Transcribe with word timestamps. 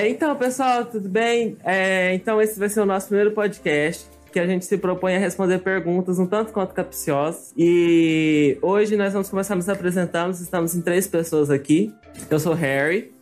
É, 0.00 0.08
então, 0.08 0.34
pessoal, 0.34 0.86
tudo 0.86 1.10
bem? 1.10 1.58
É, 1.62 2.14
então, 2.14 2.40
esse 2.40 2.58
vai 2.58 2.70
ser 2.70 2.80
o 2.80 2.86
nosso 2.86 3.08
primeiro 3.08 3.32
podcast 3.32 4.06
que 4.32 4.40
a 4.40 4.46
gente 4.46 4.64
se 4.64 4.78
propõe 4.78 5.14
a 5.16 5.18
responder 5.18 5.58
perguntas 5.58 6.18
um 6.18 6.26
tanto 6.26 6.54
quanto 6.54 6.72
capciosas. 6.72 7.52
E 7.54 8.56
hoje 8.62 8.96
nós 8.96 9.12
vamos 9.12 9.28
começar 9.28 9.54
nos 9.54 9.68
apresentando. 9.68 10.32
Estamos 10.32 10.74
em 10.74 10.80
três 10.80 11.06
pessoas 11.06 11.50
aqui. 11.50 11.92
Eu 12.30 12.38
sou 12.38 12.54
Harry. 12.54 13.12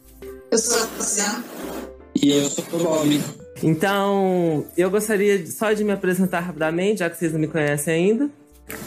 Eu 0.53 0.59
sou 0.59 0.79
a 0.79 0.97
Luciana. 0.97 1.45
E 2.15 2.31
eu 2.31 2.49
sou 2.49 2.65
o 2.73 2.79
Bob. 2.79 3.21
Então, 3.61 4.65
eu 4.77 4.89
gostaria 4.89 5.45
só 5.49 5.73
de 5.73 5.83
me 5.83 5.91
apresentar 5.91 6.41
rapidamente, 6.41 7.01
já 7.01 7.11
que 7.11 7.17
vocês 7.17 7.33
não 7.33 7.41
me 7.41 7.49
conhecem 7.49 7.93
ainda. 7.93 8.31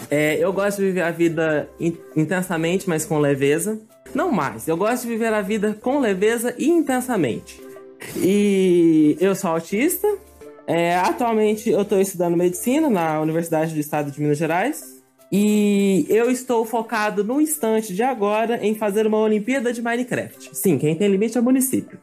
É, 0.10 0.38
eu 0.38 0.54
gosto 0.54 0.78
de 0.78 0.86
viver 0.86 1.02
a 1.02 1.12
vida 1.12 1.68
in 1.78 1.98
intensamente, 2.16 2.88
mas 2.88 3.06
com 3.06 3.18
leveza. 3.18 3.82
Não 4.16 4.32
mais, 4.32 4.66
eu 4.68 4.78
gosto 4.78 5.04
de 5.04 5.10
viver 5.10 5.34
a 5.34 5.42
vida 5.42 5.78
com 5.82 6.00
leveza 6.00 6.54
e 6.58 6.70
intensamente. 6.70 7.71
E 8.16 9.18
eu 9.20 9.36
sou 9.36 9.52
autista. 9.52 10.08
É, 10.68 10.96
atualmente 10.96 11.70
eu 11.70 11.82
estou 11.82 12.00
estudando 12.00 12.38
medicina 12.38 12.90
na 12.90 13.20
Universidade 13.20 13.74
do 13.74 13.80
Estado 13.80 14.12
de 14.12 14.22
Minas 14.22 14.38
Gerais. 14.38 15.02
E 15.32 16.06
eu 16.10 16.30
estou 16.30 16.66
focado 16.66 17.24
no 17.24 17.40
instante 17.40 17.96
de 17.96 18.04
agora 18.04 18.60
em 18.66 18.76
fazer 18.76 19.08
uma 19.08 19.18
Olimpíada 19.18 19.72
de 19.72 19.82
Minecraft. 19.82 20.50
Sim, 20.54 20.78
quem 20.78 20.94
tem 20.96 21.08
limite 21.08 21.38
é 21.38 21.42
o 21.42 21.44
município. 21.44 21.98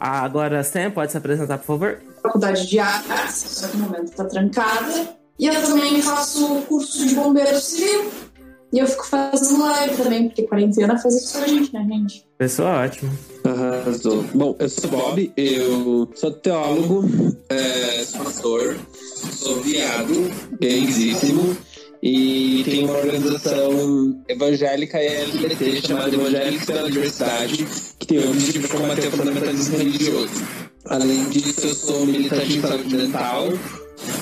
Agora, 0.00 0.62
Sam, 0.64 0.90
pode 0.90 1.12
se 1.12 1.18
apresentar, 1.18 1.58
por 1.58 1.66
favor? 1.66 2.02
Faculdade 2.22 2.66
de 2.66 2.78
artes, 2.78 3.36
só 3.36 3.68
que 3.68 3.76
no 3.76 3.84
momento 3.84 4.06
está 4.06 4.24
trancada. 4.24 5.16
E 5.38 5.46
eu 5.46 5.62
também 5.62 6.00
faço 6.02 6.62
curso 6.62 7.06
de 7.06 7.14
bombeiro 7.14 7.58
civil. 7.60 8.10
E 8.72 8.78
eu 8.78 8.86
fico 8.88 9.06
fazendo 9.06 9.62
live 9.62 9.96
também, 9.96 10.26
porque 10.26 10.42
quarentena 10.42 10.98
faz 10.98 11.14
isso 11.14 11.38
pra 11.38 11.46
gente, 11.46 11.72
né, 11.72 11.86
gente? 11.88 12.23
Pessoa 12.44 12.84
ótima. 12.84 13.10
Arrasou. 13.42 14.22
Bom, 14.34 14.54
eu 14.58 14.68
sou 14.68 14.90
Bob, 14.90 15.32
eu 15.34 16.06
sou 16.14 16.30
teólogo, 16.30 17.08
é, 17.48 18.04
sou 18.04 18.22
pastor, 18.22 18.76
sou 19.32 19.62
viado, 19.62 20.30
gaysíssimo, 20.60 21.56
e 22.02 22.62
tenho 22.66 22.88
uma 22.88 22.98
organização 22.98 24.22
evangélica 24.28 25.02
e 25.02 25.06
LGBT 25.06 25.86
chamada 25.86 26.14
Evangélicos 26.14 26.66
pela 26.66 26.90
Diversidade, 26.90 27.66
que 27.98 28.06
tem 28.06 28.18
o 28.18 28.28
objetivo 28.28 28.68
de 28.68 28.74
combater 28.74 29.08
o 29.08 29.10
fundamentalismo 29.12 29.78
religioso. 29.78 30.46
Além 30.84 31.24
disso, 31.30 31.66
eu 31.66 31.74
sou 31.74 32.04
militante 32.04 32.58
em 32.58 32.60
saúde 32.60 32.94
mental, 32.94 33.48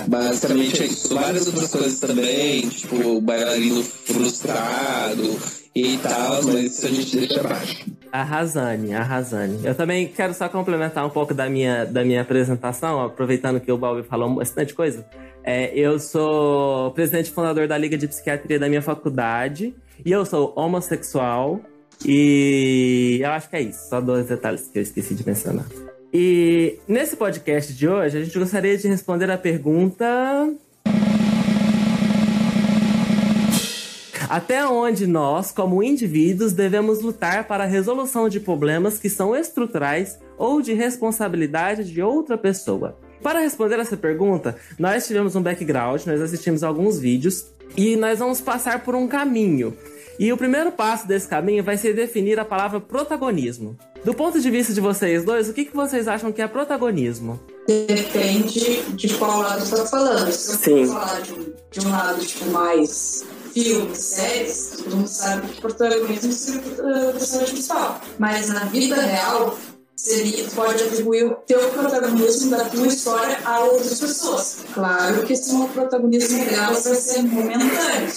Basicamente 0.06 0.84
isso. 0.84 1.12
Várias 1.12 1.48
outras 1.48 1.70
coisas 1.72 1.98
também, 1.98 2.68
tipo 2.68 3.20
bailarino 3.20 3.82
frustrado 3.82 5.36
e 5.74 5.96
tal, 5.98 6.44
mas 6.44 6.78
isso 6.78 6.86
a 6.86 6.90
gente 6.90 7.16
deixa 7.16 7.40
abaixo. 7.40 8.01
Arrasane, 8.12 8.94
arrasane. 8.94 9.64
Eu 9.64 9.74
também 9.74 10.06
quero 10.06 10.34
só 10.34 10.46
complementar 10.46 11.06
um 11.06 11.08
pouco 11.08 11.32
da 11.32 11.48
minha, 11.48 11.86
da 11.86 12.04
minha 12.04 12.20
apresentação, 12.20 13.02
aproveitando 13.02 13.58
que 13.58 13.72
o 13.72 13.78
Bob 13.78 14.02
falou 14.02 14.34
bastante 14.34 14.74
coisa. 14.74 15.06
É, 15.42 15.74
eu 15.74 15.98
sou 15.98 16.90
presidente 16.92 17.30
fundador 17.30 17.66
da 17.66 17.78
Liga 17.78 17.96
de 17.96 18.06
Psiquiatria 18.06 18.58
da 18.58 18.68
minha 18.68 18.82
faculdade 18.82 19.74
e 20.04 20.12
eu 20.12 20.26
sou 20.26 20.52
homossexual. 20.54 21.58
E 22.04 23.20
eu 23.22 23.30
acho 23.30 23.48
que 23.48 23.56
é 23.56 23.62
isso. 23.62 23.88
Só 23.88 23.98
dois 23.98 24.26
detalhes 24.26 24.68
que 24.68 24.78
eu 24.78 24.82
esqueci 24.82 25.14
de 25.14 25.26
mencionar. 25.26 25.64
E 26.12 26.78
nesse 26.86 27.16
podcast 27.16 27.72
de 27.72 27.88
hoje, 27.88 28.18
a 28.18 28.22
gente 28.22 28.38
gostaria 28.38 28.76
de 28.76 28.88
responder 28.88 29.30
a 29.30 29.38
pergunta. 29.38 30.06
Até 34.32 34.66
onde 34.66 35.06
nós, 35.06 35.52
como 35.52 35.82
indivíduos, 35.82 36.54
devemos 36.54 37.02
lutar 37.02 37.46
para 37.46 37.64
a 37.64 37.66
resolução 37.66 38.30
de 38.30 38.40
problemas 38.40 38.98
que 38.98 39.10
são 39.10 39.36
estruturais 39.36 40.18
ou 40.38 40.62
de 40.62 40.72
responsabilidade 40.72 41.84
de 41.84 42.00
outra 42.00 42.38
pessoa? 42.38 42.98
Para 43.22 43.40
responder 43.40 43.78
essa 43.78 43.94
pergunta, 43.94 44.56
nós 44.78 45.06
tivemos 45.06 45.36
um 45.36 45.42
background, 45.42 46.06
nós 46.06 46.22
assistimos 46.22 46.64
alguns 46.64 46.98
vídeos 46.98 47.44
e 47.76 47.94
nós 47.94 48.20
vamos 48.20 48.40
passar 48.40 48.82
por 48.82 48.94
um 48.94 49.06
caminho. 49.06 49.76
E 50.18 50.32
o 50.32 50.36
primeiro 50.38 50.72
passo 50.72 51.06
desse 51.06 51.28
caminho 51.28 51.62
vai 51.62 51.76
ser 51.76 51.92
definir 51.92 52.40
a 52.40 52.44
palavra 52.44 52.80
protagonismo. 52.80 53.76
Do 54.02 54.14
ponto 54.14 54.40
de 54.40 54.50
vista 54.50 54.72
de 54.72 54.80
vocês 54.80 55.26
dois, 55.26 55.50
o 55.50 55.52
que, 55.52 55.66
que 55.66 55.76
vocês 55.76 56.08
acham 56.08 56.32
que 56.32 56.40
é 56.40 56.48
protagonismo? 56.48 57.38
Depende 57.68 58.82
de 58.94 59.14
qual 59.14 59.42
lado 59.42 59.60
você 59.60 59.74
está 59.74 59.86
falando. 59.86 60.32
Se 60.32 60.56
Sim. 60.56 60.80
eu 60.84 60.86
falar 60.86 61.20
de 61.20 61.34
um, 61.34 61.52
de 61.70 61.86
um 61.86 61.90
lado 61.90 62.20
tipo, 62.24 62.46
mais 62.46 63.26
filmes, 63.52 63.98
séries, 63.98 64.70
todo 64.76 64.96
mundo 64.96 65.08
sabe 65.08 65.48
que 65.48 65.60
protagonismo 65.60 66.32
seria 66.32 66.60
o 66.60 67.12
personagem 67.12 67.54
principal. 67.54 68.00
Mas 68.18 68.48
na 68.48 68.64
vida 68.66 68.96
real, 69.00 69.56
seria, 69.96 70.44
pode 70.54 70.82
atribuir 70.82 71.26
o 71.26 71.34
teu 71.46 71.60
protagonismo 71.70 72.50
da 72.50 72.64
tua 72.64 72.86
história 72.86 73.38
a 73.44 73.60
outras 73.60 74.00
pessoas. 74.00 74.56
Claro 74.74 75.22
que 75.24 75.32
esse 75.32 75.54
protagonismo 75.68 76.44
delas 76.44 76.84
vai 76.84 76.94
ser 76.94 77.22
momentâneo. 77.22 78.12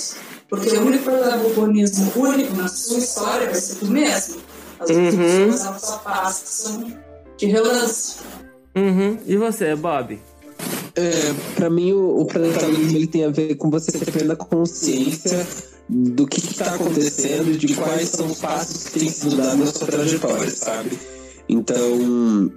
Porque 0.50 0.69
o 0.69 0.81
único 0.85 1.03
protagonismo 1.03 2.12
único 2.16 2.56
na 2.56 2.67
sua 2.67 3.00
história 3.00 3.46
vai 3.47 3.56
ser 3.56 3.75
tu 3.75 3.88
mesmo. 3.88 4.41
As 4.79 4.90
outras 4.90 5.13
Uhum. 5.13 5.52
pessoas 5.52 5.81
só 5.81 5.97
passam 6.00 6.94
de 7.38 7.46
relance. 7.47 8.16
Uhum. 8.75 9.17
E 9.25 9.38
você, 9.38 9.75
Bob? 9.75 10.19
É, 10.97 11.33
pra 11.56 11.69
mim, 11.69 11.91
o, 11.91 12.22
o 12.22 12.25
protagonismo 12.25 12.97
ele 12.97 13.07
tem 13.07 13.25
a 13.25 13.29
ver 13.29 13.56
com 13.56 13.69
você 13.69 13.91
ter 13.91 14.11
plena 14.11 14.35
consciência 14.35 15.45
do 15.89 16.25
que 16.25 16.39
está 16.39 16.75
acontecendo 16.75 17.51
e 17.51 17.57
de 17.57 17.75
quais 17.75 18.09
são 18.09 18.28
os 18.28 18.39
passos 18.39 18.85
que 18.85 19.00
têm 19.00 19.09
sido 19.09 19.35
dados 19.35 19.59
na 19.59 19.66
sua 19.67 19.88
trajetória, 19.88 20.51
sabe? 20.51 20.97
Então, 21.47 22.51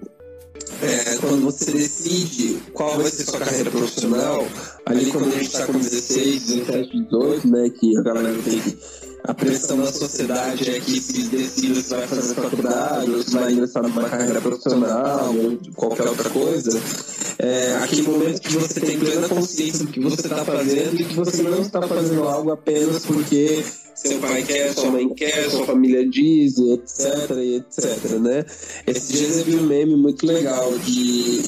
é, 0.82 1.16
quando 1.16 1.42
você 1.42 1.72
decide 1.72 2.58
qual 2.72 2.96
vai 2.96 3.10
ser 3.10 3.24
sua 3.24 3.40
carreira 3.40 3.70
profissional, 3.70 4.46
ali 4.86 5.10
quando 5.10 5.26
a 5.28 5.30
gente 5.30 5.46
está 5.46 5.66
com 5.66 5.78
16, 5.78 6.46
17, 6.46 7.02
18, 7.04 7.48
né, 7.48 7.70
que 7.70 7.98
a 7.98 8.02
galera 8.02 8.36
tem 8.42 8.62
a 9.28 9.34
pressão 9.34 9.76
da 9.76 9.92
sociedade 9.92 10.70
é 10.70 10.80
que 10.80 10.98
se 10.98 11.24
decida 11.24 11.80
se 11.82 11.90
vai 11.90 12.06
fazer 12.08 12.34
faculdade 12.34 13.10
ou 13.10 13.22
se 13.22 13.30
vai 13.30 13.52
ingressar 13.52 13.82
numa 13.82 14.08
carreira 14.08 14.40
profissional 14.40 15.34
ou 15.36 15.58
qualquer 15.74 16.08
outra 16.08 16.30
coisa, 16.30 16.80
é 17.38 17.76
aquele 17.76 18.02
momento 18.02 18.40
que 18.40 18.54
você 18.54 18.80
tem 18.80 18.98
plena 18.98 19.28
consciência 19.28 19.84
do 19.84 19.92
que 19.92 20.00
você 20.00 20.22
está 20.22 20.42
fazendo 20.46 20.98
e 20.98 21.04
que 21.04 21.14
você 21.14 21.42
não 21.42 21.60
está 21.60 21.82
fazendo 21.82 22.24
algo 22.24 22.50
apenas 22.52 23.04
porque 23.04 23.62
seu 23.94 24.18
pai 24.18 24.42
quer, 24.44 24.72
sua 24.72 24.90
mãe 24.90 25.06
quer, 25.10 25.50
sua 25.50 25.66
família 25.66 26.08
diz, 26.08 26.56
etc, 26.56 27.30
etc, 27.30 28.10
né? 28.20 28.46
Esses 28.86 29.08
dias 29.08 29.38
eu 29.38 29.44
vi 29.44 29.56
um 29.56 29.66
meme 29.66 29.94
muito 29.94 30.24
legal 30.24 30.72
de 30.78 31.42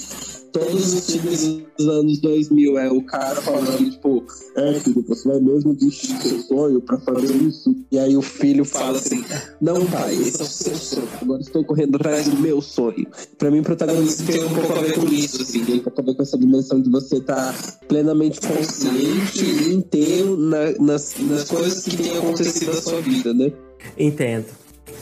todos 0.53 0.93
os 0.95 1.11
filmes 1.11 1.63
dos 1.79 1.89
anos 1.89 2.19
2000, 2.21 2.79
é 2.79 2.91
o 2.91 3.03
cara 3.03 3.41
falando, 3.41 3.91
tipo, 3.91 4.25
é, 4.57 4.75
filho, 4.81 5.05
você 5.07 5.29
vai 5.29 5.41
mesmo 5.41 5.75
desistir 5.75 6.15
do 6.15 6.23
seu 6.29 6.41
sonho 6.43 6.81
pra 6.81 6.99
fazer 6.99 7.35
isso? 7.37 7.75
E 7.91 7.99
aí 7.99 8.17
o 8.17 8.23
filho 8.23 8.65
fala 8.65 8.99
assim, 8.99 9.25
não, 9.61 9.85
pai, 9.87 10.15
esse 10.15 10.41
é 10.41 10.45
o 10.45 10.49
seu 10.49 10.75
sonho, 10.77 11.09
agora 11.21 11.41
estou 11.41 11.65
correndo 11.65 11.97
atrás 11.97 12.27
do 12.29 12.37
meu 12.41 12.61
sonho. 12.61 13.07
Pra 13.39 13.51
mim, 13.51 13.61
o 13.61 13.63
protagonismo 13.63 14.27
tem 14.27 14.45
um 14.45 14.55
pouco 14.55 14.73
a 14.73 14.81
ver 14.83 14.95
com 14.95 15.07
isso, 15.07 15.43
assim, 15.43 15.65
tem 15.65 15.77
um 15.77 15.83
pouco 15.83 16.01
a 16.01 16.05
ver 16.05 16.15
com 16.15 16.23
essa 16.23 16.39
dimensão 16.39 16.81
de 16.81 16.91
você 16.91 17.17
estar 17.17 17.55
plenamente 17.89 18.41
consciente 18.41 19.45
e 19.45 19.75
inteiro 19.75 20.37
na- 20.37 20.73
nas, 20.79 21.15
nas 21.21 21.45
coisas 21.49 21.85
que 21.85 21.97
têm 21.97 22.17
acontecido 22.17 22.75
na 22.75 22.81
sua 22.83 23.01
vida, 23.01 23.33
né? 23.35 23.53
Entendo. 23.99 24.47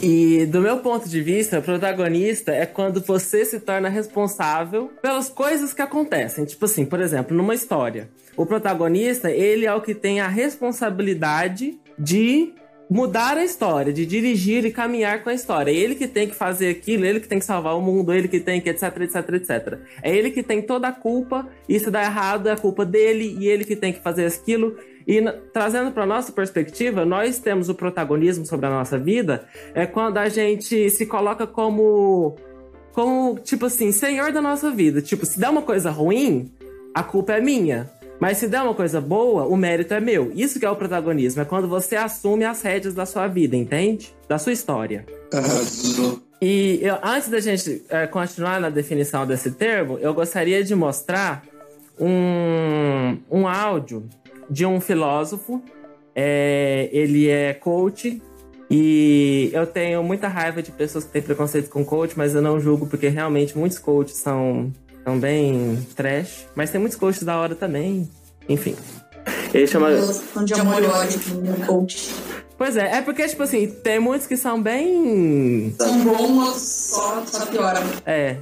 E 0.00 0.46
do 0.46 0.60
meu 0.60 0.78
ponto 0.78 1.08
de 1.08 1.20
vista, 1.20 1.60
protagonista 1.60 2.52
é 2.52 2.64
quando 2.64 3.00
você 3.00 3.44
se 3.44 3.60
torna 3.60 3.88
responsável 3.88 4.90
pelas 5.02 5.28
coisas 5.28 5.74
que 5.74 5.82
acontecem. 5.82 6.44
Tipo 6.44 6.66
assim, 6.66 6.84
por 6.84 7.00
exemplo, 7.00 7.36
numa 7.36 7.54
história, 7.54 8.08
o 8.36 8.46
protagonista, 8.46 9.30
ele 9.30 9.66
é 9.66 9.74
o 9.74 9.80
que 9.80 9.94
tem 9.94 10.20
a 10.20 10.28
responsabilidade 10.28 11.78
de 11.98 12.52
mudar 12.90 13.36
a 13.36 13.44
história, 13.44 13.92
de 13.92 14.06
dirigir 14.06 14.64
e 14.64 14.70
caminhar 14.70 15.22
com 15.22 15.30
a 15.30 15.34
história. 15.34 15.70
É 15.70 15.74
ele 15.74 15.94
que 15.94 16.06
tem 16.06 16.28
que 16.28 16.34
fazer 16.34 16.70
aquilo, 16.70 17.04
ele 17.04 17.20
que 17.20 17.28
tem 17.28 17.38
que 17.38 17.44
salvar 17.44 17.76
o 17.76 17.82
mundo, 17.82 18.12
ele 18.14 18.28
que 18.28 18.40
tem 18.40 18.60
que 18.60 18.70
etc, 18.70 18.84
etc, 19.00 19.28
etc. 19.34 19.78
É 20.02 20.14
ele 20.14 20.30
que 20.30 20.42
tem 20.42 20.62
toda 20.62 20.88
a 20.88 20.92
culpa, 20.92 21.46
e 21.68 21.78
se 21.78 21.90
dá 21.90 22.02
errado 22.02 22.48
é 22.48 22.52
a 22.52 22.56
culpa 22.56 22.86
dele, 22.86 23.36
e 23.38 23.48
ele 23.48 23.64
que 23.64 23.76
tem 23.76 23.92
que 23.92 24.00
fazer 24.00 24.26
aquilo. 24.26 24.76
E 25.08 25.22
trazendo 25.54 25.90
para 25.90 26.04
nossa 26.04 26.30
perspectiva, 26.30 27.02
nós 27.06 27.38
temos 27.38 27.70
o 27.70 27.74
protagonismo 27.74 28.44
sobre 28.44 28.66
a 28.66 28.70
nossa 28.70 28.98
vida 28.98 29.46
é 29.74 29.86
quando 29.86 30.18
a 30.18 30.28
gente 30.28 30.90
se 30.90 31.06
coloca 31.06 31.46
como 31.46 32.36
como 32.92 33.38
tipo 33.38 33.64
assim, 33.66 33.90
senhor 33.90 34.32
da 34.32 34.42
nossa 34.42 34.70
vida. 34.70 35.00
Tipo, 35.00 35.24
se 35.24 35.40
der 35.40 35.48
uma 35.48 35.62
coisa 35.62 35.90
ruim, 35.90 36.52
a 36.94 37.02
culpa 37.02 37.32
é 37.32 37.40
minha. 37.40 37.88
Mas 38.20 38.38
se 38.38 38.48
der 38.48 38.60
uma 38.60 38.74
coisa 38.74 39.00
boa, 39.00 39.46
o 39.46 39.56
mérito 39.56 39.94
é 39.94 40.00
meu. 40.00 40.30
Isso 40.34 40.58
que 40.58 40.66
é 40.66 40.70
o 40.70 40.74
protagonismo, 40.76 41.40
é 41.40 41.44
quando 41.44 41.68
você 41.68 41.94
assume 41.94 42.44
as 42.44 42.60
rédeas 42.60 42.92
da 42.92 43.06
sua 43.06 43.28
vida, 43.28 43.56
entende? 43.56 44.12
Da 44.28 44.36
sua 44.38 44.52
história. 44.52 45.06
Arrasou. 45.32 46.20
E 46.42 46.80
eu- 46.82 46.98
antes 47.02 47.28
da 47.28 47.38
gente 47.40 47.82
eh, 47.88 48.06
continuar 48.08 48.60
na 48.60 48.68
definição 48.70 49.24
desse 49.24 49.52
termo, 49.52 49.98
eu 50.00 50.12
gostaria 50.12 50.62
de 50.64 50.74
mostrar 50.74 51.44
um, 51.98 53.18
um 53.30 53.46
áudio 53.46 54.04
de 54.50 54.66
um 54.66 54.80
filósofo. 54.80 55.62
É, 56.14 56.88
ele 56.90 57.28
é 57.28 57.54
coach 57.54 58.20
E 58.68 59.50
eu 59.52 59.64
tenho 59.66 60.02
muita 60.02 60.26
raiva 60.26 60.60
de 60.60 60.72
pessoas 60.72 61.04
que 61.04 61.12
têm 61.12 61.22
preconceito 61.22 61.70
com 61.70 61.84
coach, 61.84 62.14
mas 62.16 62.34
eu 62.34 62.42
não 62.42 62.58
julgo 62.58 62.88
porque 62.88 63.08
realmente 63.08 63.56
muitos 63.56 63.78
coaches 63.78 64.16
são, 64.16 64.72
são 65.04 65.18
bem 65.18 65.78
trash. 65.94 66.46
Mas 66.54 66.70
tem 66.70 66.80
muitos 66.80 66.98
coaches 66.98 67.22
da 67.22 67.36
hora 67.36 67.54
também. 67.54 68.10
Enfim. 68.48 68.74
Ele 69.54 69.66
chama. 69.66 69.90
de 70.44 70.54
amor 70.54 70.82
e 70.82 70.86
ódio 70.86 71.20
coach. 71.66 72.14
Pois 72.58 72.76
é, 72.76 72.96
é 72.96 73.02
porque, 73.02 73.26
tipo 73.28 73.44
assim, 73.44 73.68
tem 73.68 74.00
muitos 74.00 74.26
que 74.26 74.36
são 74.36 74.60
bem. 74.60 75.72
São 75.78 76.02
bons, 76.02 76.60
só, 76.60 77.24
só 77.24 77.46
piora. 77.46 77.80
É. 78.04 78.36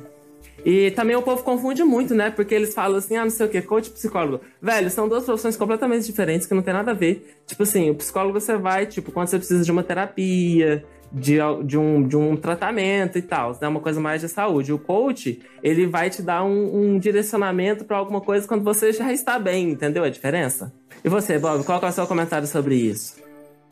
E 0.67 0.91
também 0.91 1.15
o 1.15 1.23
povo 1.23 1.45
confunde 1.45 1.85
muito, 1.85 2.13
né? 2.13 2.29
Porque 2.29 2.53
eles 2.53 2.75
falam 2.75 2.99
assim, 2.99 3.15
ah, 3.15 3.23
não 3.23 3.31
sei 3.31 3.47
o 3.47 3.49
que, 3.49 3.63
coach 3.63 3.89
psicólogo. 3.89 4.41
Velho, 4.61 4.91
são 4.91 5.09
duas 5.09 5.23
profissões 5.23 5.57
completamente 5.57 6.05
diferentes 6.05 6.45
que 6.45 6.53
não 6.53 6.61
tem 6.61 6.75
nada 6.75 6.91
a 6.91 6.95
ver. 6.95 7.41
Tipo 7.47 7.63
assim, 7.63 7.89
o 7.91 7.95
psicólogo 7.95 8.41
você 8.41 8.57
vai, 8.57 8.85
tipo, 8.85 9.13
quando 9.13 9.29
você 9.29 9.39
precisa 9.39 9.63
de 9.63 9.71
uma 9.71 9.85
terapia, 9.85 10.85
de, 11.13 11.37
de, 11.65 11.79
um, 11.79 12.03
de 12.03 12.17
um 12.17 12.37
tratamento 12.37 13.17
e 13.17 13.23
tal, 13.23 13.57
né? 13.63 13.69
Uma 13.69 13.79
coisa 13.79 14.01
mais 14.01 14.21
de 14.21 14.29
saúde. 14.29 14.73
O 14.73 14.79
coach, 14.79 15.41
ele 15.63 15.87
vai 15.87 16.11
te 16.11 16.21
dar 16.21 16.43
um, 16.43 16.95
um 16.95 16.99
direcionamento 16.99 17.85
para 17.85 17.99
alguma 17.99 18.21
coisa 18.21 18.49
quando 18.49 18.65
você 18.65 18.93
já 18.93 19.13
está 19.13 19.39
bem, 19.39 19.71
entendeu 19.71 20.03
a 20.03 20.11
diferença? 20.11 20.73
E 21.05 21.09
você, 21.09 21.39
Bob, 21.39 21.63
qual 21.63 21.81
é 21.81 21.87
o 21.87 21.93
seu 21.93 22.09
comentário 22.09 22.49
sobre 22.49 22.75
isso? 22.75 23.15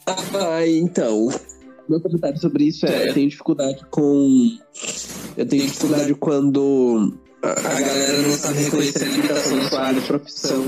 Ah, 0.07 0.65
então, 0.65 1.29
meu 1.89 2.01
comentário 2.01 2.39
sobre 2.39 2.65
isso 2.65 2.87
é: 2.87 3.09
eu 3.11 3.15
tenho 3.15 3.29
dificuldade 3.29 3.85
com. 3.91 4.59
Eu 5.37 5.47
tenho 5.47 5.65
dificuldade 5.65 6.15
quando 6.15 7.15
a, 7.43 7.81
galera 7.81 8.23
não 8.23 8.31
sabe 8.31 8.63
reconhecer 8.65 9.05
a 9.05 9.09
limitação 9.09 9.59
da 9.59 9.69
sua 9.69 9.81
área 9.81 10.01
de 10.01 10.07
profissão. 10.07 10.65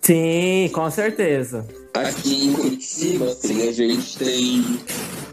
Sim, 0.00 0.70
com 0.72 0.90
certeza. 0.90 1.66
Aqui 1.94 2.46
em 2.46 2.52
Curitiba, 2.52 3.26
assim, 3.26 3.68
a 3.68 3.72
gente 3.72 4.16
tem, 4.16 4.64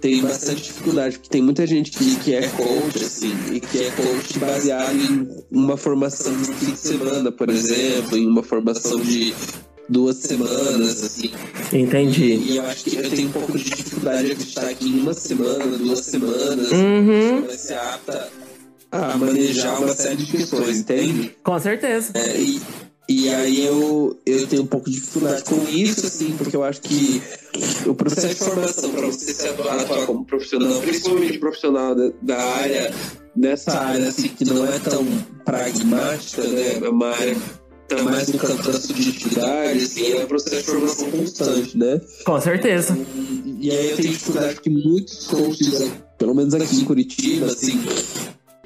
tem 0.02 0.22
bastante 0.22 0.64
dificuldade, 0.64 1.18
porque 1.18 1.30
tem 1.30 1.42
muita 1.42 1.66
gente 1.66 1.92
que, 1.92 2.18
que 2.18 2.36
é 2.36 2.48
coach, 2.50 3.04
assim, 3.04 3.34
e 3.54 3.60
que 3.62 3.86
é 3.86 3.92
coach 3.92 4.40
baseado 4.40 4.96
em 4.96 5.44
uma 5.50 5.78
formação 5.78 6.36
de 6.38 6.54
fim 6.54 6.72
de 6.72 6.80
semana, 6.80 7.32
por 7.32 7.50
exemplo, 7.50 8.18
em 8.18 8.28
uma 8.28 8.44
formação 8.44 9.00
de 9.00 9.34
duas 9.90 10.18
semanas, 10.18 11.04
assim. 11.04 11.32
Entendi. 11.74 12.36
E, 12.36 12.58
eu 12.58 12.66
acho 12.66 12.84
que 12.84 12.96
eu 12.96 13.10
tenho 13.10 13.28
um 13.28 13.32
pouco 13.32 13.58
de 13.58 13.64
dificuldade 13.64 14.26
de 14.26 14.32
acreditar 14.34 14.74
que 14.76 14.88
em 14.88 15.00
uma 15.02 15.14
semana, 15.14 15.78
duas 15.78 16.00
semanas, 16.00 16.72
uhum. 16.72 17.42
vai 17.46 17.58
ser 17.58 17.74
apta 17.74 18.30
a 18.92 19.18
manejar 19.18 19.80
uma 19.82 19.94
série 19.94 20.18
de 20.18 20.32
questões, 20.32 20.80
entende? 20.80 21.36
Com 21.44 21.60
certeza. 21.60 22.12
É, 22.16 22.40
e, 22.40 22.62
e 23.08 23.30
aí 23.30 23.66
eu, 23.66 24.18
eu 24.26 24.48
tenho 24.48 24.64
um 24.64 24.68
pouco 24.68 24.90
de 24.90 25.00
dificuldade 25.00 25.44
com 25.44 25.68
isso, 25.70 26.06
assim, 26.06 26.36
porque 26.38 26.56
eu 26.56 26.64
acho 26.64 26.82
que 26.82 27.22
o 27.88 27.94
processo 27.94 28.28
de 28.28 28.36
formação 28.36 28.92
para 28.92 29.08
você 29.08 29.34
se 29.34 29.48
atuar 29.48 30.06
como 30.06 30.26
profissional, 30.26 30.80
principalmente 30.82 31.38
profissional 31.40 31.96
da, 31.96 32.12
da 32.22 32.38
área, 32.38 32.94
dessa 33.36 33.80
área 33.80 34.08
assim, 34.08 34.30
que 34.30 34.46
não 34.46 34.66
é 34.66 34.78
tão 34.80 35.06
pragmática, 35.44 36.44
né? 36.44 36.80
É 36.84 36.90
uma 36.90 37.10
área 37.10 37.36
tá 37.96 38.04
mais 38.04 38.28
no 38.28 38.38
campo 38.38 38.64
da 38.64 38.80
subjetividade, 38.80 39.80
assim, 39.80 40.12
é 40.14 40.24
um 40.24 40.28
processo 40.28 40.58
de 40.58 40.64
formação 40.64 41.12
constante, 41.12 41.78
né? 41.78 42.02
Com 42.24 42.40
certeza. 42.40 42.98
E, 43.46 43.68
e 43.68 43.72
aí 43.72 43.90
eu 43.92 43.98
tenho 43.98 44.14
dificuldade 44.14 44.62
que 44.62 44.70
muitos 44.70 45.28
coaches, 45.28 45.92
pelo 46.18 46.36
menos 46.36 46.54
aqui 46.54 46.78
em 46.78 46.86
Curitiba, 46.86 47.48
assim, 47.48 47.82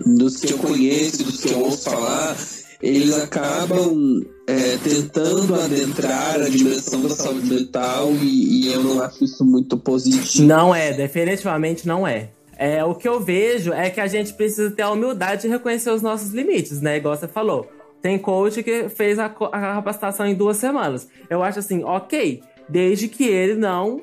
dos 0.05 0.37
que 0.37 0.53
eu 0.53 0.57
conheço, 0.57 1.23
dos 1.23 1.41
que 1.41 1.51
eu 1.51 1.59
ouço 1.59 1.89
falar, 1.89 2.35
eles 2.81 3.13
acabam 3.13 4.21
é, 4.45 4.77
tentando 4.83 5.55
adentrar 5.55 6.41
a 6.41 6.49
dimensão 6.49 7.01
da 7.01 7.15
saúde 7.15 7.47
mental 7.47 8.11
e, 8.21 8.65
e 8.65 8.73
eu 8.73 8.83
não 8.83 9.01
acho 9.01 9.23
isso 9.23 9.45
muito 9.45 9.77
positivo. 9.77 10.45
Não 10.45 10.75
é, 10.75 10.91
definitivamente 10.91 11.87
não 11.87 12.05
é. 12.05 12.31
É, 12.57 12.83
o 12.83 12.93
que 12.93 13.07
eu 13.07 13.19
vejo 13.19 13.71
é 13.73 13.89
que 13.89 13.99
a 13.99 14.07
gente 14.07 14.33
precisa 14.33 14.69
ter 14.69 14.83
a 14.83 14.91
humildade 14.91 15.43
de 15.43 15.47
reconhecer 15.47 15.91
os 15.91 16.01
nossos 16.01 16.31
limites, 16.31 16.81
né? 16.81 16.97
Igual 16.97 17.15
você 17.15 17.27
falou. 17.27 17.67
Tem 18.03 18.19
coach 18.19 18.61
que 18.61 18.89
fez 18.89 19.17
a, 19.17 19.27
a 19.27 19.29
capacitação 19.29 20.27
em 20.27 20.35
duas 20.35 20.57
semanas. 20.57 21.07
Eu 21.29 21.41
acho 21.41 21.59
assim, 21.59 21.85
ok, 21.85 22.43
desde 22.67 23.07
que 23.07 23.23
ele 23.23 23.55
não 23.55 24.01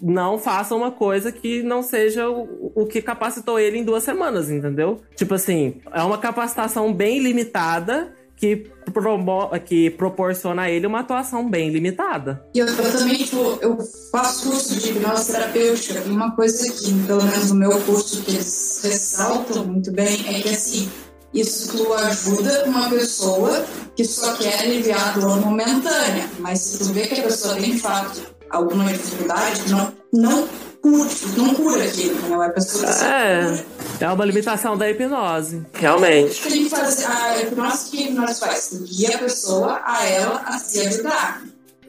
não 0.00 0.38
faça 0.38 0.74
uma 0.74 0.90
coisa 0.90 1.32
que 1.32 1.62
não 1.62 1.82
seja 1.82 2.28
o, 2.28 2.72
o 2.74 2.86
que 2.86 3.00
capacitou 3.00 3.58
ele 3.58 3.78
em 3.78 3.84
duas 3.84 4.02
semanas, 4.02 4.50
entendeu? 4.50 5.00
Tipo 5.16 5.34
assim, 5.34 5.80
é 5.92 6.02
uma 6.02 6.18
capacitação 6.18 6.92
bem 6.92 7.20
limitada 7.20 8.14
que, 8.38 8.70
promo 8.92 9.50
que 9.64 9.90
proporciona 9.90 10.62
a 10.62 10.70
ele 10.70 10.86
uma 10.86 11.00
atuação 11.00 11.48
bem 11.48 11.70
limitada. 11.70 12.42
E 12.54 12.58
eu, 12.60 12.66
eu, 12.66 12.92
também, 12.92 13.16
tipo, 13.16 13.58
eu 13.60 13.78
faço 14.12 14.50
curso 14.50 14.78
de 14.78 14.90
hipnose 14.90 15.32
terapêutica 15.32 16.02
e 16.06 16.10
uma 16.10 16.34
coisa 16.34 16.70
que, 16.70 16.94
pelo 17.06 17.24
menos 17.24 17.50
no 17.50 17.56
meu 17.56 17.80
curso, 17.80 18.22
que 18.22 18.30
eles 18.30 18.80
ressaltam 18.84 19.66
muito 19.66 19.90
bem 19.90 20.24
é 20.28 20.40
que, 20.40 20.50
assim, 20.50 20.88
isso 21.32 21.92
ajuda 21.94 22.64
uma 22.66 22.88
pessoa 22.88 23.64
que 23.94 24.04
só 24.04 24.34
quer 24.34 24.60
aliviar 24.60 25.08
a 25.08 25.20
dor 25.20 25.40
momentânea, 25.40 26.28
mas 26.38 26.60
se 26.60 26.78
tu 26.78 26.84
vê 26.92 27.06
que 27.06 27.20
a 27.20 27.24
pessoa 27.24 27.54
tem 27.56 27.72
de 27.72 27.80
fato 27.80 28.20
alguma 28.50 28.84
dificuldade, 28.86 29.70
não, 29.70 29.92
não 30.12 30.48
curte, 30.80 31.26
não 31.36 31.54
cura 31.54 31.84
aquilo, 31.84 32.28
não 32.28 32.42
é 32.42 32.46
a 32.46 32.50
pessoa 32.50 32.88
É, 33.04 33.64
é 34.00 34.08
uma 34.08 34.24
limitação 34.24 34.76
da 34.76 34.90
hipnose, 34.90 35.66
realmente. 35.74 36.46
A 36.46 36.50
gente 36.50 36.70
faz 36.70 37.04
a 37.04 37.42
hipnose 37.42 37.90
que 37.90 37.98
a 37.98 38.10
hipnose 38.10 38.40
faz, 38.40 38.70
guia 38.84 39.16
a 39.16 39.18
pessoa 39.18 39.82
a 39.84 40.06
ela 40.06 40.42
a 40.46 40.58
se 40.58 40.80
ajudar, 40.80 41.42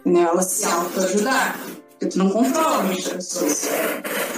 né? 0.05 0.21
ela 0.21 0.41
se 0.41 0.65
auto-ajudar. 0.65 1.57
Porque 1.99 2.13
tu 2.13 2.17
não 2.17 2.29
controla 2.29 2.83
muitas 2.83 3.09
pessoas. 3.09 3.69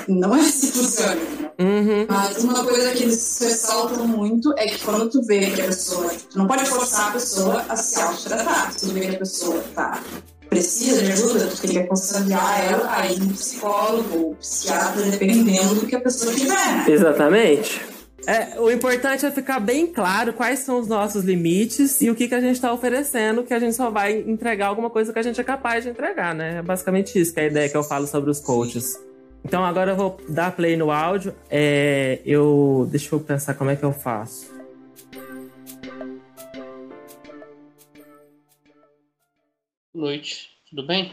Não 0.08 0.36
é 0.36 0.40
assim 0.40 0.72
que 0.72 0.78
funciona. 0.80 1.22
Uhum. 1.60 2.08
Mas 2.10 2.44
uma 2.44 2.64
coisa 2.64 2.92
que 2.92 3.04
eles 3.04 3.38
ressaltam 3.40 4.08
muito 4.08 4.52
é 4.58 4.66
que 4.66 4.80
quando 4.80 5.12
tu 5.12 5.22
vê 5.22 5.52
que 5.52 5.62
a 5.62 5.66
pessoa. 5.66 6.10
Tu 6.10 6.40
não 6.40 6.48
pode 6.48 6.66
forçar 6.66 7.10
a 7.10 7.12
pessoa 7.12 7.64
a 7.70 7.76
se 7.76 8.02
auto-tratar. 8.02 8.74
Se 8.74 8.88
tu 8.88 8.94
vê 8.94 9.02
que 9.02 9.16
a 9.16 9.20
pessoa 9.20 9.64
tá 9.76 10.02
precisa 10.50 11.02
de 11.02 11.14
ajuda, 11.14 11.48
tu 11.48 11.62
tem 11.62 11.72
que 11.72 11.80
aconselhar 11.80 12.66
ela 12.66 12.94
a 12.94 13.08
ir 13.08 13.20
no 13.22 13.34
psicólogo 13.34 14.18
ou 14.18 14.36
psiquiatra, 14.36 15.04
dependendo 15.04 15.76
do 15.76 15.86
que 15.88 15.96
a 15.96 16.02
pessoa 16.02 16.34
tiver. 16.34 16.90
Exatamente. 16.90 17.91
É, 18.28 18.60
o 18.60 18.70
importante 18.70 19.26
é 19.26 19.32
ficar 19.32 19.60
bem 19.60 19.88
claro 19.88 20.34
quais 20.34 20.60
são 20.60 20.80
os 20.80 20.88
nossos 20.88 21.24
limites 21.24 22.02
e 22.02 22.10
o 22.10 22.16
que, 22.16 22.28
que 22.28 22.36
a 22.36 22.40
gente 22.40 22.56
está 22.56 22.72
oferecendo, 22.72 23.44
que 23.44 23.54
a 23.54 23.60
gente 23.60 23.76
só 23.76 23.90
vai 23.90 24.20
entregar 24.20 24.68
alguma 24.68 24.92
coisa 24.92 25.12
que 25.12 25.18
a 25.18 25.24
gente 25.24 25.42
é 25.42 25.44
capaz 25.44 25.84
de 25.84 25.90
entregar, 25.90 26.36
né? 26.36 26.58
É 26.58 26.62
basicamente 26.62 27.20
isso 27.20 27.34
que 27.34 27.40
é 27.40 27.44
a 27.44 27.48
ideia 27.48 27.70
que 27.70 27.76
eu 27.76 27.84
falo 27.84 28.06
sobre 28.06 28.30
os 28.30 28.40
coaches. 28.40 28.96
Então 29.44 29.66
agora 29.66 29.92
eu 29.92 29.96
vou 29.96 30.22
dar 30.30 30.56
play 30.56 30.78
no 30.78 30.92
áudio. 30.92 31.36
É, 31.50 32.20
eu. 32.24 32.88
Deixa 32.92 33.16
eu 33.16 33.20
pensar 33.20 33.56
como 33.56 33.72
é 33.72 33.76
que 33.76 33.84
eu 33.84 33.92
faço. 33.92 34.52
Boa 39.94 40.08
noite, 40.08 40.52
tudo 40.70 40.86
bem? 40.86 41.12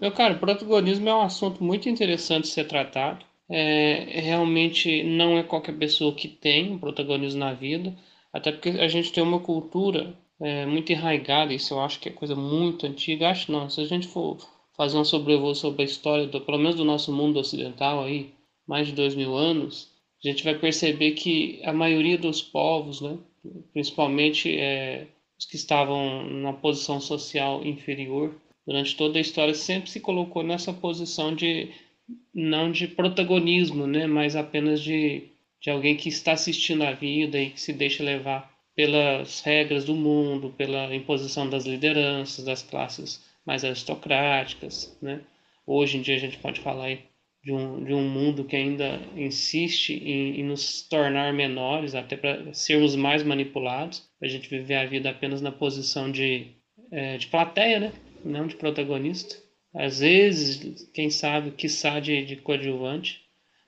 Meu 0.00 0.10
caro, 0.10 0.38
protagonismo 0.38 1.06
é 1.06 1.14
um 1.14 1.20
assunto 1.20 1.62
muito 1.62 1.88
interessante 1.88 2.44
de 2.44 2.54
ser 2.54 2.66
tratado 2.66 3.29
é, 3.50 4.20
realmente 4.20 5.02
não 5.02 5.36
é 5.36 5.42
qualquer 5.42 5.76
pessoa 5.76 6.14
que 6.14 6.28
tem 6.28 6.72
um 6.72 6.78
protagonismo 6.78 7.40
na 7.40 7.52
vida, 7.52 7.96
até 8.32 8.52
porque 8.52 8.68
a 8.68 8.86
gente 8.86 9.12
tem 9.12 9.22
uma 9.22 9.40
cultura 9.40 10.14
é, 10.40 10.64
muito 10.66 10.92
enraigada, 10.92 11.52
isso 11.52 11.74
eu 11.74 11.80
acho 11.80 11.98
que 11.98 12.08
é 12.08 12.12
coisa 12.12 12.36
muito 12.36 12.86
antiga. 12.86 13.28
Acho 13.28 13.50
não, 13.50 13.68
se 13.68 13.80
a 13.80 13.84
gente 13.84 14.06
for 14.06 14.38
fazer 14.76 14.96
um 14.96 15.04
sobrevoo 15.04 15.54
sobre 15.54 15.82
a 15.82 15.84
história, 15.84 16.26
do, 16.26 16.40
pelo 16.40 16.58
menos 16.58 16.76
do 16.76 16.84
nosso 16.84 17.12
mundo 17.12 17.40
ocidental 17.40 18.04
aí, 18.04 18.32
mais 18.66 18.86
de 18.86 18.94
dois 18.94 19.14
mil 19.16 19.34
anos, 19.34 19.90
a 20.24 20.28
gente 20.28 20.44
vai 20.44 20.54
perceber 20.54 21.12
que 21.12 21.60
a 21.64 21.72
maioria 21.72 22.16
dos 22.16 22.40
povos, 22.40 23.00
né, 23.00 23.18
principalmente 23.72 24.56
é, 24.56 25.06
os 25.36 25.44
que 25.44 25.56
estavam 25.56 26.24
na 26.24 26.52
posição 26.52 27.00
social 27.00 27.64
inferior, 27.66 28.34
durante 28.66 28.96
toda 28.96 29.18
a 29.18 29.20
história 29.20 29.54
sempre 29.54 29.90
se 29.90 29.98
colocou 29.98 30.42
nessa 30.44 30.72
posição 30.72 31.34
de 31.34 31.70
não 32.34 32.70
de 32.70 32.86
protagonismo, 32.86 33.86
né, 33.86 34.06
mas 34.06 34.36
apenas 34.36 34.80
de, 34.80 35.24
de 35.60 35.70
alguém 35.70 35.96
que 35.96 36.08
está 36.08 36.32
assistindo 36.32 36.82
a 36.82 36.92
vida 36.92 37.40
e 37.40 37.50
que 37.50 37.60
se 37.60 37.72
deixa 37.72 38.02
levar 38.02 38.50
pelas 38.74 39.40
regras 39.40 39.84
do 39.84 39.94
mundo, 39.94 40.54
pela 40.56 40.94
imposição 40.94 41.48
das 41.48 41.66
lideranças, 41.66 42.44
das 42.44 42.62
classes 42.62 43.22
mais 43.44 43.64
aristocráticas, 43.64 44.96
né? 45.02 45.20
Hoje 45.66 45.98
em 45.98 46.02
dia 46.02 46.16
a 46.16 46.18
gente 46.18 46.38
pode 46.38 46.60
falar 46.60 46.96
de 47.42 47.52
um, 47.52 47.84
de 47.84 47.92
um 47.92 48.08
mundo 48.08 48.44
que 48.44 48.56
ainda 48.56 49.00
insiste 49.16 49.92
em, 49.92 50.40
em 50.40 50.44
nos 50.44 50.82
tornar 50.82 51.32
menores, 51.32 51.94
até 51.94 52.16
para 52.16 52.52
sermos 52.54 52.94
mais 52.94 53.22
manipulados, 53.22 54.08
para 54.18 54.28
a 54.28 54.30
gente 54.30 54.48
viver 54.48 54.76
a 54.76 54.86
vida 54.86 55.10
apenas 55.10 55.40
na 55.40 55.52
posição 55.52 56.10
de, 56.10 56.48
é, 56.90 57.16
de 57.16 57.26
plateia, 57.26 57.80
né? 57.80 57.92
não 58.24 58.46
de 58.46 58.56
protagonista 58.56 59.36
às 59.74 60.00
vezes, 60.00 60.90
quem 60.92 61.10
sabe, 61.10 61.52
quiçá 61.52 62.00
de, 62.00 62.24
de 62.24 62.36
coadjuvante, 62.36 63.20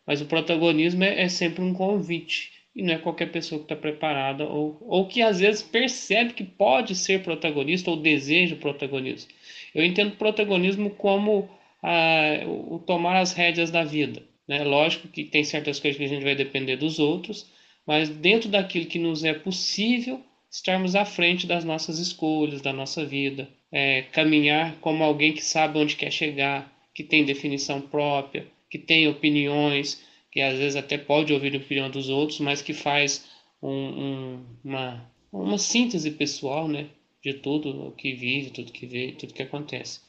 mas 0.07 0.21
o 0.21 0.27
protagonismo 0.27 1.05
é, 1.05 1.23
é, 1.23 1.29
sempre 1.29 1.63
um 1.63 1.73
convite 1.73 2.53
e 2.75 2.83
não 2.83 2.95
é 2.95 2.99
qualquer 2.99 3.31
pessoa 3.31 3.59
que 3.59 3.67
está 3.67 3.77
preparada 3.77 4.45
ou, 4.45 4.79
ou 4.81 5.07
que 5.07 5.23
às 5.23 5.41
vezes 5.41 5.63
percebe 5.63 6.33
que 6.33 6.43
pode 6.43 6.95
ser 6.95 7.23
protagonista 7.23 7.91
ou 7.91 7.97
deseja 7.97 8.57
protagonismo. 8.57 9.31
Eu 9.75 9.85
entendo 9.85 10.17
protagonismo 10.17 10.91
como 10.91 11.49
a, 11.83 12.45
o, 12.47 12.77
o 12.77 12.79
tomar 12.79 13.21
as 13.21 13.33
rédeas 13.33 13.71
da 13.71 13.85
vida. 13.85 14.23
Né? 14.49 14.65
Lógico 14.65 15.09
que 15.09 15.25
tem 15.25 15.45
certas 15.45 15.79
coisas 15.79 15.99
que 15.99 16.05
a 16.05 16.09
gente 16.09 16.25
vai 16.25 16.35
depender 16.35 16.77
dos 16.77 16.99
outros, 16.99 17.51
mas 17.87 18.09
dentro 18.09 18.49
daquilo 18.49 18.87
que 18.87 18.99
nos 18.99 19.23
é 19.23 19.35
possível, 19.35 20.21
estarmos 20.51 20.95
à 20.95 21.05
frente 21.05 21.47
das 21.47 21.65
nossas 21.65 21.99
escolhas, 21.99 22.61
da 22.61 22.73
nossa 22.73 23.05
vida, 23.05 23.49
é, 23.73 24.03
caminhar 24.13 24.77
como 24.81 25.03
alguém 25.03 25.33
que 25.33 25.43
sabe 25.43 25.79
onde 25.79 25.97
quer 25.97 26.13
chegar, 26.13 26.71
que 26.95 27.03
tem 27.03 27.25
definição 27.25 27.81
própria, 27.81 28.47
que 28.71 28.79
tem 28.79 29.09
opiniões, 29.09 30.05
que 30.31 30.41
às 30.41 30.59
vezes 30.59 30.77
até 30.77 30.99
pode 30.99 31.33
ouvir 31.33 31.55
a 31.55 31.59
opinião 31.59 31.91
dos 31.91 32.09
outros, 32.09 32.39
mas 32.41 32.63
que 32.63 32.73
faz 32.73 33.27
um, 33.63 33.71
um, 33.71 34.45
uma, 34.65 35.11
uma 35.33 35.59
síntese 35.59 36.11
pessoal 36.11 36.69
né, 36.69 36.87
de 37.23 37.35
tudo 37.35 37.89
o 37.89 37.93
que 37.93 38.13
vive, 38.13 38.51
tudo 38.51 38.73
que 38.73 38.87
vê, 38.87 39.13
tudo 39.13 39.35
que 39.35 39.43
acontece. 39.43 40.01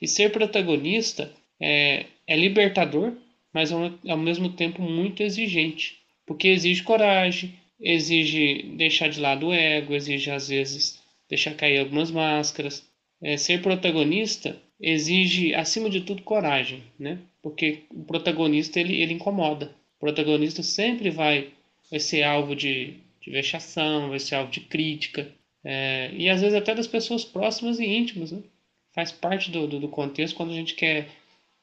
E 0.00 0.08
ser 0.08 0.32
protagonista 0.32 1.32
é, 1.60 2.06
é 2.26 2.36
libertador, 2.36 3.12
mas 3.52 3.72
ao, 3.72 3.92
ao 4.08 4.16
mesmo 4.16 4.50
tempo 4.50 4.82
muito 4.82 5.22
exigente, 5.22 5.98
porque 6.26 6.48
exige 6.48 6.82
coragem, 6.82 7.54
exige 7.80 8.62
deixar 8.76 9.08
de 9.08 9.20
lado 9.20 9.48
o 9.48 9.52
ego, 9.52 9.94
exige 9.94 10.30
às 10.30 10.48
vezes 10.48 11.02
deixar 11.28 11.54
cair 11.54 11.78
algumas 11.78 12.10
máscaras. 12.10 12.88
É, 13.22 13.36
ser 13.36 13.62
protagonista 13.62 14.56
exige, 14.80 15.54
acima 15.54 15.90
de 15.90 16.00
tudo, 16.00 16.22
coragem, 16.22 16.82
né? 16.98 17.18
Porque 17.42 17.82
o 17.90 18.04
protagonista 18.04 18.80
ele, 18.80 19.00
ele 19.00 19.14
incomoda. 19.14 19.74
O 19.96 20.00
protagonista 20.00 20.62
sempre 20.62 21.10
vai, 21.10 21.50
vai 21.90 22.00
ser 22.00 22.22
alvo 22.22 22.56
de, 22.56 22.94
de 23.20 23.30
vexação, 23.30 24.08
vai 24.08 24.18
ser 24.18 24.36
alvo 24.36 24.50
de 24.50 24.60
crítica, 24.60 25.30
é, 25.62 26.10
e 26.14 26.28
às 26.28 26.40
vezes 26.40 26.56
até 26.56 26.74
das 26.74 26.86
pessoas 26.86 27.24
próximas 27.24 27.78
e 27.78 27.84
íntimas, 27.84 28.32
né? 28.32 28.42
Faz 28.92 29.12
parte 29.12 29.50
do, 29.50 29.66
do, 29.66 29.78
do 29.78 29.88
contexto 29.88 30.34
quando 30.34 30.50
a 30.50 30.54
gente 30.54 30.74
quer 30.74 31.08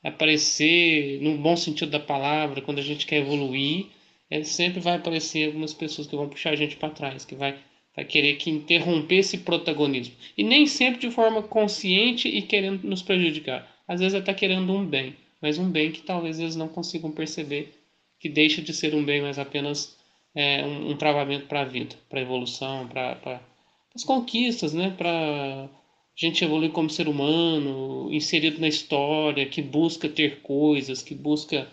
aparecer 0.04 1.20
no 1.22 1.38
bom 1.38 1.56
sentido 1.58 1.92
da 1.92 2.00
palavra, 2.00 2.62
quando 2.62 2.80
a 2.80 2.84
gente 2.84 3.06
quer 3.06 3.18
evoluir, 3.18 3.88
é, 4.30 4.44
sempre 4.44 4.80
vai 4.80 4.96
aparecer 4.96 5.48
algumas 5.48 5.74
pessoas 5.74 6.08
que 6.08 6.16
vão 6.16 6.30
puxar 6.30 6.52
a 6.52 6.56
gente 6.56 6.78
para 6.78 6.90
trás, 6.90 7.26
que 7.26 7.36
vai, 7.36 7.58
vai 7.98 8.06
querer 8.06 8.36
que 8.36 8.52
interromper 8.52 9.18
esse 9.18 9.40
protagonismo. 9.40 10.14
E 10.38 10.44
nem 10.44 10.68
sempre 10.68 11.02
de 11.02 11.12
forma 11.12 11.42
consciente 11.42 12.28
e 12.28 12.44
querendo 12.44 12.88
nos 12.88 13.02
prejudicar. 13.02 13.68
Às 13.88 14.00
vezes 14.00 14.14
até 14.14 14.36
querendo 14.36 14.72
um 14.72 14.86
bem, 14.86 15.16
mas 15.42 15.58
um 15.58 15.68
bem 15.68 15.92
que 15.92 16.04
talvez 16.04 16.40
eles 16.40 16.56
não 16.56 16.68
consigam 16.68 17.12
perceber 17.12 17.74
que 18.20 18.30
deixa 18.30 18.62
de 18.62 18.72
ser 18.72 18.94
um 18.94 19.04
bem, 19.04 19.24
mas 19.24 19.40
apenas 19.40 19.98
é, 20.36 20.64
um, 20.64 20.92
um 20.92 20.98
travamento 20.98 21.48
para 21.48 21.62
a 21.62 21.66
vida, 21.66 21.96
para 22.08 22.20
a 22.20 22.22
evolução, 22.22 22.88
para 22.88 23.42
as 23.96 24.04
conquistas, 24.04 24.76
né? 24.76 24.94
para 24.96 25.68
gente 26.16 26.44
evoluir 26.44 26.72
como 26.72 26.92
ser 26.92 27.08
humano, 27.08 28.10
inserido 28.12 28.62
na 28.62 28.68
história, 28.68 29.48
que 29.48 29.62
busca 29.62 30.08
ter 30.08 30.42
coisas, 30.42 31.02
que 31.02 31.16
busca 31.16 31.68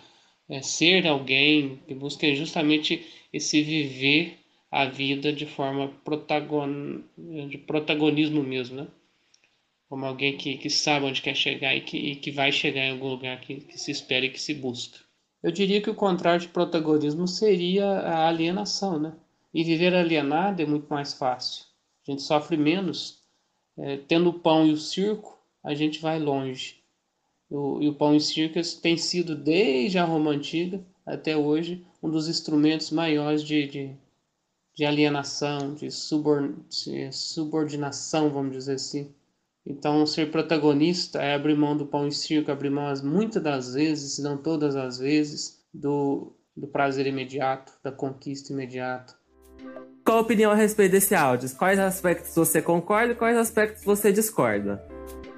é, 0.49 0.63
ser 0.63 1.07
alguém, 1.07 1.81
que 1.87 1.95
busca 1.95 2.35
justamente 2.35 3.05
esse 3.31 3.63
viver 3.63 4.44
a 4.75 4.87
vida 4.87 5.33
de 5.33 5.47
forma 5.47 5.89
protagon... 6.05 7.03
de 7.17 7.59
protagonismo 7.59 8.43
mesmo, 8.43 8.77
né? 8.77 8.89
Como 9.89 10.05
alguém 10.05 10.37
que, 10.37 10.57
que 10.59 10.69
sabe 10.69 11.07
onde 11.07 11.23
quer 11.23 11.37
chegar 11.37 11.77
e 11.77 11.81
que, 11.81 11.97
e 11.97 12.17
que 12.17 12.33
vai 12.33 12.51
chegar 12.51 12.81
em 12.81 12.91
algum 12.91 13.09
lugar 13.09 13.41
que, 13.41 13.61
que 13.61 13.79
se 13.79 13.93
espera 13.93 14.27
e 14.27 14.31
que 14.31 14.41
se 14.41 14.53
busca. 14.53 14.99
Eu 15.41 15.53
diria 15.53 15.81
que 15.81 15.91
o 15.91 15.95
contrário 15.95 16.41
de 16.41 16.49
protagonismo 16.49 17.29
seria 17.29 17.87
a 17.87 18.27
alienação, 18.27 18.99
né? 18.99 19.13
E 19.53 19.63
viver 19.63 19.95
alienado 19.95 20.61
é 20.61 20.67
muito 20.67 20.89
mais 20.89 21.15
fácil. 21.15 21.67
A 22.07 22.11
gente 22.11 22.23
sofre 22.23 22.57
menos. 22.57 23.23
É, 23.79 23.99
tendo 24.09 24.31
o 24.31 24.41
pão 24.41 24.67
e 24.67 24.73
o 24.73 24.77
circo, 24.77 25.39
a 25.63 25.73
gente 25.75 26.01
vai 26.01 26.19
longe. 26.19 26.83
O, 27.49 27.81
e 27.81 27.89
o 27.89 27.95
pão 27.95 28.17
e 28.17 28.21
circas 28.21 28.75
tem 28.75 28.97
sido, 28.97 29.37
desde 29.37 29.99
a 29.99 30.05
Roma 30.05 30.33
Antiga 30.33 30.85
até 31.07 31.37
hoje, 31.37 31.85
um 32.03 32.11
dos 32.11 32.29
instrumentos 32.29 32.91
maiores 32.91 33.45
de, 33.45 33.67
de, 33.69 33.91
de 34.75 34.85
alienação, 34.85 35.75
de, 35.75 35.91
subor, 35.91 36.53
de 36.69 37.13
subordinação, 37.13 38.31
vamos 38.31 38.53
dizer 38.53 38.75
assim. 38.75 39.13
Então, 39.67 40.05
ser 40.05 40.31
protagonista 40.31 41.23
é 41.23 41.35
abrir 41.35 41.57
mão 41.57 41.77
do 41.77 41.87
pão 41.87 42.07
e 42.07 42.13
circo, 42.13 42.51
abrir 42.51 42.71
mão 42.71 42.93
muitas 43.03 43.43
das 43.43 43.75
vezes, 43.75 44.15
se 44.15 44.23
não 44.23 44.37
todas 44.37 44.77
as 44.77 44.99
vezes, 44.99 45.65
do, 45.73 46.33
do 46.57 46.67
prazer 46.67 47.07
imediato, 47.07 47.73
da 47.83 47.91
conquista 47.91 48.53
imediata. 48.53 49.15
Qual 50.05 50.19
a 50.19 50.21
opinião 50.21 50.51
a 50.51 50.55
respeito 50.55 50.93
desse 50.93 51.15
áudio? 51.15 51.49
Quais 51.57 51.79
aspectos 51.79 52.35
você 52.35 52.61
concorda 52.61 53.13
e 53.13 53.17
quais 53.17 53.39
aspectos 53.39 53.83
você 53.85 54.13
discorda? 54.13 54.85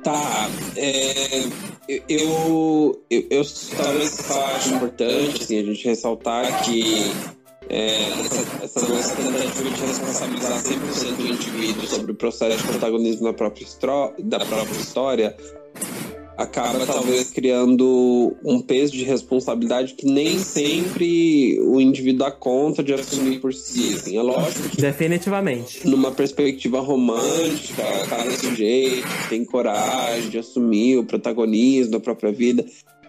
Tá, 0.03 0.49
é, 0.77 1.45
eu, 1.89 3.03
eu, 3.09 3.27
eu 3.31 3.43
talvez 3.77 4.31
acho 4.31 4.75
importante 4.75 5.43
assim, 5.43 5.59
a 5.59 5.63
gente 5.63 5.85
ressaltar 5.85 6.65
que 6.65 7.11
é, 7.69 8.11
essa, 8.25 8.65
essa 8.65 8.89
nossa 8.89 9.17
tentativa 9.17 9.71
de 9.71 9.81
responsabilizar 9.83 10.63
100% 10.63 11.17
do 11.17 11.27
indivíduo 11.27 11.87
sobre 11.87 12.13
o 12.13 12.15
processo 12.15 12.59
de 12.59 12.65
protagonismo 12.65 13.25
da 13.25 13.33
própria, 13.33 13.67
da 14.19 14.39
própria 14.39 14.79
história 14.79 15.37
acaba 16.37 16.85
talvez 16.85 17.31
criando 17.31 18.37
um 18.45 18.61
peso 18.61 18.93
de 18.93 19.05
responsabilidade 19.05 19.95
que 19.95 20.07
nem 20.07 20.39
sempre 20.39 21.59
o 21.61 21.81
indivíduo 21.81 22.27
dá 22.27 22.31
conta 22.31 22.83
de 22.83 22.93
assumir 22.93 23.41
por 23.41 23.55
si. 23.55 23.95
Assim. 23.95 24.19
É 24.19 24.23
lógico 24.23 24.69
que, 24.69 24.81
Definitivamente. 24.81 25.89
Numa 25.89 26.13
perspectiva 26.13 26.81
romântica, 26.81 27.83
cada 28.09 28.31
sujeito 28.33 29.07
tem 29.31 29.45
coragem 29.45 30.29
de 30.29 30.39
assumir 30.39 30.99
o 30.99 31.05
protagonismo 31.05 31.93
da 31.93 32.01
própria 32.01 32.31
vida. 32.31 32.65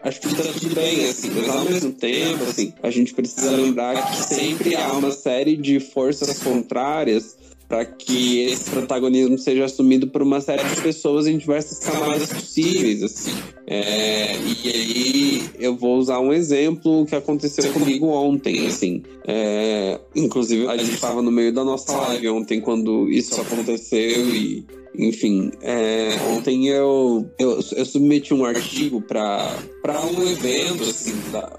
Acho 0.07 0.21
que 0.21 0.29
tudo 0.29 0.73
bem, 0.73 1.09
assim, 1.09 1.29
mas 1.31 1.49
ao 1.49 1.65
mesmo 1.65 1.91
tempo, 1.91 2.43
assim, 2.45 2.73
a 2.81 2.89
gente 2.89 3.13
precisa 3.13 3.51
lembrar 3.51 4.09
que 4.09 4.23
sempre 4.23 4.73
há 4.73 4.93
uma 4.93 5.11
série 5.11 5.57
de 5.57 5.81
forças 5.81 6.39
contrárias 6.39 7.35
para 7.67 7.83
que 7.83 8.45
esse 8.45 8.69
protagonismo 8.69 9.37
seja 9.37 9.65
assumido 9.65 10.07
por 10.07 10.21
uma 10.21 10.39
série 10.39 10.63
de 10.63 10.81
pessoas 10.81 11.27
em 11.27 11.37
diversas 11.37 11.79
camadas 11.79 12.29
possíveis, 12.29 13.03
assim. 13.03 13.31
É, 13.67 14.37
e 14.37 14.69
aí 14.69 15.49
eu 15.59 15.75
vou 15.75 15.97
usar 15.97 16.19
um 16.19 16.31
exemplo 16.31 17.05
que 17.05 17.13
aconteceu 17.13 17.69
comigo 17.73 18.07
ontem, 18.07 18.65
assim. 18.65 19.03
É, 19.27 19.99
inclusive 20.15 20.69
a 20.69 20.77
gente 20.77 20.93
estava 20.93 21.21
no 21.21 21.29
meio 21.29 21.51
da 21.51 21.65
nossa 21.65 21.91
live 21.97 22.29
ontem 22.29 22.61
quando 22.61 23.11
isso 23.11 23.41
aconteceu 23.41 24.33
e 24.33 24.65
enfim, 24.97 25.51
é, 25.61 26.09
ontem 26.35 26.67
eu, 26.67 27.29
eu, 27.37 27.59
eu, 27.75 27.85
submeti 27.85 28.33
um 28.33 28.43
artigo 28.43 28.99
para 28.99 29.55
um 29.85 30.27
evento 30.27 30.83
assim, 30.83 31.13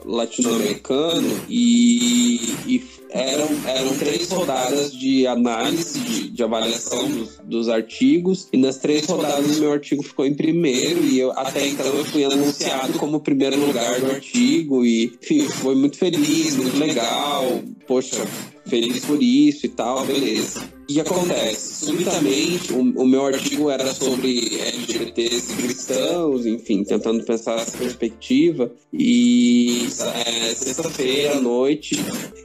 latino-americano 0.04 1.28
e, 1.49 2.52
e 2.66 2.83
eram, 3.11 3.49
eram 3.66 3.97
três 3.97 4.30
rodadas 4.30 4.92
de 4.92 5.26
análise, 5.26 6.00
de, 6.00 6.30
de 6.30 6.42
avaliação 6.42 7.09
dos, 7.09 7.38
dos, 7.45 7.68
artigos, 7.68 8.49
e 8.52 8.57
nas 8.57 8.78
três 8.78 9.07
rodadas 9.07 9.59
meu 9.59 9.73
artigo 9.73 10.02
ficou 10.02 10.26
em 10.26 10.35
primeiro, 10.35 11.04
e 11.04 11.18
eu 11.18 11.30
até 11.33 11.66
então 11.66 11.87
eu 11.87 12.04
fui 12.04 12.25
anunciado 12.25 12.95
como 12.95 13.21
primeiro 13.21 13.59
lugar 13.59 14.00
do 14.00 14.11
artigo, 14.11 14.85
e 14.85 15.16
enfim, 15.23 15.42
foi 15.49 15.75
muito 15.75 15.97
feliz, 15.97 16.57
muito 16.57 16.76
legal, 16.76 17.62
poxa, 17.87 18.26
feliz 18.69 19.05
por 19.05 19.23
isso 19.23 19.67
e 19.67 19.69
tal, 19.69 20.05
beleza. 20.05 20.79
Que 20.89 21.01
acontece? 21.01 21.85
Subitamente, 21.85 22.73
o, 22.73 22.81
o, 22.81 23.07
meu 23.07 23.27
artigo 23.27 23.69
era 23.69 23.93
sobre 23.93 24.59
LGBTs 24.59 25.55
cristãos, 25.55 26.47
enfim, 26.47 26.83
tentando 26.83 27.23
pensar 27.25 27.57
essa 27.57 27.77
perspectiva. 27.77 28.73
E 28.93 29.87
é, 30.27 30.55
sexta-feira 30.55 31.37
à 31.37 31.41
noite 31.41 31.97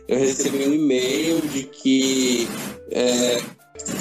eu 0.10 0.20
recebi 0.20 0.68
um 0.68 0.74
e-mail 0.74 1.42
de 1.54 1.64
que 1.64 2.46
é, 2.92 3.42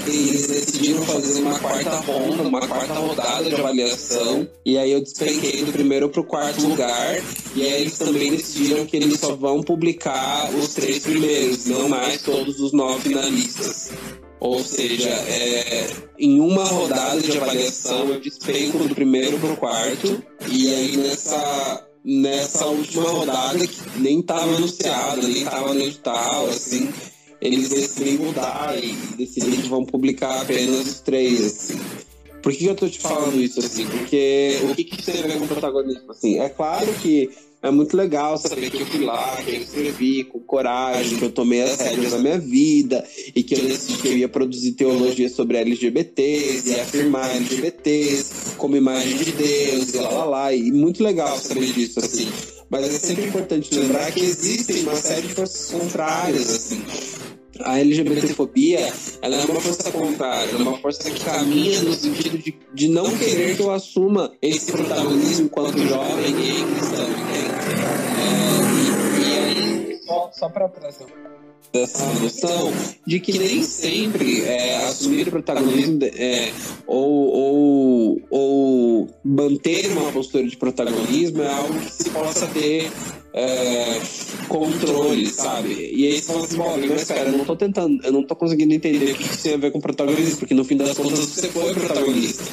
eles 0.06 0.48
decidiram 0.48 1.02
fazer 1.04 1.40
uma 1.40 1.58
quarta 1.58 1.96
ronda, 1.96 2.42
uma 2.42 2.66
quarta 2.66 2.94
rodada 2.94 3.48
de 3.48 3.54
avaliação. 3.54 4.48
E 4.64 4.76
aí 4.76 4.92
eu 4.92 5.00
despenquei 5.00 5.64
do 5.64 5.72
primeiro 5.72 6.08
para 6.10 6.20
o 6.20 6.24
quarto 6.24 6.66
lugar. 6.66 7.22
E 7.54 7.62
aí 7.62 7.82
eles 7.82 7.96
também 7.96 8.30
decidiram 8.30 8.84
que 8.84 8.96
eles 8.96 9.18
só 9.18 9.34
vão 9.34 9.62
publicar 9.62 10.50
os 10.54 10.74
três 10.74 11.00
primeiros, 11.00 11.64
não 11.66 11.88
mais 11.88 12.20
todos 12.22 12.60
os 12.60 12.72
nove 12.72 13.08
finalistas. 13.08 13.90
Ou 14.38 14.62
seja, 14.62 15.08
é, 15.08 15.86
em 16.18 16.40
uma 16.40 16.64
rodada 16.64 17.20
de 17.20 17.38
avaliação 17.38 18.08
eu 18.08 18.20
despenco 18.20 18.78
do 18.78 18.94
primeiro 18.94 19.38
para 19.38 19.52
o 19.52 19.56
quarto. 19.56 20.22
E 20.50 20.74
aí 20.74 20.96
nessa 20.96 21.88
nessa 22.04 22.66
última 22.66 23.08
rodada 23.08 23.64
que 23.64 23.80
nem 23.96 24.18
estava 24.18 24.56
anunciada, 24.56 25.22
nem 25.22 25.44
estava 25.44 25.72
no 25.72 25.80
edital, 25.80 26.48
assim, 26.48 26.92
eles 27.42 27.68
decidem 27.68 28.18
mudar 28.18 28.72
e 28.78 28.92
decidem 29.16 29.60
que 29.60 29.68
vão 29.68 29.84
publicar 29.84 30.42
apenas 30.42 31.00
três, 31.00 31.44
assim. 31.44 31.80
Por 32.40 32.52
que 32.52 32.66
eu 32.66 32.74
tô 32.74 32.88
te 32.88 33.00
falando 33.00 33.40
isso 33.40 33.58
assim? 33.58 33.84
Porque 33.86 34.58
o 34.62 34.74
que, 34.74 34.84
que 34.84 35.02
tem 35.02 35.20
a 35.20 35.26
ver 35.26 35.38
com 35.38 35.44
o 35.44 35.48
protagonismo? 35.48 36.10
Assim, 36.10 36.38
é 36.38 36.48
claro 36.48 36.86
que 37.02 37.30
é 37.60 37.70
muito 37.70 37.96
legal 37.96 38.38
saber 38.38 38.70
que 38.70 38.80
eu 38.80 38.86
fui 38.86 39.04
lá, 39.04 39.36
que 39.36 39.50
eu 39.50 39.62
escrevi 39.62 40.24
com 40.24 40.38
coragem, 40.40 41.18
que 41.18 41.24
eu 41.24 41.30
tomei 41.30 41.62
as 41.62 41.80
rédeas 41.80 42.12
da 42.12 42.18
minha 42.18 42.38
vida 42.38 43.04
e 43.34 43.42
que 43.42 43.54
eu 43.54 43.60
decidi 43.60 44.00
que 44.00 44.08
eu 44.08 44.18
ia 44.18 44.28
produzir 44.28 44.72
teologia 44.72 45.28
sobre 45.28 45.58
LGBTs 45.58 46.70
e 46.70 46.80
afirmar 46.80 47.34
LGBTs 47.36 48.54
como 48.56 48.76
imagem 48.76 49.16
de 49.16 49.32
Deus 49.32 49.94
e 49.94 49.98
lá 49.98 50.10
lá 50.10 50.24
lá. 50.24 50.54
E 50.54 50.70
muito 50.70 51.02
legal 51.02 51.36
saber 51.38 51.72
disso, 51.72 51.98
assim. 51.98 52.28
Mas 52.72 52.86
é 52.86 52.98
sempre 52.98 53.26
importante 53.26 53.74
lembrar 53.74 54.10
que 54.12 54.20
existem 54.20 54.82
uma 54.84 54.96
série 54.96 55.26
de 55.26 55.34
forças 55.34 55.70
contrárias, 55.70 56.48
assim. 56.48 56.82
A 57.60 57.78
LGBTfobia 57.78 58.90
ela 59.20 59.36
é 59.36 59.44
uma 59.44 59.60
força 59.60 59.92
contrária, 59.92 60.50
é 60.50 60.56
uma 60.56 60.78
força 60.78 61.10
que 61.10 61.22
caminha 61.22 61.82
no 61.82 61.92
sentido 61.92 62.38
de, 62.38 62.58
de 62.72 62.88
não 62.88 63.14
querer 63.18 63.56
que 63.56 63.62
eu 63.62 63.70
assuma 63.70 64.32
esse 64.40 64.72
protagonismo 64.72 65.44
enquanto 65.44 65.86
jovem 65.86 66.34
gay 66.34 66.64
cristão. 66.64 67.08
É, 68.18 68.38
e, 69.20 69.28
e 69.28 69.38
aí, 69.38 70.00
só, 70.06 70.30
só 70.32 70.48
para 70.48 70.66
trazer 70.70 71.04
dessa 71.72 72.04
noção 72.20 72.72
de 73.06 73.18
que 73.18 73.38
nem 73.38 73.62
sempre 73.62 74.42
é, 74.42 74.76
assumir 74.84 75.26
o 75.26 75.30
protagonismo 75.30 75.98
é, 76.04 76.52
ou, 76.86 77.28
ou, 77.28 78.22
ou 78.30 79.10
manter 79.24 79.90
uma 79.92 80.12
postura 80.12 80.46
de 80.46 80.56
protagonismo 80.56 81.42
é 81.42 81.48
algo 81.48 81.78
que 81.80 81.90
se 81.90 82.10
possa 82.10 82.46
ter 82.48 82.90
é, 83.34 84.00
controle, 84.48 85.26
sabe? 85.26 85.90
E 85.94 86.06
aí 86.06 86.20
você 86.20 86.32
fala 86.32 86.44
assim, 86.44 86.56
bom, 86.56 86.76
mas 86.88 87.04
cara, 87.04 87.30
eu 87.30 87.38
não 87.38 87.44
tô 87.44 87.56
tentando, 87.56 88.04
eu 88.04 88.12
não 88.12 88.22
tô 88.22 88.36
conseguindo 88.36 88.74
entender 88.74 89.12
o 89.12 89.14
que 89.14 89.22
isso 89.22 89.42
tem 89.42 89.54
a 89.54 89.56
ver 89.56 89.70
com 89.70 89.80
protagonismo, 89.80 90.38
porque 90.38 90.54
no 90.54 90.64
fim 90.64 90.76
das 90.76 90.96
contas 90.96 91.18
você 91.18 91.48
foi 91.48 91.72
protagonista. 91.74 92.44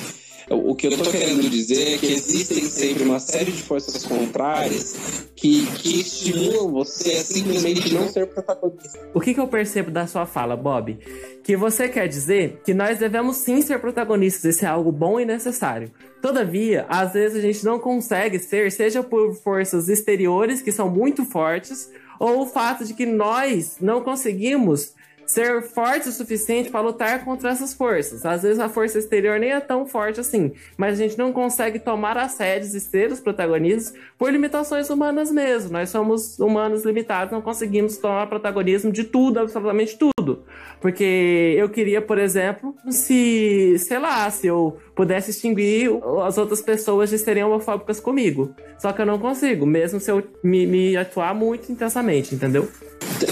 O 0.50 0.75
que 0.75 0.88
eu 0.88 0.91
estou 0.91 1.12
querendo 1.12 1.48
dizer 1.48 1.94
é 1.94 1.98
que 1.98 2.08
existem 2.08 2.63
sempre 2.63 3.03
uma 3.03 3.20
série 3.20 3.51
de 3.51 3.62
forças 3.62 4.03
contrárias 4.03 5.29
que, 5.36 5.65
que 5.77 6.01
estimulam 6.01 6.72
você 6.72 7.12
a 7.13 7.24
simplesmente 7.24 7.94
não 7.94 8.10
ser 8.10 8.25
protagonista. 8.27 9.00
O 9.13 9.22
que, 9.22 9.34
que 9.34 9.39
eu 9.39 9.48
percebo 9.48 9.91
da 9.91 10.08
sua 10.08 10.25
fala, 10.25 10.58
Bob? 10.58 10.98
Que 11.44 11.56
você 11.56 11.88
quer 11.88 12.08
dizer 12.08 12.62
que 12.65 12.74
nós 12.74 12.98
devemos 12.98 13.38
sim 13.38 13.62
ser 13.62 13.79
protagonistas, 13.79 14.56
isso 14.56 14.65
é 14.65 14.68
algo 14.68 14.91
bom 14.91 15.20
e 15.20 15.25
necessário. 15.25 15.91
Todavia, 16.22 16.86
às 16.89 17.13
vezes 17.13 17.38
a 17.38 17.41
gente 17.41 17.63
não 17.63 17.79
consegue 17.79 18.39
ser, 18.39 18.72
seja 18.72 19.03
por 19.03 19.36
forças 19.36 19.88
exteriores 19.88 20.62
que 20.62 20.72
são 20.72 20.89
muito 20.89 21.24
fortes, 21.25 21.89
ou 22.20 22.41
o 22.41 22.46
fato 22.48 22.84
de 22.84 22.94
que 22.94 23.06
nós 23.06 23.77
não 23.79 24.01
conseguimos 24.01 24.94
ser 25.29 25.62
forte 25.62 26.09
o 26.09 26.12
suficiente 26.12 26.71
para 26.71 26.81
lutar 26.81 27.24
contra 27.24 27.51
essas 27.51 27.71
forças. 27.71 28.25
Às 28.25 28.41
vezes 28.41 28.59
a 28.59 28.67
força 28.67 28.98
exterior 28.98 29.39
nem 29.39 29.51
é 29.51 29.59
tão 29.59 29.86
forte 29.86 30.19
assim, 30.19 30.53
mas 30.75 30.93
a 30.93 31.03
gente 31.03 31.19
não 31.19 31.31
consegue 31.31 31.77
tomar 31.77 32.17
as 32.17 32.31
sedes 32.31 32.74
e 32.74 32.79
ser 32.79 33.12
os 33.12 33.19
protagonistas 33.19 33.93
por 34.17 34.31
limitações 34.31 34.89
humanas 34.89 35.31
mesmo. 35.31 35.71
Nós 35.71 35.91
somos 35.91 36.39
humanos 36.39 36.83
limitados, 36.83 37.31
não 37.31 37.43
conseguimos 37.43 37.98
tomar 37.98 38.25
protagonismo 38.25 38.91
de 38.91 39.03
tudo, 39.03 39.39
absolutamente 39.39 40.00
tudo. 40.00 40.43
Porque 40.81 41.53
eu 41.55 41.69
queria, 41.69 42.01
por 42.01 42.17
exemplo, 42.17 42.75
se, 42.89 43.77
sei 43.77 44.00
lá, 44.00 44.31
se 44.31 44.48
eu 44.48 44.77
pudesse 45.00 45.32
extinguir 45.32 45.89
as 46.25 46.38
outras 46.38 46.62
pessoas 46.62 47.10
de 47.10 47.18
serem 47.18 47.41
homofóbicas 47.41 48.01
comigo. 48.01 48.53
Só 48.77 48.91
que 48.91 49.01
eu 49.01 49.06
não 49.06 49.18
consigo, 49.18 49.65
mesmo 49.65 49.98
se 49.98 50.12
eu 50.12 50.22
me, 50.44 50.68
me 50.68 50.98
atuar 50.98 51.34
muito 51.34 51.72
intensamente, 51.72 52.36
entendeu? 52.36 52.68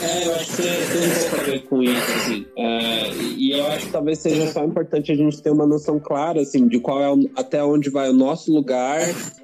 É, 0.02 0.26
eu 0.26 0.36
acho 0.36 0.56
que 0.56 0.62
tem, 0.62 0.72
um 0.72 1.20
pouco 1.20 1.36
a 1.36 1.44
ver 1.44 1.64
com 1.64 1.84
isso, 1.84 2.12
assim. 2.16 2.46
É, 2.58 3.10
e 3.36 3.52
eu 3.52 3.68
acho 3.68 3.88
que 3.88 3.92
talvez 3.92 4.20
seja 4.20 4.48
só 4.48 4.64
importante 4.64 5.12
a 5.12 5.16
gente 5.16 5.42
ter 5.42 5.50
uma 5.50 5.66
noção 5.66 6.00
clara, 6.00 6.40
assim, 6.40 6.70
de 6.70 6.80
qual 6.80 7.04
é 7.04 7.12
o, 7.12 7.30
até 7.36 7.62
onde 7.62 7.90
vai 7.90 8.10
o 8.10 8.14
nosso 8.14 8.50
lugar 8.50 9.02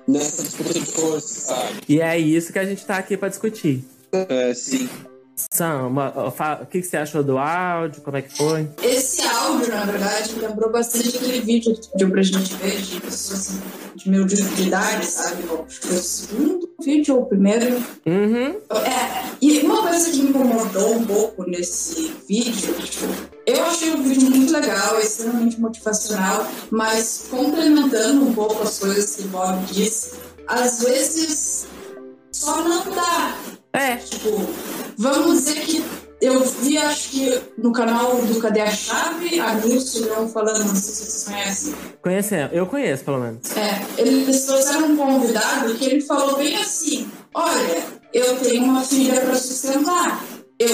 nessa 0.07 0.43
disputa 0.43 0.73
de 0.75 0.85
forças, 0.85 1.29
sabe? 1.29 1.81
E 1.89 1.99
é 1.99 2.17
isso 2.17 2.53
que 2.53 2.59
a 2.59 2.65
gente 2.65 2.85
tá 2.85 2.99
aqui 2.99 3.17
para 3.17 3.27
discutir. 3.27 3.83
É, 4.13 4.53
sim. 4.53 4.87
Sam, 5.35 5.91
o 6.61 6.65
que 6.67 6.83
você 6.83 6.97
achou 6.97 7.23
do 7.23 7.37
áudio? 7.37 8.01
Como 8.01 8.17
é 8.17 8.21
que 8.21 8.37
foi? 8.37 8.69
Esse 8.83 9.21
áudio, 9.23 9.69
na 9.73 9.85
verdade, 9.85 10.35
lembrou 10.39 10.71
bastante 10.71 11.17
aquele 11.17 11.41
vídeo 11.41 11.75
que 11.75 11.87
pediu 11.89 12.11
pra 12.11 12.21
gente 12.21 12.53
ver 12.55 12.81
de 12.81 13.01
pessoas 13.01 13.57
de 13.95 14.09
meu 14.09 14.25
de 14.25 14.35
idade, 14.61 15.05
sabe? 15.05 15.43
O 15.45 15.65
segundo 15.67 16.69
vídeo 16.83 17.15
ou 17.15 17.21
o 17.23 17.25
primeiro. 17.25 17.77
Uhum. 18.05 18.57
É, 18.85 19.23
e 19.41 19.59
uma 19.61 19.81
coisa 19.81 20.11
que 20.11 20.21
me 20.21 20.29
incomodou 20.29 20.95
um 20.95 21.05
pouco 21.05 21.49
nesse 21.49 22.13
vídeo, 22.27 22.73
tipo, 22.75 23.05
eu 23.47 23.63
achei 23.65 23.91
o 23.91 24.03
vídeo 24.03 24.29
muito 24.29 24.53
legal, 24.53 24.99
extremamente 24.99 25.59
motivacional, 25.59 26.47
mas 26.69 27.25
complementando 27.29 28.25
um 28.25 28.33
pouco 28.33 28.61
as 28.61 28.77
coisas 28.79 29.15
que 29.15 29.23
o 29.23 29.27
Bob 29.29 29.65
disse, 29.65 30.11
às 30.47 30.83
vezes 30.83 31.67
só 32.31 32.61
não 32.67 32.83
dá. 32.91 33.35
É. 33.73 33.95
Tipo, 33.95 34.47
vamos 34.97 35.43
dizer 35.43 35.61
que 35.61 35.83
eu 36.21 36.39
vi, 36.39 36.77
acho 36.77 37.09
que 37.09 37.41
no 37.57 37.73
canal 37.73 38.15
do 38.21 38.39
Cadê 38.39 38.61
a 38.61 38.71
Chave, 38.71 39.39
a 39.39 39.55
Nilce 39.55 40.01
não 40.01 40.29
falando, 40.29 40.59
não 40.59 40.75
sei 40.75 40.93
se 40.93 41.05
vocês 41.05 41.23
conhecem. 41.25 41.75
Conhecendo, 42.01 42.53
eu 42.53 42.65
conheço 42.65 43.03
pelo 43.03 43.19
menos. 43.19 43.57
É, 43.57 43.85
eles 43.97 44.45
trouxeram 44.45 44.91
um 44.91 44.95
convidado 44.95 45.73
que 45.75 45.85
ele 45.85 46.01
falou 46.01 46.37
bem 46.37 46.55
assim: 46.55 47.09
Olha, 47.33 47.83
eu 48.13 48.37
tenho 48.37 48.63
uma 48.65 48.83
filha 48.83 49.19
para 49.19 49.35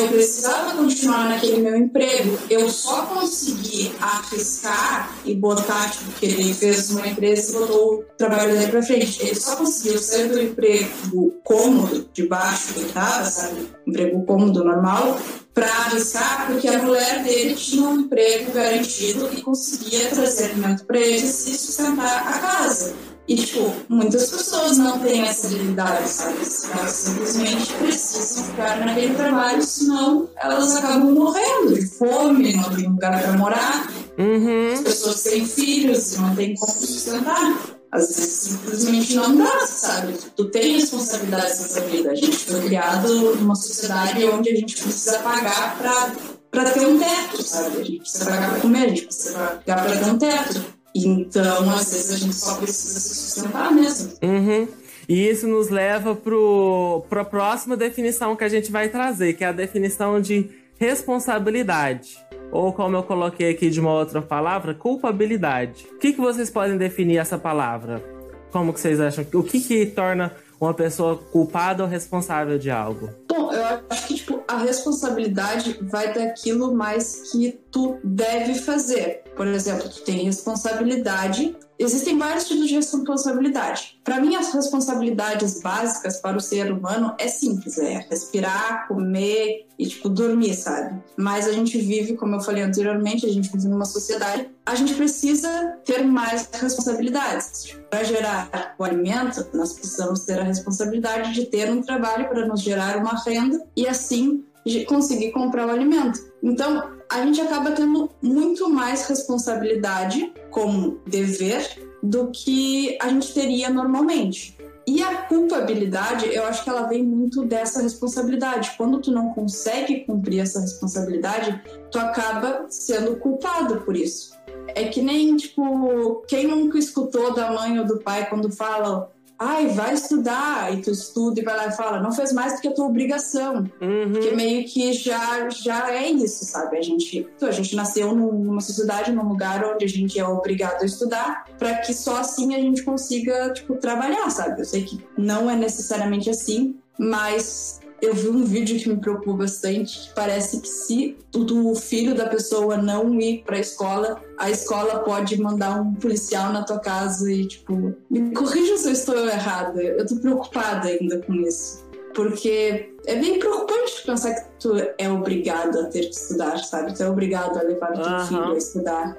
precisava 0.10 0.76
continuar 0.76 1.30
naquele 1.30 1.62
meu 1.62 1.76
emprego. 1.78 2.38
Eu 2.50 2.70
só 2.70 3.06
consegui 3.06 3.92
arriscar 4.00 5.16
e 5.26 5.36
botar, 5.36 5.90
tipo, 5.92 6.06
porque 6.06 6.26
ele 6.26 6.54
fez 6.54 6.90
uma 6.92 7.08
empresa 7.08 7.52
e 7.52 7.60
botou 7.60 8.00
o 8.00 8.04
trabalho 8.18 8.54
dele 8.54 8.72
pra 8.72 8.84
frente. 8.84 9.22
Ele 9.22 9.36
só 9.36 9.56
conseguiu 9.56 9.98
sair 10.00 10.30
do 10.30 10.42
emprego 10.42 11.34
cômodo, 11.44 12.10
de 12.14 12.28
baixo 12.28 12.74
que 12.74 12.80
ele 12.82 12.92
tava, 12.92 13.26
sabe? 13.26 13.68
Emprego 13.88 14.26
cômodo, 14.26 14.64
normal, 14.64 15.20
para 15.54 15.68
arriscar, 15.68 16.48
porque 16.48 16.68
a 16.68 16.80
mulher 16.80 17.24
dele 17.24 17.56
tinha 17.56 17.88
um 17.88 18.02
emprego 18.02 18.52
garantido 18.52 19.30
e 19.34 19.42
conseguia 19.42 20.10
trazer 20.10 20.52
alimento 20.52 20.86
para 20.86 21.00
eles 21.00 21.48
e 21.48 21.58
sustentar 21.58 22.28
a 22.28 22.40
casa. 22.40 22.94
E, 23.30 23.36
tipo, 23.36 23.72
muitas 23.88 24.32
pessoas 24.32 24.80
não 24.80 24.98
têm 25.02 25.22
essa 25.22 25.46
habilidade, 25.46 26.10
sabe? 26.10 26.40
Elas 26.74 26.92
simplesmente 26.92 27.74
precisam 27.74 28.44
ficar 28.46 28.84
naquele 28.84 29.14
trabalho, 29.14 29.62
senão 29.62 30.28
elas 30.36 30.76
acabam 30.76 31.12
morrendo 31.12 31.76
de 31.76 31.86
fome, 31.86 32.56
não 32.56 32.76
tem 32.76 32.88
lugar 32.88 33.22
para 33.22 33.34
morar. 33.34 33.94
Uhum. 34.18 34.74
As 34.74 34.80
pessoas 34.82 35.22
têm 35.22 35.46
filhos 35.46 36.16
e 36.16 36.22
não 36.22 36.36
têm 36.36 36.56
como 36.56 36.72
sustentar. 36.72 37.78
Às 37.92 38.08
vezes 38.08 38.34
simplesmente 38.34 39.16
não 39.16 39.38
dá, 39.38 39.60
sabe? 39.68 40.16
Tu 40.36 40.46
tem 40.46 40.78
responsabilidades 40.78 41.60
nessa 41.60 41.82
vida. 41.82 42.10
A 42.10 42.16
gente 42.16 42.36
foi 42.36 42.62
criado 42.62 43.36
numa 43.36 43.56
sociedade 43.56 44.26
onde 44.26 44.50
a 44.50 44.56
gente 44.56 44.82
precisa 44.82 45.20
pagar 45.20 45.78
para 45.78 46.12
para 46.52 46.72
ter 46.72 46.88
um 46.88 46.98
teto, 46.98 47.44
sabe? 47.44 47.80
A 47.80 47.84
gente 47.84 48.00
precisa 48.00 48.26
pagar 48.26 48.50
para 48.50 48.60
comer, 48.62 48.86
a 48.86 48.90
gente 48.90 49.06
precisa 49.06 49.38
pagar 49.38 49.86
para 49.86 49.98
ter 49.98 50.06
um 50.06 50.18
teto. 50.18 50.79
Então, 51.08 51.70
às 51.70 51.92
vezes, 51.92 52.12
a 52.12 52.18
gente 52.18 52.36
só 52.36 52.56
precisa 52.56 53.00
se 53.00 53.16
sustentar 53.16 53.72
mesmo. 53.72 54.14
Uhum. 54.22 54.68
E 55.08 55.28
isso 55.28 55.48
nos 55.48 55.70
leva 55.70 56.16
para 56.16 57.22
a 57.22 57.26
próxima 57.26 57.76
definição 57.76 58.36
que 58.36 58.44
a 58.44 58.50
gente 58.50 58.72
vai 58.72 58.90
trazer, 58.90 59.34
que 59.34 59.44
é 59.44 59.48
a 59.48 59.52
definição 59.52 60.22
de 60.22 60.50
responsabilidade. 60.80 62.18
Ou 62.52 62.72
como 62.74 62.96
eu 62.96 63.04
coloquei 63.04 63.52
aqui 63.52 63.70
de 63.70 63.80
uma 63.80 63.92
outra 63.92 64.22
palavra, 64.22 64.74
culpabilidade. 64.74 65.88
O 65.94 65.98
que, 65.98 66.14
que 66.14 66.22
vocês 66.22 66.50
podem 66.50 66.78
definir 66.78 67.18
essa 67.18 67.38
palavra? 67.38 68.04
Como 68.52 68.74
que 68.74 68.80
vocês 68.80 69.00
acham? 69.00 69.26
O 69.34 69.44
que, 69.44 69.60
que 69.60 69.86
torna 69.88 70.34
uma 70.60 70.74
pessoa 70.74 71.18
culpada 71.18 71.84
ou 71.84 71.90
responsável 71.90 72.58
de 72.58 72.70
algo? 72.70 73.10
Bom, 73.28 73.52
eu 73.54 73.80
acho 73.90 74.08
que 74.08 74.16
tipo, 74.16 74.44
a 74.48 74.58
responsabilidade 74.58 75.80
vai 75.82 76.14
daquilo 76.14 76.74
mais 76.74 77.32
que 77.32 77.52
tu 77.72 77.98
deve 78.04 78.56
fazer. 78.56 79.24
Por 79.36 79.48
exemplo, 79.48 79.90
tu 79.90 80.02
tem 80.02 80.24
responsabilidade. 80.24 81.56
Existem 81.80 82.18
vários 82.18 82.46
tipos 82.46 82.68
de 82.68 82.76
responsabilidade. 82.76 83.98
Para 84.04 84.20
mim, 84.20 84.36
as 84.36 84.54
responsabilidades 84.54 85.62
básicas 85.62 86.18
para 86.18 86.36
o 86.36 86.42
ser 86.42 86.72
humano 86.74 87.16
é 87.18 87.30
simples, 87.30 87.78
é 87.78 88.06
respirar, 88.10 88.86
comer 88.90 89.66
e 89.80 89.88
tipo 89.88 90.10
dormir, 90.10 90.56
sabe? 90.56 91.02
Mas 91.16 91.48
a 91.48 91.54
gente 91.54 91.78
vive, 91.78 92.18
como 92.18 92.36
eu 92.36 92.42
falei 92.42 92.64
anteriormente, 92.64 93.26
a 93.26 93.32
gente 93.32 93.50
vive 93.50 93.70
numa 93.70 93.86
sociedade, 93.86 94.50
a 94.66 94.76
gente 94.76 94.94
precisa 94.94 95.78
ter 95.86 96.04
mais 96.04 96.50
responsabilidades. 96.52 97.78
Para 97.90 98.04
gerar 98.04 98.76
o 98.78 98.84
alimento, 98.84 99.48
nós 99.54 99.72
precisamos 99.72 100.26
ter 100.26 100.38
a 100.38 100.44
responsabilidade 100.44 101.34
de 101.34 101.46
ter 101.46 101.72
um 101.72 101.82
trabalho 101.82 102.28
para 102.28 102.46
nos 102.46 102.62
gerar 102.62 102.98
uma 102.98 103.16
renda 103.24 103.66
e 103.74 103.88
assim 103.88 104.44
conseguir 104.86 105.32
comprar 105.32 105.66
o 105.68 105.72
alimento. 105.72 106.20
Então, 106.44 106.99
a 107.12 107.26
gente 107.26 107.42
acaba 107.42 107.72
tendo 107.72 108.10
muito 108.22 108.70
mais 108.70 109.08
responsabilidade 109.08 110.32
como 110.52 111.00
dever 111.08 111.90
do 112.04 112.30
que 112.32 112.98
a 113.02 113.10
gente 113.10 113.34
teria 113.34 113.70
normalmente. 113.70 114.58
E 114.88 115.04
a 115.04 115.24
culpabilidade, 115.24 116.34
eu 116.34 116.46
acho 116.46 116.64
que 116.64 116.70
ela 116.70 116.88
vem 116.88 117.04
muito 117.04 117.46
dessa 117.46 117.82
responsabilidade. 117.82 118.74
Quando 118.78 119.00
tu 119.00 119.12
não 119.12 119.34
consegue 119.34 120.06
cumprir 120.06 120.40
essa 120.40 120.60
responsabilidade, 120.60 121.62
tu 121.92 122.00
acaba 122.00 122.66
sendo 122.70 123.16
culpado 123.18 123.82
por 123.82 123.96
isso. 123.96 124.38
é 124.76 124.86
que 124.86 125.02
nem, 125.02 125.36
tipo, 125.36 126.24
quem 126.28 126.48
nunca 126.48 126.78
escutou 126.78 127.34
da 127.34 127.52
mãe 127.52 127.80
ou 127.80 127.86
do 127.86 128.00
pai 128.00 128.30
quando 128.30 128.52
fala 128.52 129.12
ai, 129.40 129.68
vai 129.70 129.94
estudar, 129.94 130.74
e 130.74 130.82
tu 130.82 130.92
estuda 130.92 131.40
e 131.40 131.44
vai 131.44 131.56
lá 131.56 131.68
e 131.68 131.72
fala, 131.72 132.02
não 132.02 132.12
fez 132.12 132.34
mais 132.34 132.54
porque 132.54 132.68
é 132.68 132.72
tua 132.72 132.86
obrigação. 132.86 133.70
Uhum. 133.82 134.12
Porque 134.12 134.32
meio 134.32 134.68
que 134.68 134.92
já, 134.92 135.50
já 135.50 135.92
é 135.92 136.10
isso, 136.10 136.44
sabe? 136.44 136.78
A 136.78 136.82
gente, 136.82 137.26
a 137.42 137.52
gente 137.52 137.74
nasceu 137.76 138.14
numa 138.14 138.60
sociedade, 138.60 139.12
num 139.12 139.30
lugar 139.30 139.64
onde 139.64 139.86
a 139.86 139.88
gente 139.88 140.20
é 140.20 140.28
obrigado 140.28 140.82
a 140.82 140.86
estudar, 140.86 141.46
para 141.58 141.78
que 141.78 141.94
só 141.94 142.18
assim 142.18 142.54
a 142.54 142.60
gente 142.60 142.84
consiga, 142.84 143.54
tipo, 143.54 143.76
trabalhar, 143.76 144.30
sabe? 144.30 144.60
Eu 144.60 144.66
sei 144.66 144.84
que 144.84 145.00
não 145.18 145.50
é 145.50 145.56
necessariamente 145.56 146.30
assim, 146.30 146.76
mas 147.00 147.79
eu 148.02 148.14
vi 148.14 148.30
um 148.30 148.44
vídeo 148.44 148.80
que 148.80 148.90
me 148.90 148.98
preocupa 148.98 149.34
bastante, 149.34 150.08
que 150.08 150.16
parece 150.16 150.62
que 150.62 150.68
se 150.68 151.18
o 151.36 151.76
filho 151.76 152.16
da 152.16 152.28
pessoa 152.28 152.78
não 152.78 153.20
ir 153.20 153.44
para 153.44 153.58
a 153.58 153.60
escola, 153.60 154.22
a 154.38 154.50
escola 154.50 155.00
pode 155.00 155.40
mandar 155.40 155.82
um 155.82 155.94
policial 155.94 156.52
na 156.52 156.64
tua 156.64 156.80
casa 156.80 157.32
e, 157.32 157.48
tipo, 157.48 157.96
me 158.10 158.34
corrija 158.34 158.78
se 158.78 158.88
eu 158.88 158.94
estou 158.94 159.28
errada. 159.28 159.82
Eu 159.82 160.06
tô 160.06 160.16
preocupada 160.18 160.88
ainda 160.88 161.20
com 161.20 161.34
isso. 161.34 161.88
Porque 162.14 162.94
é 163.06 163.16
bem 163.16 163.40
preocupante 163.40 164.04
pensar 164.06 164.34
que 164.34 164.50
tu 164.60 164.74
é 164.98 165.10
obrigado 165.10 165.80
a 165.80 165.84
ter 165.86 166.02
que 166.02 166.16
estudar, 166.16 166.58
sabe? 166.58 166.96
Tu 166.96 167.04
é 167.04 167.10
obrigado 167.10 167.58
a 167.58 167.64
levar 167.64 167.94
teu 167.94 168.04
uhum. 168.04 168.28
filho 168.28 168.54
a 168.54 168.58
estudar. 168.58 169.18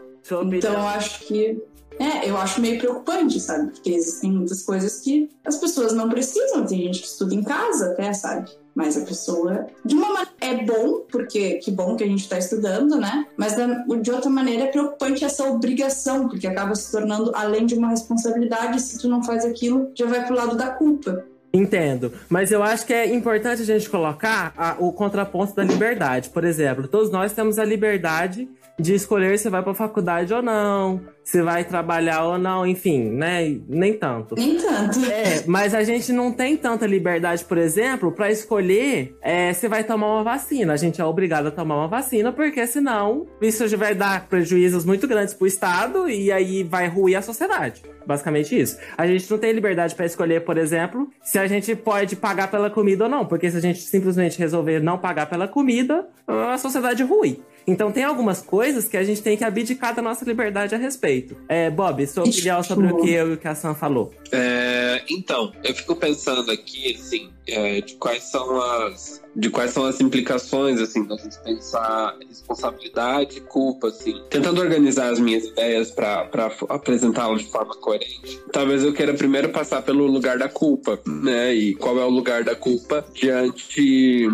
Então 0.52 0.72
eu 0.74 0.80
acho 0.80 1.20
que 1.20 1.62
é, 2.00 2.26
eu 2.26 2.38
acho 2.38 2.62
meio 2.62 2.78
preocupante, 2.78 3.38
sabe? 3.38 3.72
Porque 3.72 3.90
existem 3.90 4.32
muitas 4.32 4.62
coisas 4.62 5.00
que 5.00 5.28
as 5.44 5.58
pessoas 5.58 5.92
não 5.92 6.08
precisam. 6.08 6.64
Tem 6.64 6.84
gente 6.84 7.00
que 7.00 7.06
estuda 7.06 7.34
em 7.34 7.42
casa 7.42 7.90
até, 7.90 8.10
sabe? 8.14 8.50
Mas 8.74 8.96
a 8.96 9.02
pessoa, 9.02 9.66
de 9.84 9.94
uma 9.94 10.08
maneira, 10.08 10.30
é 10.40 10.64
bom, 10.64 11.00
porque 11.12 11.56
que 11.56 11.70
bom 11.70 11.96
que 11.96 12.04
a 12.04 12.06
gente 12.06 12.22
está 12.22 12.38
estudando, 12.38 12.96
né? 12.96 13.26
Mas 13.36 13.54
de 14.00 14.10
outra 14.10 14.30
maneira 14.30 14.62
é 14.62 14.66
preocupante 14.68 15.26
essa 15.26 15.44
obrigação, 15.44 16.26
porque 16.26 16.46
acaba 16.46 16.74
se 16.74 16.90
tornando, 16.90 17.32
além 17.34 17.66
de 17.66 17.74
uma 17.74 17.90
responsabilidade, 17.90 18.80
se 18.80 18.98
tu 18.98 19.06
não 19.06 19.22
faz 19.22 19.44
aquilo, 19.44 19.90
já 19.94 20.06
vai 20.06 20.24
pro 20.24 20.34
lado 20.34 20.56
da 20.56 20.68
culpa. 20.68 21.22
Entendo, 21.52 22.12
mas 22.28 22.52
eu 22.52 22.62
acho 22.62 22.86
que 22.86 22.94
é 22.94 23.12
importante 23.12 23.60
a 23.60 23.64
gente 23.64 23.90
colocar 23.90 24.54
a, 24.56 24.76
o 24.78 24.92
contraponto 24.92 25.54
da 25.54 25.64
liberdade. 25.64 26.30
Por 26.30 26.44
exemplo, 26.44 26.88
todos 26.88 27.10
nós 27.10 27.32
temos 27.32 27.58
a 27.58 27.64
liberdade 27.64 28.48
de 28.78 28.94
escolher 28.94 29.38
se 29.38 29.50
vai 29.50 29.62
para 29.62 29.74
faculdade 29.74 30.32
ou 30.32 30.42
não, 30.42 31.00
se 31.30 31.40
vai 31.42 31.62
trabalhar 31.62 32.24
ou 32.24 32.36
não, 32.36 32.66
enfim, 32.66 33.04
né? 33.04 33.56
Nem 33.68 33.92
tanto. 33.92 34.34
Nem 34.34 34.56
tanto. 34.56 34.98
É, 35.04 35.44
mas 35.46 35.76
a 35.76 35.84
gente 35.84 36.12
não 36.12 36.32
tem 36.32 36.56
tanta 36.56 36.84
liberdade, 36.88 37.44
por 37.44 37.56
exemplo, 37.56 38.10
para 38.10 38.32
escolher 38.32 39.16
é, 39.22 39.52
se 39.52 39.68
vai 39.68 39.84
tomar 39.84 40.08
uma 40.08 40.24
vacina. 40.24 40.72
A 40.72 40.76
gente 40.76 41.00
é 41.00 41.04
obrigado 41.04 41.46
a 41.46 41.50
tomar 41.52 41.76
uma 41.76 41.86
vacina, 41.86 42.32
porque 42.32 42.66
senão 42.66 43.28
isso 43.40 43.64
vai 43.76 43.94
dar 43.94 44.26
prejuízos 44.26 44.84
muito 44.84 45.06
grandes 45.06 45.32
pro 45.32 45.46
Estado 45.46 46.10
e 46.10 46.32
aí 46.32 46.64
vai 46.64 46.88
ruir 46.88 47.16
a 47.16 47.22
sociedade. 47.22 47.80
Basicamente 48.04 48.58
isso. 48.58 48.76
A 48.98 49.06
gente 49.06 49.30
não 49.30 49.38
tem 49.38 49.52
liberdade 49.52 49.94
para 49.94 50.06
escolher, 50.06 50.40
por 50.44 50.58
exemplo, 50.58 51.08
se 51.22 51.38
a 51.38 51.46
gente 51.46 51.76
pode 51.76 52.16
pagar 52.16 52.50
pela 52.50 52.68
comida 52.68 53.04
ou 53.04 53.10
não, 53.10 53.24
porque 53.24 53.48
se 53.48 53.56
a 53.56 53.60
gente 53.60 53.78
simplesmente 53.82 54.36
resolver 54.36 54.80
não 54.80 54.98
pagar 54.98 55.26
pela 55.26 55.46
comida, 55.46 56.08
a 56.26 56.58
sociedade 56.58 57.04
rui. 57.04 57.40
Então 57.70 57.92
tem 57.92 58.02
algumas 58.02 58.42
coisas 58.42 58.88
que 58.88 58.96
a 58.96 59.04
gente 59.04 59.22
tem 59.22 59.36
que 59.36 59.44
abdicar 59.44 59.94
da 59.94 60.02
nossa 60.02 60.24
liberdade 60.24 60.74
a 60.74 60.78
respeito. 60.78 61.36
É, 61.48 61.70
Bob, 61.70 62.04
sua 62.06 62.24
opinião 62.24 62.62
sobre 62.62 62.88
o 62.92 62.96
que 63.00 63.10
eu 63.10 63.30
e 63.30 63.34
o 63.34 63.36
que 63.36 63.46
a 63.46 63.54
Sam 63.54 63.74
falou. 63.74 64.12
É, 64.32 65.02
então, 65.08 65.52
eu 65.62 65.72
fico 65.74 65.94
pensando 65.94 66.50
aqui, 66.50 66.94
assim, 66.94 67.30
é, 67.46 67.80
de 67.80 67.94
quais 67.94 68.24
são 68.24 68.60
as 68.60 69.20
de 69.34 69.48
quais 69.48 69.70
são 69.70 69.84
as 69.84 70.00
implicações, 70.00 70.80
assim, 70.80 71.04
da 71.06 71.16
gente 71.16 71.38
pensar 71.44 72.16
responsabilidade 72.28 73.38
e 73.38 73.40
culpa, 73.40 73.86
assim. 73.86 74.20
Tentando 74.28 74.60
organizar 74.60 75.12
as 75.12 75.20
minhas 75.20 75.44
ideias 75.44 75.92
para 75.92 76.28
apresentá-las 76.68 77.42
de 77.42 77.48
forma 77.48 77.74
coerente. 77.76 78.40
Talvez 78.52 78.82
eu 78.82 78.92
queira 78.92 79.14
primeiro 79.14 79.50
passar 79.50 79.82
pelo 79.82 80.04
lugar 80.06 80.36
da 80.36 80.48
culpa, 80.48 80.98
né? 81.06 81.54
E 81.54 81.76
qual 81.76 81.96
é 82.00 82.04
o 82.04 82.10
lugar 82.10 82.42
da 82.42 82.56
culpa 82.56 83.04
diante 83.14 84.28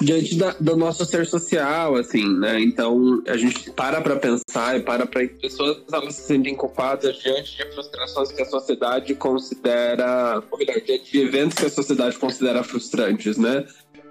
diante 0.00 0.36
da, 0.36 0.54
do 0.58 0.76
nosso 0.76 1.04
ser 1.04 1.26
social, 1.26 1.96
assim, 1.96 2.26
né? 2.38 2.60
Então 2.60 3.22
a 3.26 3.36
gente 3.36 3.70
para 3.70 4.00
para 4.00 4.16
pensar 4.16 4.76
e 4.76 4.80
para 4.80 5.06
para 5.06 5.26
pessoas 5.28 5.78
elas 5.92 6.14
se 6.14 6.22
sentem 6.22 6.54
culpadas 6.54 7.16
diante 7.16 7.56
de 7.56 7.64
frustrações 7.72 8.32
que 8.32 8.42
a 8.42 8.46
sociedade 8.46 9.14
considera, 9.14 10.42
ou 10.50 10.58
melhor, 10.58 10.80
diante 10.80 11.10
de 11.10 11.20
eventos 11.20 11.58
que 11.58 11.66
a 11.66 11.70
sociedade 11.70 12.16
considera 12.18 12.62
frustrantes, 12.62 13.36
né? 13.36 13.66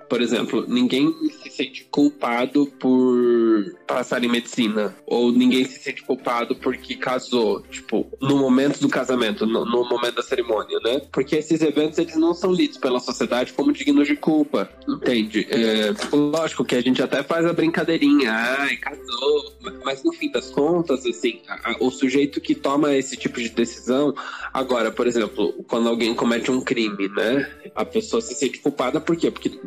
Por 0.10 0.22
exemplo, 0.22 0.65
ninguém 0.67 1.13
se 1.43 1.50
sente 1.50 1.86
culpado 1.86 2.65
por 2.80 3.76
passar 3.86 4.24
em 4.24 4.30
medicina. 4.30 4.96
Ou 5.06 5.32
ninguém 5.32 5.65
se 5.65 5.80
sente 5.80 6.04
culpado 6.04 6.56
porque 6.56 6.96
casou. 6.96 7.62
Tipo, 7.63 8.08
no 8.22 8.38
momento 8.38 8.80
do 8.80 8.89
casamento, 8.89 9.46
no, 9.46 9.65
no 9.65 9.88
momento 9.88 10.15
da 10.15 10.24
cerimônia, 10.24 10.80
né? 10.84 11.02
Porque 11.12 11.36
esses 11.36 11.62
eventos, 11.62 11.98
eles 11.98 12.15
não 12.15 12.34
são 12.34 12.52
lidos 12.52 12.78
pela 12.78 13.00
sociedade 13.00 13.54
como 13.54 13.72
dignos 13.72 14.08
de 14.08 14.15
culpa. 14.15 14.70
Entende? 14.88 15.48
É, 15.50 15.93
lógico 16.15 16.63
que 16.63 16.76
a 16.76 16.82
gente 16.82 17.02
até 17.02 17.24
faz 17.24 17.46
a 17.46 17.54
brincadeirinha. 17.54 18.32
Ai, 18.32 18.78
casou. 18.78 19.54
Mas 19.84 20.04
no 20.04 20.13
fim 20.13 20.32
das 20.32 20.50
contas, 20.50 21.06
assim, 21.06 21.41
a, 21.48 21.72
a, 21.72 21.76
o 21.80 21.91
sujeito 21.91 22.39
que 22.39 22.56
toma 22.56 22.96
esse 22.96 23.17
tipo 23.17 23.41
de 23.41 23.50
decisão. 23.50 24.13
Agora, 24.54 24.91
por 24.91 25.08
exemplo, 25.08 25.54
quando 25.67 25.89
alguém 25.89 26.13
comete 26.13 26.52
um 26.52 26.62
crime, 26.62 27.10
né? 27.10 27.50
A 27.76 27.86
pessoa 27.86 28.22
se 28.22 28.34
sente 28.36 28.60
culpada 28.60 29.00
por 29.00 29.15
quê? 29.15 29.32
Porque 29.32 29.60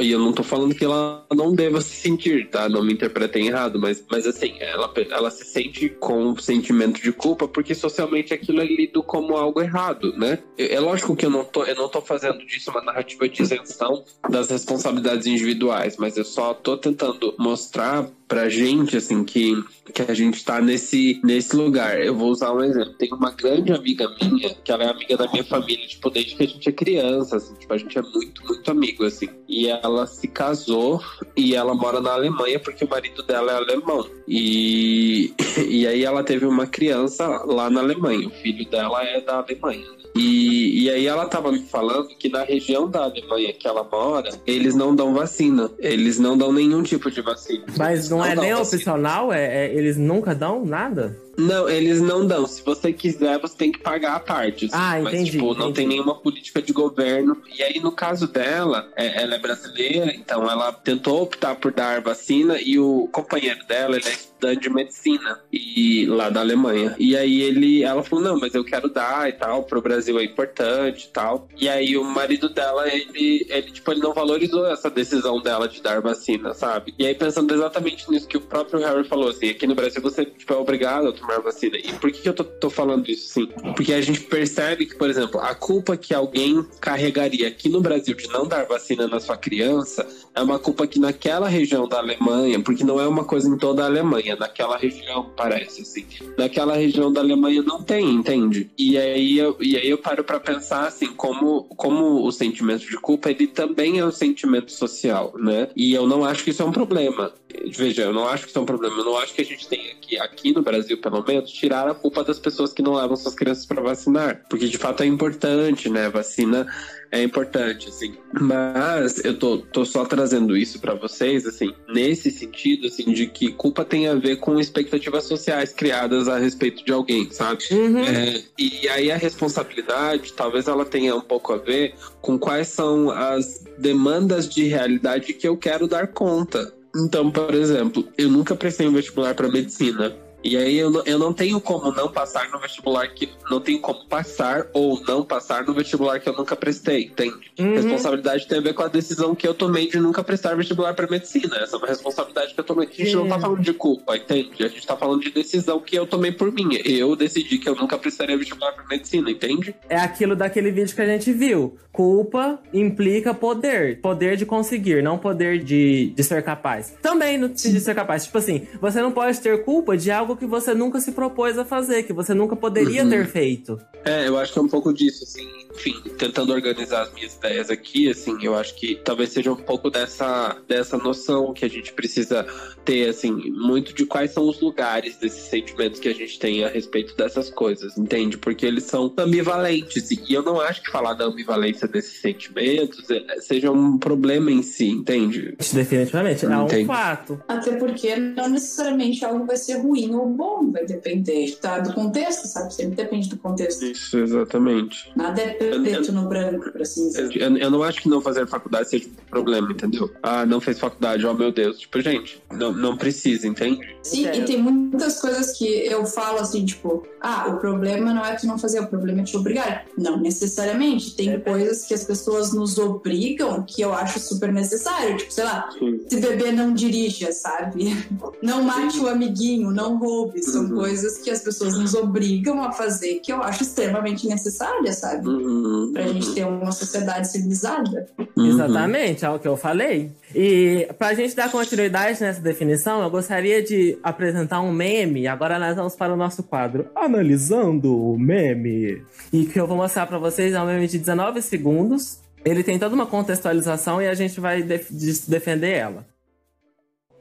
e 0.00 0.10
eu 0.10 0.18
não 0.18 0.32
tô 0.32 0.42
falando 0.42 0.74
que 0.74 0.84
ela 0.84 1.26
não 1.34 1.54
deva 1.54 1.80
se 1.80 1.96
sentir, 1.96 2.48
tá? 2.48 2.68
Não 2.68 2.82
me 2.82 2.92
interpretem 2.92 3.46
errado, 3.48 3.78
mas, 3.78 4.04
mas 4.10 4.26
assim, 4.26 4.54
ela, 4.60 4.92
ela 5.10 5.30
se 5.30 5.44
sente 5.44 5.88
com 5.88 6.30
um 6.30 6.36
sentimento 6.36 7.00
de 7.00 7.12
culpa 7.12 7.46
porque 7.46 7.74
socialmente 7.74 8.34
aquilo 8.34 8.60
é 8.60 8.64
lido 8.64 9.02
como 9.02 9.36
algo 9.36 9.60
errado, 9.60 10.16
né? 10.16 10.38
É 10.58 10.80
lógico 10.80 11.14
que 11.14 11.26
eu 11.26 11.30
não 11.30 11.44
tô, 11.44 11.64
eu 11.64 11.74
não 11.74 11.88
tô 11.88 12.00
fazendo 12.00 12.44
disso 12.46 12.70
uma 12.70 12.82
narrativa 12.82 13.28
de 13.28 13.42
isenção 13.42 14.04
das 14.28 14.50
responsabilidades 14.50 15.26
individuais, 15.26 15.96
mas 15.96 16.16
eu 16.16 16.24
só 16.24 16.54
tô 16.54 16.76
tentando 16.76 17.34
mostrar 17.38 18.08
pra 18.28 18.48
gente, 18.48 18.96
assim, 18.96 19.24
que, 19.24 19.54
que 19.92 20.02
a 20.02 20.14
gente 20.14 20.44
tá 20.44 20.60
nesse, 20.60 21.20
nesse 21.24 21.54
lugar. 21.54 22.00
Eu 22.00 22.14
vou 22.14 22.30
usar 22.30 22.52
um 22.52 22.62
exemplo. 22.62 22.94
Tem 22.94 23.12
uma 23.12 23.30
grande 23.30 23.72
amiga 23.72 24.08
minha, 24.20 24.54
que 24.54 24.72
ela 24.72 24.84
é 24.84 24.90
amiga 24.90 25.16
da 25.16 25.30
minha 25.30 25.44
família, 25.44 25.86
tipo, 25.86 26.10
desde 26.10 26.34
que 26.34 26.42
a 26.42 26.46
gente 26.46 26.68
é 26.68 26.72
criança, 26.72 27.36
assim, 27.36 27.54
tipo, 27.54 27.72
a 27.72 27.78
gente 27.78 27.98
é 27.98 28.02
muito, 28.02 28.44
muito 28.44 28.70
amigo, 28.70 29.04
assim. 29.04 29.28
E 29.48 29.68
ela 29.68 30.06
se 30.06 30.28
casou 30.28 31.00
e 31.36 31.54
ela 31.54 31.74
mora 31.74 32.00
na 32.00 32.12
Alemanha 32.12 32.58
porque 32.58 32.84
o 32.84 32.88
marido 32.88 33.22
dela 33.22 33.52
é 33.52 33.56
alemão. 33.56 34.06
E, 34.26 35.32
e 35.68 35.86
aí 35.86 36.04
ela 36.04 36.22
teve 36.24 36.46
uma 36.46 36.66
criança 36.66 37.26
lá 37.44 37.70
na 37.70 37.80
Alemanha. 37.80 38.26
O 38.26 38.30
filho 38.30 38.68
dela 38.68 39.02
é 39.04 39.20
da 39.20 39.38
Alemanha. 39.38 39.80
Né? 39.80 39.96
E, 40.16 40.84
e 40.84 40.90
aí 40.90 41.06
ela 41.06 41.26
tava 41.26 41.52
me 41.52 41.60
falando 41.60 42.08
que 42.08 42.28
na 42.28 42.42
região 42.42 42.88
da 42.88 43.04
Alemanha 43.04 43.52
que 43.52 43.68
ela 43.68 43.84
mora, 43.84 44.30
eles 44.46 44.74
não 44.74 44.94
dão 44.94 45.12
vacina. 45.12 45.70
Eles 45.78 46.18
não 46.18 46.38
dão 46.38 46.52
nenhum 46.52 46.82
tipo 46.82 47.10
de 47.10 47.20
vacina. 47.20 47.64
Mas 47.76 48.08
não, 48.08 48.15
não 48.18 48.24
é 48.24 48.34
nem 48.34 48.54
opcional? 48.54 49.32
É, 49.32 49.66
é, 49.66 49.74
eles 49.74 49.96
nunca 49.96 50.34
dão 50.34 50.64
nada? 50.64 51.16
Não, 51.36 51.68
eles 51.68 52.00
não 52.00 52.26
dão. 52.26 52.46
Se 52.46 52.62
você 52.62 52.92
quiser, 52.92 53.38
você 53.38 53.56
tem 53.56 53.72
que 53.72 53.78
pagar 53.78 54.16
a 54.16 54.20
parte. 54.20 54.66
Assim. 54.66 54.74
Ah, 54.74 55.00
entendi. 55.00 55.16
Mas, 55.16 55.30
tipo, 55.30 55.44
entendi. 55.44 55.58
não 55.60 55.72
tem 55.72 55.86
nenhuma 55.86 56.14
política 56.14 56.62
de 56.62 56.72
governo. 56.72 57.40
E 57.56 57.62
aí, 57.62 57.78
no 57.80 57.92
caso 57.92 58.26
dela, 58.26 58.90
é, 58.96 59.22
ela 59.22 59.34
é 59.34 59.38
brasileira, 59.38 60.12
então 60.14 60.50
ela 60.50 60.72
tentou 60.72 61.22
optar 61.22 61.54
por 61.56 61.72
dar 61.72 62.00
vacina 62.00 62.60
e 62.60 62.78
o 62.78 63.08
companheiro 63.12 63.64
dela, 63.66 63.96
ele 63.96 64.08
é 64.08 64.12
estudante 64.36 64.62
de 64.62 64.70
medicina 64.70 65.40
e 65.52 66.06
lá 66.06 66.28
da 66.28 66.40
Alemanha. 66.40 66.94
E 66.98 67.16
aí 67.16 67.42
ele, 67.42 67.82
ela 67.82 68.02
falou, 68.02 68.24
não, 68.24 68.38
mas 68.38 68.54
eu 68.54 68.64
quero 68.64 68.88
dar 68.88 69.28
e 69.28 69.32
tal, 69.32 69.64
pro 69.64 69.80
Brasil 69.80 70.18
é 70.18 70.24
importante 70.24 71.06
e 71.06 71.08
tal. 71.08 71.48
E 71.56 71.68
aí 71.68 71.96
o 71.96 72.04
marido 72.04 72.48
dela, 72.48 72.86
ele, 72.88 73.46
ele, 73.48 73.70
tipo, 73.70 73.90
ele 73.90 74.00
não 74.00 74.12
valorizou 74.12 74.66
essa 74.66 74.90
decisão 74.90 75.40
dela 75.40 75.68
de 75.68 75.82
dar 75.82 76.00
vacina, 76.00 76.52
sabe? 76.54 76.94
E 76.98 77.06
aí 77.06 77.14
pensando 77.14 77.52
exatamente 77.52 78.08
nisso 78.10 78.28
que 78.28 78.36
o 78.36 78.40
próprio 78.40 78.80
Harry 78.80 79.08
falou, 79.08 79.30
assim, 79.30 79.48
aqui 79.48 79.66
no 79.66 79.74
Brasil 79.74 80.02
você, 80.02 80.24
tipo, 80.24 80.52
é 80.52 80.56
obrigado 80.56 81.08
a 81.08 81.12
tomar 81.26 81.40
vacina. 81.40 81.76
E 81.76 81.92
por 81.94 82.10
que, 82.12 82.22
que 82.22 82.28
eu 82.28 82.34
tô, 82.34 82.44
tô 82.44 82.70
falando 82.70 83.08
isso, 83.10 83.34
sim? 83.34 83.48
Porque 83.74 83.92
a 83.92 84.00
gente 84.00 84.20
percebe 84.20 84.86
que, 84.86 84.94
por 84.94 85.10
exemplo, 85.10 85.40
a 85.40 85.54
culpa 85.54 85.96
que 85.96 86.14
alguém 86.14 86.64
carregaria 86.80 87.48
aqui 87.48 87.68
no 87.68 87.80
Brasil 87.80 88.14
de 88.14 88.28
não 88.28 88.46
dar 88.46 88.64
vacina 88.64 89.06
na 89.08 89.18
sua 89.18 89.36
criança 89.36 90.06
é 90.36 90.42
uma 90.42 90.58
culpa 90.58 90.86
que 90.86 91.00
naquela 91.00 91.48
região 91.48 91.88
da 91.88 91.96
Alemanha, 91.96 92.60
porque 92.60 92.84
não 92.84 93.00
é 93.00 93.08
uma 93.08 93.24
coisa 93.24 93.48
em 93.48 93.56
toda 93.56 93.82
a 93.82 93.86
Alemanha, 93.86 94.36
naquela 94.36 94.76
região 94.76 95.32
parece 95.34 95.80
assim. 95.80 96.04
Naquela 96.36 96.76
região 96.76 97.10
da 97.10 97.22
Alemanha 97.22 97.62
não 97.62 97.82
tem, 97.82 98.10
entende? 98.10 98.70
E 98.76 98.98
aí 98.98 99.38
eu, 99.38 99.56
e 99.58 99.78
aí 99.78 99.88
eu 99.88 99.96
paro 99.96 100.22
para 100.22 100.38
pensar 100.38 100.86
assim, 100.86 101.06
como, 101.06 101.64
como 101.64 102.26
o 102.26 102.30
sentimento 102.30 102.86
de 102.86 102.98
culpa, 102.98 103.30
ele 103.30 103.46
também 103.46 103.98
é 103.98 104.04
um 104.04 104.12
sentimento 104.12 104.70
social, 104.70 105.32
né? 105.38 105.68
E 105.74 105.94
eu 105.94 106.06
não 106.06 106.22
acho 106.22 106.44
que 106.44 106.50
isso 106.50 106.62
é 106.62 106.66
um 106.66 106.72
problema. 106.72 107.32
veja, 107.70 108.02
eu 108.02 108.12
não 108.12 108.28
acho 108.28 108.44
que 108.44 108.50
isso 108.50 108.58
é 108.58 108.62
um 108.62 108.66
problema. 108.66 108.94
Eu 108.98 109.04
não 109.06 109.16
acho 109.16 109.32
que 109.32 109.40
a 109.40 109.44
gente 109.44 109.66
tem 109.66 109.90
aqui, 109.90 110.18
aqui 110.18 110.52
no 110.52 110.60
Brasil, 110.60 110.98
pelo 110.98 111.24
menos, 111.24 111.50
tirar 111.50 111.88
a 111.88 111.94
culpa 111.94 112.22
das 112.22 112.38
pessoas 112.38 112.74
que 112.74 112.82
não 112.82 112.92
levam 112.92 113.16
suas 113.16 113.34
crianças 113.34 113.64
para 113.64 113.80
vacinar. 113.80 114.42
Porque 114.50 114.68
de 114.68 114.76
fato 114.76 115.02
é 115.02 115.06
importante, 115.06 115.88
né? 115.88 116.10
Vacina 116.10 116.66
é 117.10 117.22
importante, 117.22 117.88
assim. 117.88 118.14
Mas 118.32 119.24
eu 119.24 119.38
tô, 119.38 119.58
tô 119.58 119.84
só 119.84 120.04
trazendo 120.04 120.56
isso 120.56 120.80
para 120.80 120.94
vocês, 120.94 121.46
assim, 121.46 121.72
nesse 121.88 122.30
sentido, 122.30 122.86
assim, 122.86 123.12
de 123.12 123.26
que 123.26 123.52
culpa 123.52 123.84
tem 123.84 124.08
a 124.08 124.14
ver 124.14 124.36
com 124.36 124.58
expectativas 124.58 125.24
sociais 125.24 125.72
criadas 125.72 126.28
a 126.28 126.38
respeito 126.38 126.84
de 126.84 126.92
alguém, 126.92 127.30
sabe? 127.30 127.64
Uhum. 127.70 128.04
É, 128.04 128.42
e 128.58 128.88
aí 128.88 129.10
a 129.10 129.16
responsabilidade, 129.16 130.32
talvez 130.32 130.68
ela 130.68 130.84
tenha 130.84 131.14
um 131.14 131.20
pouco 131.20 131.52
a 131.52 131.56
ver 131.56 131.94
com 132.20 132.38
quais 132.38 132.68
são 132.68 133.10
as 133.10 133.64
demandas 133.78 134.48
de 134.48 134.64
realidade 134.64 135.32
que 135.32 135.46
eu 135.46 135.56
quero 135.56 135.86
dar 135.86 136.08
conta. 136.08 136.72
Então, 136.96 137.30
por 137.30 137.54
exemplo, 137.54 138.08
eu 138.16 138.30
nunca 138.30 138.56
prestei 138.56 138.88
um 138.88 138.92
vestibular 138.92 139.34
para 139.34 139.48
medicina. 139.48 140.16
E 140.46 140.56
aí 140.56 140.78
eu 140.78 140.90
não, 140.92 141.02
eu 141.04 141.18
não 141.18 141.32
tenho 141.32 141.60
como 141.60 141.90
não 141.90 142.08
passar 142.08 142.48
no 142.50 142.60
vestibular 142.60 143.08
que. 143.08 143.28
Não 143.50 143.60
tenho 143.60 143.80
como 143.80 144.04
passar 144.06 144.68
ou 144.72 145.02
não 145.02 145.24
passar 145.24 145.64
no 145.64 145.74
vestibular 145.74 146.20
que 146.20 146.28
eu 146.28 146.32
nunca 146.32 146.54
prestei, 146.54 147.06
entende? 147.06 147.50
Uhum. 147.58 147.74
Responsabilidade 147.74 148.46
tem 148.46 148.58
a 148.58 148.60
ver 148.60 148.72
com 148.72 148.82
a 148.84 148.88
decisão 148.88 149.34
que 149.34 149.46
eu 149.46 149.52
tomei 149.52 149.88
de 149.88 149.98
nunca 149.98 150.22
prestar 150.22 150.54
vestibular 150.54 150.94
para 150.94 151.08
medicina. 151.08 151.56
Essa 151.56 151.74
é 151.74 151.78
uma 151.78 151.88
responsabilidade 151.88 152.54
que 152.54 152.60
eu 152.60 152.64
tomei. 152.64 152.86
A 152.86 152.92
gente 152.92 153.16
não 153.16 153.26
tá 153.26 153.40
falando 153.40 153.60
de 153.60 153.72
culpa, 153.72 154.16
entende? 154.16 154.64
A 154.64 154.68
gente 154.68 154.86
tá 154.86 154.96
falando 154.96 155.20
de 155.20 155.32
decisão 155.32 155.80
que 155.80 155.98
eu 155.98 156.06
tomei 156.06 156.30
por 156.30 156.52
mim. 156.52 156.68
Eu 156.84 157.16
decidi 157.16 157.58
que 157.58 157.68
eu 157.68 157.74
nunca 157.74 157.98
prestaria 157.98 158.38
vestibular 158.38 158.70
para 158.70 158.84
medicina, 158.86 159.28
entende? 159.28 159.74
É 159.88 159.96
aquilo 159.96 160.36
daquele 160.36 160.70
vídeo 160.70 160.94
que 160.94 161.02
a 161.02 161.06
gente 161.06 161.32
viu. 161.32 161.76
Culpa 161.90 162.60
implica 162.72 163.32
poder. 163.34 164.00
Poder 164.00 164.36
de 164.36 164.46
conseguir, 164.46 165.02
não 165.02 165.18
poder 165.18 165.64
de, 165.64 166.12
de 166.14 166.22
ser 166.22 166.42
capaz. 166.42 166.94
Também 167.02 167.38
no 167.38 167.48
de 167.48 167.80
ser 167.80 167.94
capaz. 167.94 168.26
Tipo 168.26 168.38
assim, 168.38 168.68
você 168.80 169.00
não 169.00 169.10
pode 169.10 169.40
ter 169.40 169.64
culpa 169.64 169.96
de 169.96 170.10
algo 170.10 170.35
que 170.36 170.46
você 170.46 170.74
nunca 170.74 171.00
se 171.00 171.12
propôs 171.12 171.58
a 171.58 171.64
fazer, 171.64 172.02
que 172.04 172.12
você 172.12 172.34
nunca 172.34 172.54
poderia 172.56 173.02
Uhum. 173.04 173.10
ter 173.10 173.26
feito. 173.26 173.80
É, 174.04 174.28
eu 174.28 174.36
acho 174.38 174.52
que 174.52 174.58
é 174.58 174.62
um 174.62 174.68
pouco 174.68 174.92
disso, 174.92 175.24
assim. 175.24 175.46
Enfim, 175.74 175.94
tentando 176.16 176.52
organizar 176.52 177.02
as 177.02 177.12
minhas 177.12 177.34
ideias 177.34 177.70
aqui, 177.70 178.08
assim, 178.08 178.36
eu 178.42 178.54
acho 178.54 178.74
que 178.76 178.94
talvez 179.04 179.30
seja 179.30 179.52
um 179.52 179.56
pouco 179.56 179.90
dessa, 179.90 180.56
dessa 180.66 180.96
noção 180.96 181.52
que 181.52 181.64
a 181.64 181.68
gente 181.68 181.92
precisa 181.92 182.46
ter, 182.86 183.08
assim, 183.08 183.32
muito 183.50 183.92
de 183.92 184.06
quais 184.06 184.30
são 184.30 184.48
os 184.48 184.60
lugares 184.60 185.16
desses 185.16 185.42
sentimentos 185.42 185.98
que 185.98 186.08
a 186.08 186.14
gente 186.14 186.38
tem 186.38 186.64
a 186.64 186.68
respeito 186.68 187.16
dessas 187.16 187.50
coisas, 187.50 187.98
entende? 187.98 188.38
Porque 188.38 188.64
eles 188.64 188.84
são 188.84 189.12
ambivalentes. 189.18 190.10
E 190.10 190.32
eu 190.32 190.42
não 190.42 190.60
acho 190.60 190.82
que 190.82 190.90
falar 190.90 191.14
da 191.14 191.24
ambivalência 191.24 191.88
desses 191.88 192.20
sentimentos 192.20 193.10
é- 193.10 193.40
seja 193.40 193.70
um 193.70 193.98
problema 193.98 194.50
em 194.50 194.62
si, 194.62 194.88
entende? 194.88 195.56
Definitivamente. 195.72 196.46
É 196.46 196.48
um 196.56 196.64
Entendi. 196.64 196.86
fato. 196.86 197.40
Até 197.48 197.72
porque 197.76 198.14
não 198.16 198.48
necessariamente 198.48 199.24
algo 199.24 199.44
vai 199.44 199.56
ser 199.56 199.78
ruim 199.78 200.14
ou 200.14 200.28
bom, 200.28 200.70
vai 200.70 200.86
depender 200.86 201.56
tá, 201.60 201.80
do 201.80 201.92
contexto, 201.92 202.46
sabe? 202.46 202.72
Sempre 202.72 202.94
depende 202.94 203.28
do 203.28 203.36
contexto. 203.36 203.84
Isso, 203.84 204.18
exatamente. 204.18 205.10
Nada 205.16 205.42
é 205.42 205.54
preto 205.54 206.12
no 206.12 206.28
branco, 206.28 206.70
por 206.70 206.82
assim 206.82 207.08
dizer. 207.08 207.36
Eu, 207.36 207.56
eu 207.56 207.70
não 207.70 207.82
acho 207.82 208.00
que 208.00 208.08
não 208.08 208.20
fazer 208.20 208.46
faculdade 208.46 208.88
seja 208.88 209.06
um 209.08 209.30
problema, 209.30 209.72
entendeu? 209.72 210.10
Ah, 210.22 210.46
não 210.46 210.60
fez 210.60 210.78
faculdade, 210.78 211.26
oh 211.26 211.34
meu 211.34 211.50
Deus. 211.50 211.80
Tipo, 211.80 212.00
gente, 212.00 212.40
não, 212.52 212.72
não 212.76 212.96
precisa, 212.96 213.46
entende? 213.46 213.80
Sim, 214.02 214.26
e 214.32 214.44
tem 214.44 214.62
muitas 214.62 215.20
coisas 215.20 215.56
que 215.58 215.64
eu 215.64 216.04
falo 216.06 216.38
assim, 216.38 216.64
tipo, 216.64 217.04
ah, 217.20 217.48
o 217.48 217.56
problema 217.58 218.12
não 218.14 218.24
é 218.24 218.34
tu 218.36 218.46
não 218.46 218.58
fazer, 218.58 218.80
o 218.80 218.86
problema 218.86 219.20
é 219.20 219.24
te 219.24 219.36
obrigar. 219.36 219.84
Não 219.98 220.16
necessariamente. 220.20 221.14
Tem 221.16 221.30
É. 221.30 221.38
coisas 221.38 221.84
que 221.84 221.94
as 221.94 222.04
pessoas 222.04 222.52
nos 222.52 222.78
obrigam 222.78 223.62
que 223.64 223.82
eu 223.82 223.92
acho 223.92 224.20
super 224.20 224.52
necessário. 224.52 225.16
Tipo, 225.16 225.32
sei 225.32 225.44
lá, 225.44 225.68
Sim. 225.78 226.00
se 226.08 226.20
beber 226.20 226.52
não 226.52 226.72
dirija, 226.72 227.32
sabe? 227.32 227.86
Não 228.42 228.62
mate 228.62 228.98
o 228.98 229.08
amiguinho, 229.08 229.70
não 229.70 229.98
roube. 229.98 230.42
São 230.42 230.64
Uhum. 230.66 230.74
coisas 230.76 231.18
que 231.18 231.30
as 231.30 231.40
pessoas 231.40 231.76
nos 231.78 231.94
obrigam 231.94 232.62
a 232.62 232.70
fazer 232.72 233.14
que 233.20 233.32
eu 233.32 233.42
acho 233.42 233.62
extremamente 233.62 234.26
necessárias, 234.28 234.96
sabe? 234.98 235.26
Uhum, 235.26 235.90
Pra 235.92 236.06
gente 236.06 236.32
ter 236.34 236.44
uma 236.46 236.70
sociedade 236.72 237.28
civilizada. 237.28 238.06
uhum. 238.36 238.46
Exatamente, 238.46 239.24
é 239.24 239.30
o 239.30 239.38
que 239.38 239.48
eu 239.48 239.56
falei. 239.56 240.12
E 240.38 240.86
pra 240.98 241.14
gente 241.14 241.34
dar 241.34 241.50
continuidade 241.50 242.20
nessa 242.20 242.42
definição, 242.42 243.02
eu 243.02 243.08
gostaria 243.08 243.62
de 243.62 243.98
apresentar 244.02 244.60
um 244.60 244.70
meme. 244.70 245.26
Agora 245.26 245.58
nós 245.58 245.74
vamos 245.74 245.96
para 245.96 246.12
o 246.12 246.16
nosso 246.16 246.42
quadro 246.42 246.90
Analisando 246.94 247.96
o 247.96 248.18
Meme. 248.18 249.02
E 249.32 249.46
que 249.46 249.58
eu 249.58 249.66
vou 249.66 249.78
mostrar 249.78 250.06
pra 250.06 250.18
vocês 250.18 250.52
é 250.52 250.60
um 250.60 250.66
meme 250.66 250.86
de 250.88 250.98
19 250.98 251.40
segundos. 251.40 252.18
Ele 252.44 252.62
tem 252.62 252.78
toda 252.78 252.94
uma 252.94 253.06
contextualização 253.06 254.02
e 254.02 254.06
a 254.06 254.12
gente 254.14 254.38
vai 254.38 254.62
def- 254.62 254.90
de- 254.90 255.26
defender 255.26 255.72
ela. 255.72 256.06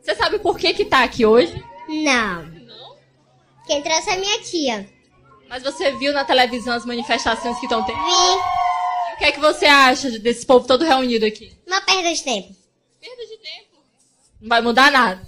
Você 0.02 0.14
sabe 0.14 0.38
por 0.40 0.58
que 0.58 0.74
que 0.74 0.84
tá 0.84 1.02
aqui 1.04 1.26
hoje? 1.26 1.54
Não. 1.88 2.46
Quem 3.66 3.82
trouxe 3.82 4.10
é 4.10 4.14
a 4.14 4.18
minha 4.20 4.42
tia. 4.42 4.90
Mas 5.50 5.64
você 5.64 5.92
viu 5.94 6.12
na 6.12 6.26
televisão 6.26 6.74
as 6.74 6.86
manifestações 6.86 7.58
que 7.60 7.66
estão 7.66 7.82
tendo? 7.86 7.98
Vi. 7.98 8.12
E 8.12 9.16
o 9.16 9.18
que 9.20 9.24
é 9.26 9.32
que 9.32 9.40
você 9.40 9.66
acha 9.66 10.20
desse 10.20 10.46
povo 10.46 10.68
todo 10.68 10.84
reunido 10.84 11.26
aqui? 11.26 11.54
Uma 11.66 11.80
perda 11.82 12.14
de 12.14 12.22
tempo. 12.22 12.65
Não 14.46 14.50
vai 14.50 14.62
mudar 14.62 14.92
nada. 14.92 15.20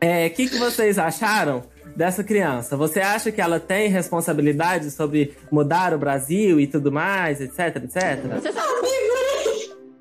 É, 0.00 0.26
o 0.26 0.30
que, 0.30 0.48
que 0.48 0.58
vocês 0.58 0.98
acharam 0.98 1.62
dessa 1.94 2.24
criança? 2.24 2.76
Você 2.76 2.98
acha 2.98 3.30
que 3.30 3.40
ela 3.40 3.60
tem 3.60 3.88
responsabilidade 3.88 4.90
sobre 4.90 5.36
mudar 5.52 5.94
o 5.94 5.98
Brasil 5.98 6.58
e 6.58 6.66
tudo 6.66 6.90
mais, 6.90 7.40
etc, 7.40 7.76
etc? 7.76 8.24
Você 8.40 8.52
sabe 8.52 8.78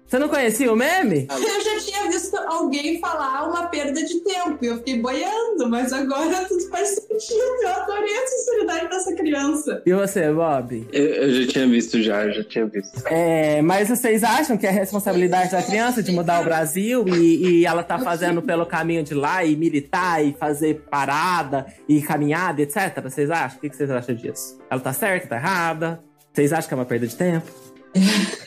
Você 0.07 0.19
não 0.19 0.29
conhecia 0.29 0.71
o 0.71 0.75
meme? 0.75 1.27
Eu 1.29 1.61
já 1.61 1.79
tinha 1.81 2.09
visto 2.09 2.37
alguém 2.37 2.97
falar 3.01 3.43
uma 3.49 3.67
perda 3.67 4.01
de 4.01 4.21
tempo 4.21 4.57
e 4.61 4.67
eu 4.67 4.77
fiquei 4.77 5.01
boiando, 5.01 5.69
mas 5.69 5.91
agora 5.91 6.45
tudo 6.45 6.65
faz 6.69 6.89
sentido. 6.95 7.61
Eu 7.61 7.69
adorei 7.69 8.17
a 8.17 8.27
sinceridade 8.27 8.89
dessa 8.89 9.13
criança. 9.13 9.83
E 9.85 9.93
você, 9.93 10.31
Bob? 10.31 10.87
Eu, 10.93 11.03
eu 11.03 11.41
já 11.41 11.51
tinha 11.51 11.67
visto 11.67 12.01
já, 12.01 12.23
eu 12.23 12.33
já 12.35 12.43
tinha 12.45 12.65
visto. 12.65 13.05
É, 13.07 13.61
mas 13.61 13.89
vocês 13.89 14.23
acham 14.23 14.57
que 14.57 14.65
é 14.65 14.71
responsabilidade 14.71 15.51
da 15.51 15.61
criança 15.61 16.01
de 16.01 16.13
mudar 16.13 16.39
o 16.39 16.45
Brasil 16.45 17.05
e, 17.09 17.59
e 17.59 17.65
ela 17.65 17.83
tá 17.83 17.99
fazendo 17.99 18.41
pelo 18.41 18.65
caminho 18.65 19.03
de 19.03 19.13
lá 19.13 19.43
e 19.43 19.57
militar 19.57 20.25
e 20.25 20.33
fazer 20.39 20.85
parada 20.89 21.65
e 21.87 22.01
caminhada, 22.01 22.61
etc? 22.61 23.01
Vocês 23.03 23.29
acham? 23.29 23.57
O 23.57 23.59
que 23.59 23.69
que 23.69 23.75
vocês 23.75 23.91
acham 23.91 24.15
disso? 24.15 24.57
Ela 24.69 24.79
tá 24.79 24.93
certa, 24.93 25.27
tá 25.27 25.35
errada? 25.35 26.01
Vocês 26.31 26.53
acham 26.53 26.69
que 26.69 26.73
é 26.73 26.77
uma 26.77 26.85
perda 26.85 27.07
de 27.07 27.15
tempo? 27.15 27.51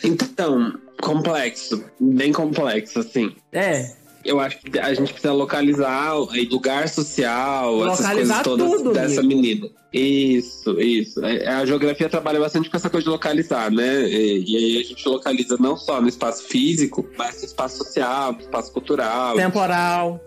Então, 0.02 0.72
complexo, 1.00 1.84
bem 1.98 2.32
complexo, 2.32 3.00
assim. 3.00 3.34
É, 3.52 3.99
Eu 4.24 4.38
acho 4.38 4.58
que 4.58 4.78
a 4.78 4.92
gente 4.92 5.12
precisa 5.12 5.32
localizar 5.32 6.14
o 6.16 6.28
lugar 6.50 6.88
social, 6.88 7.86
essas 7.86 8.00
Localizar 8.00 8.14
coisas 8.14 8.42
todas 8.42 8.70
tudo, 8.82 8.92
dessa 8.92 9.20
amigo. 9.20 9.40
menina. 9.40 9.68
Isso, 9.92 10.80
isso. 10.80 11.24
É, 11.24 11.48
A 11.48 11.64
geografia 11.64 12.08
trabalha 12.08 12.38
bastante 12.38 12.70
com 12.70 12.76
essa 12.76 12.88
coisa 12.88 13.04
de 13.04 13.10
localizar, 13.10 13.70
né? 13.72 14.08
E, 14.08 14.56
aí 14.56 14.80
a 14.80 14.84
gente 14.84 15.08
localiza 15.08 15.56
não 15.58 15.76
só 15.76 16.00
no 16.00 16.08
espaço 16.08 16.44
físico, 16.44 17.08
mas 17.18 17.40
no 17.40 17.46
espaço 17.46 17.78
social, 17.78 18.32
no 18.34 18.40
espaço 18.40 18.72
cultural. 18.72 19.36
temporal. 19.36 20.20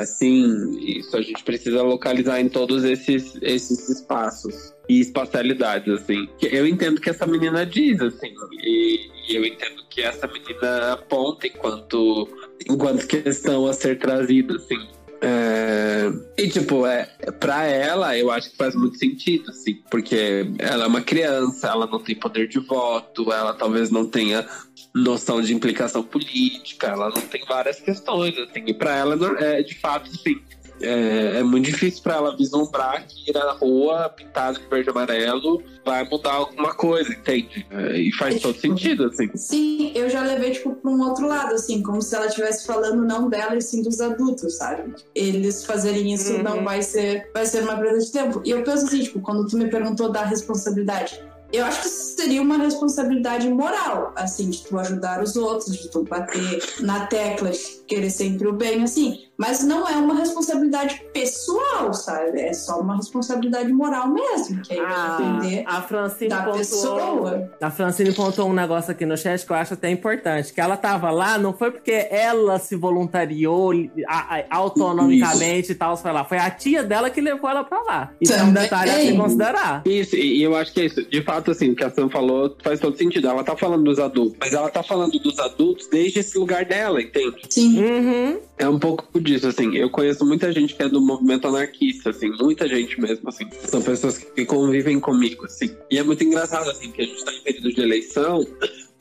É, 0.00 0.06
sim, 0.06 0.78
isso 0.80 1.16
a 1.16 1.20
gente 1.22 1.42
precisa 1.42 1.82
localizar 1.82 2.40
em 2.40 2.48
todos 2.48 2.84
esses, 2.84 3.36
esses 3.42 3.88
espaços 3.88 4.72
e 4.88 5.00
espacialidades, 5.00 5.92
assim. 5.92 6.28
Eu 6.40 6.66
entendo 6.66 7.00
que 7.00 7.10
essa 7.10 7.26
menina 7.26 7.66
diz, 7.66 8.00
assim, 8.00 8.32
e, 8.62 9.10
e 9.28 9.36
eu 9.36 9.44
entendo 9.44 9.82
que 9.90 10.00
essa 10.02 10.26
menina 10.26 10.92
aponta 10.94 11.46
enquanto, 11.46 12.26
enquanto 12.68 13.06
questão 13.06 13.66
a 13.66 13.72
ser 13.72 13.98
trazida, 13.98 14.56
assim. 14.56 14.88
É, 15.20 16.12
E, 16.36 16.48
tipo, 16.48 16.86
é, 16.86 17.04
pra 17.40 17.64
ela, 17.64 18.16
eu 18.18 18.30
acho 18.30 18.50
que 18.50 18.56
faz 18.56 18.74
muito 18.74 18.98
sentido, 18.98 19.50
assim, 19.50 19.74
porque 19.90 20.46
ela 20.58 20.84
é 20.84 20.86
uma 20.86 21.00
criança, 21.00 21.68
ela 21.68 21.86
não 21.86 21.98
tem 21.98 22.14
poder 22.14 22.46
de 22.46 22.58
voto, 22.58 23.32
ela 23.32 23.54
talvez 23.54 23.90
não 23.90 24.04
tenha 24.04 24.46
noção 24.94 25.40
de 25.40 25.54
implicação 25.54 26.02
política, 26.02 26.88
ela 26.88 27.08
não 27.08 27.22
tem 27.22 27.42
várias 27.46 27.80
questões, 27.80 28.36
assim, 28.36 28.64
e 28.66 28.74
pra 28.74 28.96
ela, 28.96 29.16
é, 29.40 29.62
de 29.62 29.74
fato, 29.80 30.14
sim. 30.14 30.40
É, 30.80 31.38
é 31.38 31.42
muito 31.42 31.66
difícil 31.66 32.02
pra 32.02 32.16
ela 32.16 32.36
vislumbrar 32.36 33.06
que 33.06 33.30
ir 33.30 33.34
na 33.34 33.52
rua 33.52 34.08
pintada 34.08 34.58
de 34.58 34.66
verde 34.66 34.88
e 34.88 34.90
amarelo 34.90 35.62
vai 35.84 36.04
mudar 36.08 36.32
alguma 36.34 36.74
coisa, 36.74 37.12
entende? 37.12 37.66
É, 37.70 37.98
e 37.98 38.12
faz 38.12 38.40
todo 38.40 38.58
sentido, 38.58 39.06
assim. 39.06 39.30
Sim, 39.34 39.92
eu 39.94 40.08
já 40.10 40.22
levei, 40.22 40.50
tipo, 40.52 40.74
pra 40.74 40.90
um 40.90 41.00
outro 41.02 41.26
lado, 41.28 41.54
assim, 41.54 41.82
como 41.82 42.00
se 42.02 42.14
ela 42.16 42.26
estivesse 42.26 42.66
falando 42.66 43.04
não 43.04 43.28
dela 43.28 43.56
e 43.56 43.62
sim 43.62 43.82
dos 43.82 44.00
adultos, 44.00 44.56
sabe? 44.56 44.92
Eles 45.14 45.64
fazerem 45.64 46.12
isso 46.12 46.32
Uhum. 46.34 46.42
não 46.42 46.64
vai 46.64 46.82
ser, 46.82 47.30
vai 47.32 47.46
ser 47.46 47.62
uma 47.62 47.76
perda 47.76 47.98
de 47.98 48.10
tempo. 48.10 48.42
E 48.44 48.50
eu 48.50 48.62
penso 48.64 48.86
assim, 48.86 49.00
tipo, 49.02 49.20
quando 49.20 49.46
tu 49.46 49.56
me 49.56 49.68
perguntou 49.68 50.10
da 50.10 50.24
responsabilidade, 50.24 51.20
eu 51.52 51.64
acho 51.64 51.82
que 51.82 51.88
seria 51.88 52.42
uma 52.42 52.58
responsabilidade 52.58 53.48
moral, 53.48 54.12
assim, 54.16 54.50
de 54.50 54.62
tu 54.64 54.76
ajudar 54.78 55.22
os 55.22 55.36
outros, 55.36 55.76
de 55.76 55.88
tu 55.88 56.02
bater 56.02 56.60
na 56.80 57.06
tecla, 57.06 57.50
de 57.50 57.58
querer 57.86 58.10
sempre 58.10 58.48
o 58.48 58.52
bem, 58.52 58.82
assim. 58.82 59.20
Mas 59.36 59.64
não 59.64 59.88
é 59.88 59.96
uma 59.96 60.14
responsabilidade 60.14 61.02
pessoal, 61.12 61.92
sabe? 61.92 62.40
É 62.40 62.52
só 62.52 62.80
uma 62.80 62.96
responsabilidade 62.96 63.72
moral 63.72 64.08
mesmo, 64.08 64.62
que 64.62 64.72
aí 64.74 64.80
vai 64.80 64.92
Ah, 64.94 65.16
depender 65.18 65.64
a 65.66 65.82
Francine 65.82 66.28
da 66.30 66.36
pontuou, 66.38 66.58
pessoa. 66.58 67.50
A 67.60 67.70
Francine 67.70 68.12
pontuou 68.12 68.48
um 68.48 68.52
negócio 68.52 68.92
aqui 68.92 69.04
no 69.04 69.16
chat 69.16 69.44
que 69.44 69.50
eu 69.50 69.56
acho 69.56 69.74
até 69.74 69.90
importante. 69.90 70.52
Que 70.52 70.60
ela 70.60 70.76
tava 70.76 71.10
lá, 71.10 71.36
não 71.38 71.52
foi 71.52 71.70
porque 71.70 72.06
ela 72.10 72.58
se 72.58 72.76
voluntariou 72.76 73.72
a- 74.08 74.36
a- 74.38 74.44
autonomicamente 74.50 75.72
e 75.72 75.74
tal, 75.74 75.96
foi 75.96 76.12
lá. 76.12 76.24
Foi 76.24 76.38
a 76.38 76.50
tia 76.50 76.82
dela 76.82 77.10
que 77.10 77.20
levou 77.20 77.48
ela 77.50 77.64
pra 77.64 77.80
lá. 77.82 78.10
Isso 78.20 78.32
é 78.32 78.36
um 78.36 78.46
Também. 78.46 78.62
detalhe 78.64 78.90
a 78.90 79.00
se 79.00 79.16
considerar. 79.16 79.82
Isso, 79.84 80.16
e 80.16 80.34
e 80.34 80.42
eu 80.42 80.54
acho 80.56 80.72
que 80.72 80.80
é 80.80 80.84
isso. 80.86 81.02
De 81.08 81.22
fato, 81.22 81.50
assim, 81.50 81.70
o 81.70 81.76
que 81.76 81.84
a 81.84 81.90
Sam 81.90 82.08
falou 82.08 82.56
faz 82.62 82.80
todo 82.80 82.96
sentido. 82.96 83.28
Ela 83.28 83.44
tá 83.44 83.56
falando 83.56 83.84
dos 83.84 83.98
adultos, 83.98 84.36
mas 84.40 84.52
ela 84.52 84.68
tá 84.68 84.82
falando 84.82 85.12
dos 85.18 85.38
adultos 85.38 85.86
desde 85.88 86.18
esse 86.20 86.36
lugar 86.38 86.64
dela, 86.64 87.00
entende? 87.00 87.42
Sim. 87.48 87.82
Uhum. 87.82 88.40
É 88.58 88.68
um 88.68 88.78
pouco 88.78 89.04
disso, 89.24 89.48
assim. 89.48 89.74
Eu 89.76 89.90
conheço 89.90 90.24
muita 90.24 90.52
gente 90.52 90.74
que 90.74 90.82
é 90.82 90.88
do 90.88 91.00
movimento 91.00 91.48
anarquista, 91.48 92.10
assim. 92.10 92.30
Muita 92.40 92.68
gente 92.68 93.00
mesmo, 93.00 93.28
assim. 93.28 93.48
São 93.64 93.82
pessoas 93.82 94.18
que 94.18 94.44
convivem 94.44 95.00
comigo, 95.00 95.46
assim. 95.46 95.74
E 95.90 95.98
é 95.98 96.02
muito 96.02 96.22
engraçado, 96.22 96.70
assim, 96.70 96.92
que 96.92 97.02
a 97.02 97.04
gente 97.06 97.24
tá 97.24 97.32
em 97.32 97.40
período 97.40 97.72
de 97.72 97.80
eleição. 97.80 98.46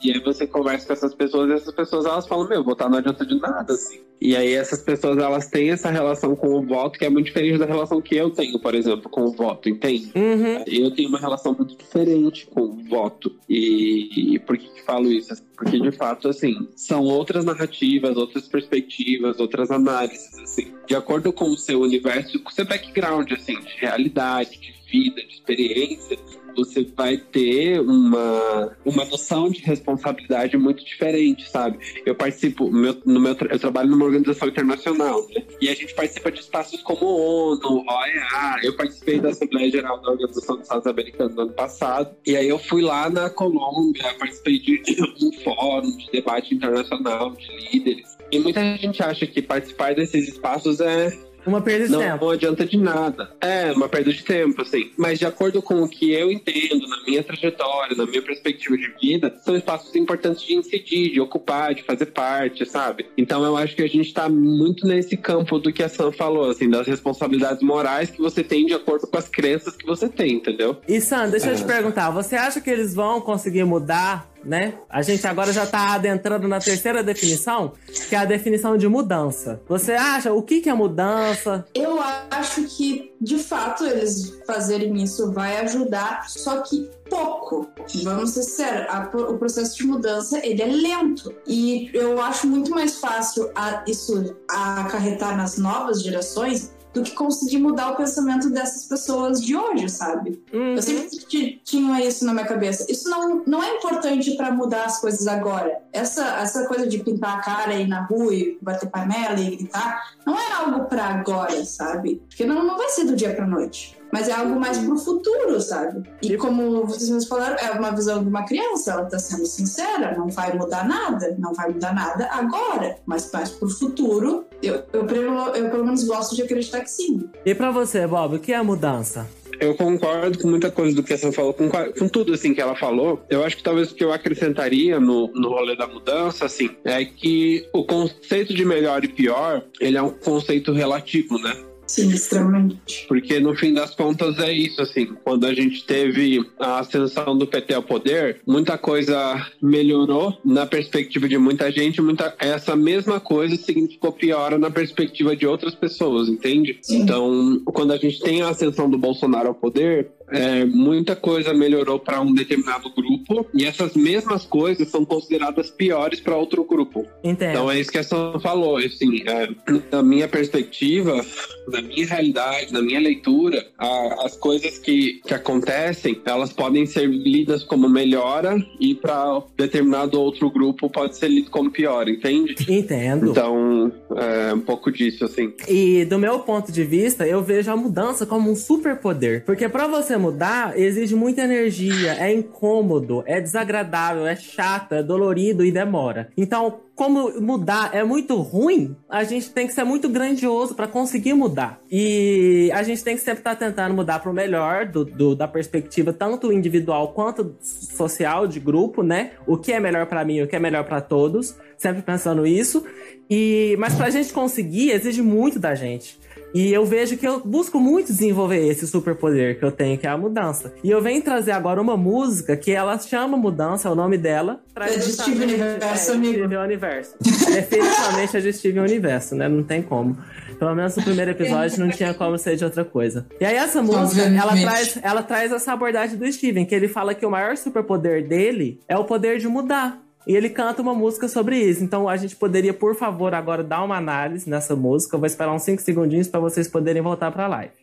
E 0.04 0.12
aí 0.12 0.20
você 0.20 0.46
conversa 0.46 0.86
com 0.86 0.94
essas 0.94 1.16
pessoas 1.16 1.50
e 1.50 1.54
essas 1.54 1.74
pessoas 1.74 2.06
elas 2.06 2.28
falam, 2.28 2.48
meu, 2.48 2.64
votar 2.64 2.90
não 2.90 2.98
adianta 2.98 3.26
de 3.26 3.40
nada, 3.40 3.74
assim. 3.74 4.02
E 4.20 4.36
aí 4.36 4.54
essas 4.54 4.82
pessoas 4.82 5.18
elas 5.18 5.48
têm 5.48 5.72
essa 5.72 5.90
relação 5.90 6.36
com 6.36 6.56
o 6.56 6.62
voto 6.62 6.98
que 6.98 7.06
é 7.06 7.10
muito 7.10 7.26
diferente 7.26 7.58
da 7.58 7.66
relação 7.66 8.02
que 8.02 8.16
eu 8.16 8.30
tenho, 8.30 8.60
por 8.60 8.76
exemplo, 8.76 9.10
com 9.10 9.24
o 9.24 9.32
voto, 9.32 9.70
entende? 9.70 10.12
Uhum. 10.16 10.64
Eu 10.66 10.92
tenho 10.92 11.10
uma 11.10 11.20
relação 11.20 11.54
muito 11.54 11.76
diferente 11.76 12.48
com 12.48 12.62
o 12.62 12.84
voto. 12.84 13.34
E, 13.50 14.36
e 14.36 14.40
por 14.40 14.58
que, 14.58 14.68
que 14.70 14.82
falo 14.84 15.12
isso? 15.12 15.34
Porque, 15.58 15.80
de 15.80 15.92
fato, 15.92 16.28
assim, 16.28 16.68
são 16.76 17.04
outras 17.04 17.46
narrativas, 17.46 18.18
outras 18.18 18.48
perspectivas, 18.48 19.40
outras 19.40 19.72
análises, 19.72 20.38
assim. 20.40 20.74
De 20.88 20.96
acordo 20.96 21.32
com 21.32 21.50
o 21.50 21.58
seu 21.58 21.82
universo, 21.82 22.40
com 22.42 22.50
o 22.50 22.54
seu 22.54 22.66
background, 22.66 23.32
assim, 23.32 23.60
de 23.60 23.78
realidade, 23.78 24.60
de 24.60 24.74
vida, 24.90 25.22
de 25.22 25.34
experiência, 25.34 26.18
você 26.56 26.84
vai 26.96 27.18
ter 27.18 27.80
uma, 27.80 28.76
uma 28.86 29.06
noção 29.06 29.50
de 29.50 29.62
responsabilidade 29.62 30.58
muito 30.58 30.84
diferente, 30.84 31.50
sabe? 31.50 31.78
Eu 32.06 32.16
participo, 32.16 32.72
meu, 32.72 32.96
no 33.06 33.20
meu, 33.20 33.36
eu 33.50 33.60
trabalho 33.60 33.90
numa 33.90 34.06
organização 34.06 34.48
internacional, 34.48 35.28
né? 35.30 35.44
E 35.62 35.70
a 35.70 35.76
gente 35.76 35.94
participa 35.94 36.32
de 36.32 36.40
espaços 36.40 36.82
como 36.82 37.06
ONU, 37.06 37.84
OEA. 37.88 38.60
Eu 38.64 38.76
participei 38.76 39.20
da 39.20 39.30
Assembleia 39.30 39.70
Geral 39.70 40.02
da 40.02 40.12
Organização 40.12 40.56
dos 40.56 40.64
Estados 40.64 40.88
Americanos 40.88 41.36
no 41.36 41.42
ano 41.44 41.54
passado. 41.54 42.16
E 42.26 42.36
aí 42.36 42.48
eu 42.48 42.60
fui 42.60 42.82
lá 42.82 43.10
na 43.10 43.30
Colômbia, 43.30 44.14
participei 44.20 44.60
de 44.60 44.82
um 45.22 45.32
fórum 45.44 45.98
de 45.98 46.12
debate 46.12 46.54
internacional 46.56 47.32
de 47.32 47.48
líderes. 47.72 48.18
E 48.32 48.40
muita 48.40 48.62
gente 48.78 49.02
acha 49.04 49.28
que 49.28 49.42
participar 49.42 49.94
desses 49.94 50.28
espaços 50.28 50.80
é 50.80 51.16
Uma 51.46 51.62
perda 51.62 51.86
de 51.86 51.92
não, 51.92 52.00
tempo. 52.00 52.26
não 52.26 52.32
adianta 52.32 52.66
de 52.66 52.78
nada. 52.78 53.32
É, 53.42 53.72
uma 53.72 53.90
perda 53.90 54.12
de 54.14 54.24
tempo, 54.24 54.62
assim. 54.62 54.92
Mas 54.98 55.20
de 55.20 55.26
acordo 55.26 55.62
com 55.62 55.82
o 55.84 55.90
que 55.90 56.12
eu 56.12 56.32
entendo, 56.32 56.88
na 56.88 57.04
minha 57.04 57.24
trajetória, 57.24 57.96
na 57.96 58.06
minha 58.06 58.22
perspectiva 58.22 58.78
de 58.78 58.88
vida, 59.02 59.34
são 59.44 59.56
espaços 59.56 59.96
importantes 59.96 60.42
de 60.44 60.54
incidir, 60.56 61.12
de 61.12 61.20
ocupar, 61.20 61.74
de 61.74 61.84
fazer 61.84 62.08
parte, 62.08 62.66
sabe? 62.66 63.06
Então 63.18 63.44
eu 63.44 63.58
acho 63.58 63.76
que 63.76 63.82
a 63.84 63.88
gente 63.90 64.14
tá 64.14 64.30
muito 64.30 64.88
nesse 64.88 65.18
campo 65.18 65.60
do 65.60 65.72
que 65.72 65.84
a 65.84 65.90
Sam 65.90 66.12
falou, 66.12 66.50
assim, 66.50 66.70
das 66.70 66.88
responsabilidades 66.88 67.62
morais 67.62 68.10
que 68.10 68.22
você 68.22 68.44
tem 68.44 68.66
de 68.66 68.74
acordo 68.74 69.08
com 69.08 69.18
as 69.18 69.28
crenças 69.28 69.76
que 69.76 69.86
você 69.86 70.08
tem, 70.10 70.34
entendeu? 70.34 70.78
E 70.88 71.00
Sam, 71.02 71.30
deixa 71.30 71.50
eu 71.52 71.56
te 71.56 71.64
É. 71.64 71.68
perguntar, 71.68 72.10
você 72.12 72.36
acha 72.36 72.60
que 72.62 72.70
eles 72.70 72.94
vão 72.94 73.20
conseguir 73.22 73.64
mudar, 73.64 74.30
né? 74.44 74.74
A 74.90 75.02
gente 75.02 75.26
agora 75.28 75.52
já 75.54 75.66
tá 75.66 75.94
adentrando 75.94 76.48
na 76.48 76.60
terceira 76.60 77.04
definição, 77.04 77.74
que 78.10 78.16
é 78.16 78.20
a 78.20 78.26
definição 78.26 78.78
de 78.78 78.88
mudança. 78.88 79.62
Você 79.68 79.94
acha 79.94 80.34
o 80.34 80.42
que, 80.42 80.62
que 80.62 80.70
é 80.70 80.74
mudança? 80.74 81.66
Eu 81.74 82.00
acho 82.32 82.64
que, 82.64 83.14
de 83.22 83.38
fato, 83.40 83.86
eles 83.86 84.40
fazerem 84.46 85.02
isso 85.02 85.32
vai 85.32 85.58
ajudar, 85.58 86.28
só 86.30 86.62
que 86.62 86.90
pouco. 87.10 87.68
Vamos 88.04 88.32
ser 88.32 88.88
a- 88.90 89.10
o 89.14 89.38
processo 89.38 89.78
de 89.78 89.86
mudança 89.86 90.40
ele 90.46 90.62
é 90.62 90.66
lento. 90.68 91.34
E 91.48 91.90
eu 91.94 92.20
acho 92.22 92.48
muito 92.48 92.72
mais 92.72 92.98
fácil 93.00 93.50
a- 93.56 93.84
isso 93.88 94.36
acarretar 94.50 95.36
nas 95.38 95.58
novas 95.58 96.02
gerações 96.02 96.72
do 96.94 97.02
que 97.02 97.12
conseguir 97.12 97.58
mudar 97.58 97.92
o 97.92 97.96
pensamento 97.96 98.50
dessas 98.50 98.86
pessoas 98.86 99.42
de 99.42 99.56
hoje, 99.56 99.90
sabe? 99.90 100.44
Hum, 100.54 100.76
Eu 100.76 100.82
sempre 100.82 101.10
ti- 101.10 101.62
tinha 101.64 102.06
isso 102.06 102.24
na 102.26 102.34
minha 102.34 102.46
cabeça. 102.46 102.86
Isso 102.92 103.10
não, 103.10 103.44
não 103.48 103.64
é 103.64 103.78
importante 103.78 104.36
pra 104.38 104.52
mudar 104.52 104.84
as 104.86 105.02
coisas 105.02 105.28
agora. 105.28 105.82
Essa, 105.92 106.24
essa 106.42 106.68
coisa 106.68 106.86
de 106.88 107.00
pintar 107.00 107.38
a 107.40 107.42
cara 107.42 107.74
e 107.74 107.84
ir 107.84 107.88
na 107.88 108.02
rua 108.06 108.34
e 108.34 108.58
bater 108.62 108.90
panela 108.90 109.40
e 109.40 109.56
gritar, 109.56 110.02
não 110.26 110.38
é 110.38 110.52
algo 110.54 110.86
pra 110.86 111.06
agora, 111.06 111.66
sabe? 111.66 112.22
Porque 112.30 112.46
não, 112.46 112.64
não 112.64 112.78
vai 112.78 112.90
ser 112.90 113.06
do 113.06 113.16
dia 113.16 113.34
pra 113.34 113.48
noite. 113.48 113.98
Mas 114.14 114.28
é 114.30 114.32
algo 114.34 114.60
mais 114.60 114.78
pro 114.78 114.96
futuro, 114.96 115.60
sabe? 115.60 116.08
E 116.22 116.38
como 116.38 116.86
vocês 116.86 117.10
mesmos 117.10 117.26
falaram, 117.28 117.56
é 117.58 117.72
uma 117.72 117.90
visão 117.90 118.22
de 118.22 118.30
uma 118.30 118.44
criança, 118.46 118.92
ela 118.92 119.06
tá 119.06 119.18
sendo 119.18 119.44
sincera, 119.48 120.16
não 120.16 120.28
vai 120.30 120.56
mudar 120.56 120.88
nada, 120.88 121.36
não 121.40 121.52
vai 121.52 121.72
mudar 121.72 121.96
nada 121.96 122.30
agora, 122.32 122.96
mas 123.08 123.32
mais 123.34 123.50
pro 123.50 123.68
futuro, 123.68 124.46
eu, 124.62 124.84
eu, 124.94 125.04
pelo- 125.06 125.48
eu 125.56 125.68
pelo 125.72 125.84
menos 125.84 126.04
gosto 126.04 126.36
de 126.36 126.44
acreditar 126.44 126.82
que 126.82 126.92
sim. 126.92 127.28
E 127.44 127.56
pra 127.56 127.72
você, 127.72 128.06
Bob, 128.06 128.36
o 128.36 128.40
que 128.40 128.54
é 128.54 128.62
mudança? 128.62 129.28
Eu 129.60 129.76
concordo 129.76 130.38
com 130.40 130.48
muita 130.48 130.70
coisa 130.70 130.96
do 130.96 131.02
que 131.02 131.14
a 131.14 131.18
Sam 131.18 131.32
falou, 131.32 131.54
com, 131.54 131.70
com 131.70 132.08
tudo 132.08 132.34
assim 132.34 132.54
que 132.54 132.62
ela 132.62 132.76
falou. 132.76 133.24
Eu 133.30 133.44
acho 133.44 133.58
que 133.58 133.64
talvez 133.64 133.92
o 133.92 133.96
que 133.96 134.04
eu 134.04 134.12
acrescentaria 134.14 135.00
no, 135.00 135.28
no 135.34 135.50
rolê 135.50 135.76
da 135.76 135.88
mudança, 135.88 136.46
assim, 136.46 136.70
é 136.84 137.04
que 137.06 137.68
o 137.74 137.84
conceito 137.84 138.54
de 138.54 138.64
melhor 138.66 139.04
e 139.04 139.08
pior, 139.08 139.64
ele 139.80 139.98
é 139.98 140.02
um 140.02 140.10
conceito 140.12 140.72
relativo, 140.72 141.40
né? 141.40 141.56
Sim, 141.94 142.10
extremamente. 142.10 143.06
Porque 143.08 143.40
no 143.40 143.56
fim 143.56 143.72
das 143.72 143.94
contas 143.94 144.40
é 144.40 144.52
isso, 144.52 144.82
assim. 144.82 145.14
Quando 145.24 145.46
a 145.46 145.54
gente 145.54 145.86
teve 145.86 146.44
a 146.60 146.80
ascensão 146.80 147.38
do 147.38 147.46
PT 147.46 147.72
ao 147.76 147.84
poder, 147.84 148.42
muita 148.48 148.80
coisa 148.80 149.48
melhorou 149.62 150.36
na 150.44 150.66
perspectiva 150.66 151.30
de 151.30 151.38
muita 151.38 151.72
gente, 151.72 152.02
muita 152.02 152.34
essa 152.40 152.76
mesma 152.76 153.20
coisa 153.20 153.56
significou 153.58 154.12
piora 154.12 154.58
na 154.58 154.72
perspectiva 154.72 155.36
de 155.36 155.46
outras 155.46 155.76
pessoas, 155.76 156.30
entende? 156.30 156.80
Sim. 156.82 157.04
Então, 157.04 157.62
quando 157.66 157.94
a 157.94 157.98
gente 157.98 158.20
tem 158.22 158.42
a 158.42 158.50
ascensão 158.50 158.90
do 158.90 158.98
Bolsonaro 158.98 159.50
ao 159.50 159.54
poder, 159.54 160.10
é, 160.32 160.66
muita 160.66 161.16
coisa 161.16 161.54
melhorou 161.54 162.00
para 162.00 162.22
um 162.22 162.34
determinado 162.34 162.90
grupo 162.90 163.46
e 163.54 163.66
essas 163.66 163.94
mesmas 163.96 164.46
coisas 164.46 164.90
são 164.90 165.06
consideradas 165.06 165.70
piores 165.70 166.20
para 166.20 166.36
outro 166.36 166.64
grupo. 166.64 167.06
Entendo. 167.24 167.52
Então 167.52 167.72
é 167.72 167.80
isso 167.80 167.92
que 167.92 167.98
a 167.98 168.04
Sam 168.04 168.40
falou, 168.42 168.78
assim, 168.78 169.22
é, 169.28 169.50
na 169.92 170.02
minha 170.04 170.28
perspectiva, 170.28 171.24
na 171.68 171.82
minha 171.82 172.06
realidade, 172.08 172.72
na 172.74 172.82
minha 172.82 173.00
leitura, 173.00 173.66
a- 173.78 174.26
as 174.26 174.36
coisas 174.36 174.78
que, 174.80 175.22
que 175.26 175.34
acontecem, 175.34 176.22
elas 176.26 176.52
podem 176.54 176.86
ser 176.86 177.08
lidas 177.08 177.64
como 177.64 177.88
melhora 177.90 178.56
e 178.80 178.96
para 178.96 179.42
determinado 179.58 180.20
outro 180.20 180.50
grupo 180.50 180.90
pode 180.90 181.18
ser 181.18 181.28
lido 181.30 181.50
como 181.50 181.72
pior, 181.72 182.08
entende? 182.08 182.56
Entendo. 182.70 183.30
Então, 183.32 183.92
é 184.16 184.54
um 184.54 184.60
pouco 184.60 184.92
disso, 184.92 185.26
assim. 185.26 185.54
E 185.68 186.06
do 186.06 186.18
meu 186.20 186.40
ponto 186.40 186.72
de 186.72 186.84
vista, 186.84 187.26
eu 187.28 187.42
vejo 187.44 187.72
a 187.72 187.76
mudança 187.78 188.26
como 188.26 188.52
um 188.52 188.56
superpoder. 188.56 189.44
Porque 189.46 189.68
pra 189.70 189.88
você 189.88 190.13
mudar, 190.18 190.78
exige 190.80 191.16
muita 191.16 191.42
energia, 191.44 192.14
é 192.20 192.34
incômodo, 192.34 193.24
é 193.26 193.40
desagradável, 193.42 194.26
é 194.28 194.36
chato, 194.36 194.94
é 194.94 195.04
dolorido 195.04 195.64
e 195.66 195.72
demora. 195.72 196.30
Então, 196.38 196.80
como 196.96 197.42
mudar 197.42 197.90
é 197.94 198.04
muito 198.04 198.36
ruim, 198.36 198.96
a 199.10 199.24
gente 199.24 199.50
tem 199.50 199.66
que 199.66 199.74
ser 199.74 199.84
muito 199.84 200.08
grandioso 200.08 200.76
pra 200.76 200.88
conseguir 200.88 201.34
mudar. 201.34 201.80
E 201.92 202.70
a 202.74 202.84
gente 202.84 203.04
tem 203.04 203.16
que 203.16 203.22
sempre 203.22 203.40
estar 203.40 203.56
tentando 203.56 203.96
mudar 203.96 204.20
pro 204.20 204.32
melhor, 204.32 204.86
do, 204.86 205.04
do- 205.04 205.36
da 205.36 205.48
perspectiva 205.48 206.14
tanto 206.14 206.54
individual 206.54 207.10
quanto 207.14 207.56
social, 207.62 208.46
de 208.48 208.60
grupo, 208.60 209.02
né? 209.02 209.32
O 209.48 209.58
que 209.58 209.74
é 209.74 209.80
melhor 209.80 210.06
pra 210.06 210.24
mim, 210.24 210.42
o 210.42 210.48
que 210.48 210.56
é 210.56 210.60
melhor 210.60 210.84
pra 210.84 211.02
todos. 211.02 211.56
Sempre 211.78 212.02
pensando 212.04 212.46
isso. 212.46 212.86
E, 213.30 213.76
mas 213.80 213.96
pra 213.96 214.10
gente 214.10 214.32
conseguir, 214.32 214.92
exige 214.92 215.22
muito 215.22 215.60
da 215.60 215.74
gente. 215.76 216.20
E 216.54 216.72
eu 216.72 216.86
vejo 216.86 217.18
que 217.18 217.28
eu 217.28 217.40
busco 217.40 217.80
muito 217.80 218.08
desenvolver 218.08 218.68
esse 218.68 218.86
superpoder 218.88 219.58
que 219.58 219.66
eu 219.66 219.72
tenho, 219.72 219.98
que 219.98 220.06
é 220.06 220.10
a 220.10 220.18
mudança. 220.18 220.74
E 220.84 220.90
eu 220.92 221.02
venho 221.02 221.22
trazer 221.22 221.52
agora 221.52 221.82
uma 221.82 221.98
música 221.98 222.56
que 222.56 222.72
ela 222.72 222.98
chama 223.00 223.36
Mudança, 223.36 223.88
é 223.88 223.92
o 223.92 223.96
nome 223.96 224.18
dela. 224.18 224.62
É 224.76 224.86
de 224.90 225.02
justamente- 225.02 225.40
Steven 225.40 225.62
Universo, 225.62 226.12
é, 226.12 226.14
amigo. 226.14 226.34
Steven 226.34 226.58
Universo. 226.58 227.16
Definitivamente 227.22 228.38
é 228.38 228.40
de 228.40 228.54
Steven 228.54 228.82
Universo, 228.84 229.36
né? 229.36 229.48
Não 229.48 229.64
tem 229.64 229.82
como. 229.82 230.18
Pelo 230.60 230.76
menos 230.76 230.96
no 230.96 231.04
primeiro 231.04 231.32
episódio 231.32 231.80
não 231.80 231.90
tinha 231.90 232.14
como 232.14 232.38
ser 232.38 232.56
de 232.56 232.64
outra 232.64 232.86
coisa. 232.86 233.26
E 233.42 233.46
aí 233.46 233.56
essa 233.56 233.82
música, 233.82 234.22
ela 234.22 234.56
traz, 234.56 235.00
ela 235.02 235.24
traz 235.24 235.52
essa 235.52 235.74
abordagem 235.74 236.18
do 236.18 236.32
Steven, 236.32 236.66
que 236.66 236.76
ele 236.76 236.88
fala 236.88 237.14
que 237.16 237.26
o 237.26 237.32
maior 237.32 237.58
superpoder 237.58 238.28
dele 238.28 238.80
é 238.88 238.98
o 238.98 239.04
poder 239.04 239.40
de 239.40 239.48
mudar. 239.48 240.03
E 240.26 240.36
ele 240.36 240.50
canta 240.50 240.82
uma 240.82 240.94
música 240.94 241.28
sobre 241.28 241.60
isso. 241.60 241.84
Então 241.84 242.08
a 242.08 242.16
gente 242.16 242.36
poderia, 242.36 242.74
por 242.74 242.96
favor, 242.96 243.34
agora 243.34 243.64
dar 243.64 243.84
uma 243.84 243.98
análise 243.98 244.50
nessa 244.50 244.76
música. 244.76 245.16
Eu 245.16 245.20
vou 245.20 245.28
esperar 245.28 245.54
uns 245.54 245.64
5 245.64 245.82
segundinhos 245.82 246.28
para 246.28 246.40
vocês 246.40 246.68
poderem 246.68 247.02
voltar 247.02 247.32
pra 247.32 247.48
live. 247.48 247.74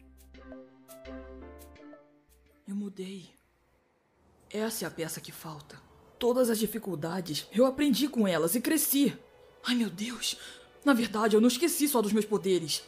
Eu 2.67 2.75
mudei. 2.75 3.29
Essa 4.51 4.85
é 4.85 4.89
a 4.89 4.91
peça 4.91 5.21
que 5.21 5.31
falta. 5.31 5.77
Todas 6.19 6.51
as 6.51 6.59
dificuldades, 6.59 7.47
eu 7.53 7.67
aprendi 7.67 8.09
com 8.09 8.27
elas 8.27 8.55
e 8.55 8.61
cresci. 8.61 9.17
Ai 9.67 9.75
meu 9.75 9.91
Deus, 9.91 10.39
Na 10.85 10.95
verdade, 10.95 11.37
eu 11.37 11.41
não 11.41 11.49
esqueci 11.49 11.87
só 11.87 12.01
dos 12.01 12.13
meus 12.13 12.25
poderes. 12.25 12.83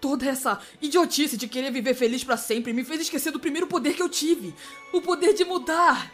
Toda 0.00 0.26
essa 0.26 0.60
idiotice 0.80 1.36
de 1.36 1.48
querer 1.48 1.70
viver 1.70 1.94
feliz 1.94 2.24
pra 2.24 2.36
sempre 2.36 2.72
me 2.72 2.84
fez 2.84 3.02
esquecer 3.02 3.30
do 3.30 3.40
primeiro 3.40 3.66
poder 3.66 3.94
que 3.94 4.02
eu 4.02 4.08
tive: 4.08 4.54
o 4.92 5.00
poder 5.00 5.34
de 5.34 5.44
mudar. 5.44 6.12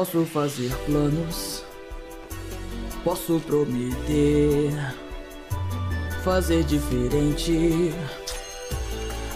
Posso 0.00 0.24
fazer 0.24 0.72
planos, 0.86 1.62
posso 3.04 3.38
prometer, 3.40 4.72
fazer 6.24 6.64
diferente, 6.64 7.92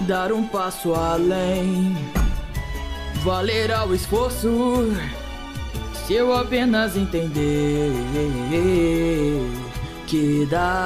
dar 0.01 0.33
um 0.33 0.49
passo 0.49 0.95
além. 0.95 1.95
Valerá 3.23 3.85
o 3.85 3.95
esforço 3.95 4.91
se 6.07 6.15
eu 6.15 6.33
apenas 6.33 6.97
entender 6.97 7.93
que 10.07 10.47
dá 10.47 10.79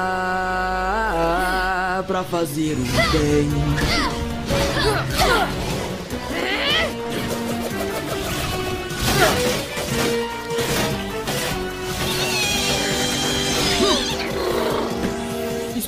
pra 2.05 2.21
fazer 2.25 2.73
o 2.73 2.83
bem. 3.17 3.47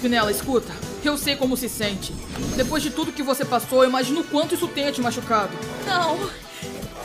Spinella, 0.01 0.31
escuta. 0.31 0.73
Eu 1.03 1.15
sei 1.15 1.35
como 1.35 1.55
se 1.55 1.69
sente. 1.69 2.11
Depois 2.55 2.81
de 2.81 2.89
tudo 2.89 3.11
que 3.11 3.21
você 3.21 3.45
passou, 3.45 3.83
eu 3.83 3.89
imagino 3.89 4.21
o 4.21 4.23
quanto 4.23 4.55
isso 4.55 4.67
tenha 4.67 4.91
te 4.91 4.99
machucado. 4.99 5.51
Não! 5.85 6.17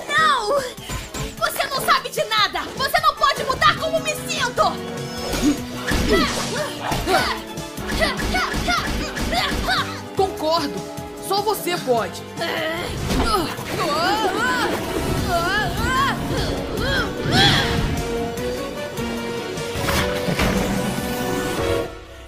Não! 0.08 0.54
Você 1.36 1.66
não 1.66 1.78
sabe 1.84 2.08
de 2.08 2.24
nada! 2.24 2.62
Você 2.74 2.98
não 3.02 3.14
pode 3.14 3.44
mudar 3.44 3.76
como 3.76 4.00
me 4.00 4.14
sinto! 4.14 4.62
Concordo. 10.16 10.80
Só 11.28 11.42
você 11.42 11.76
pode. 11.76 12.22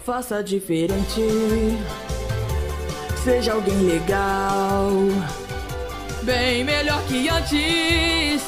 Faça 0.09 0.42
diferente. 0.42 1.20
Seja 3.22 3.52
alguém 3.52 3.78
legal. 3.82 4.88
Bem 6.22 6.64
melhor 6.64 7.04
que 7.04 7.28
antes. 7.28 8.42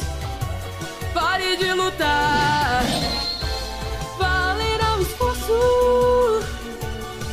Pare 1.12 1.58
de 1.58 1.70
lutar. 1.74 2.82
Valerá 4.18 4.96
o 4.96 5.02
esforço. 5.02 6.40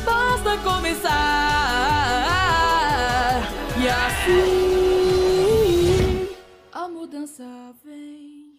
Basta 0.04 0.58
começar. 0.58 1.08
E 3.80 3.88
assim. 3.88 5.08
A 6.70 6.86
mudança 6.86 7.46
vem. 7.82 8.58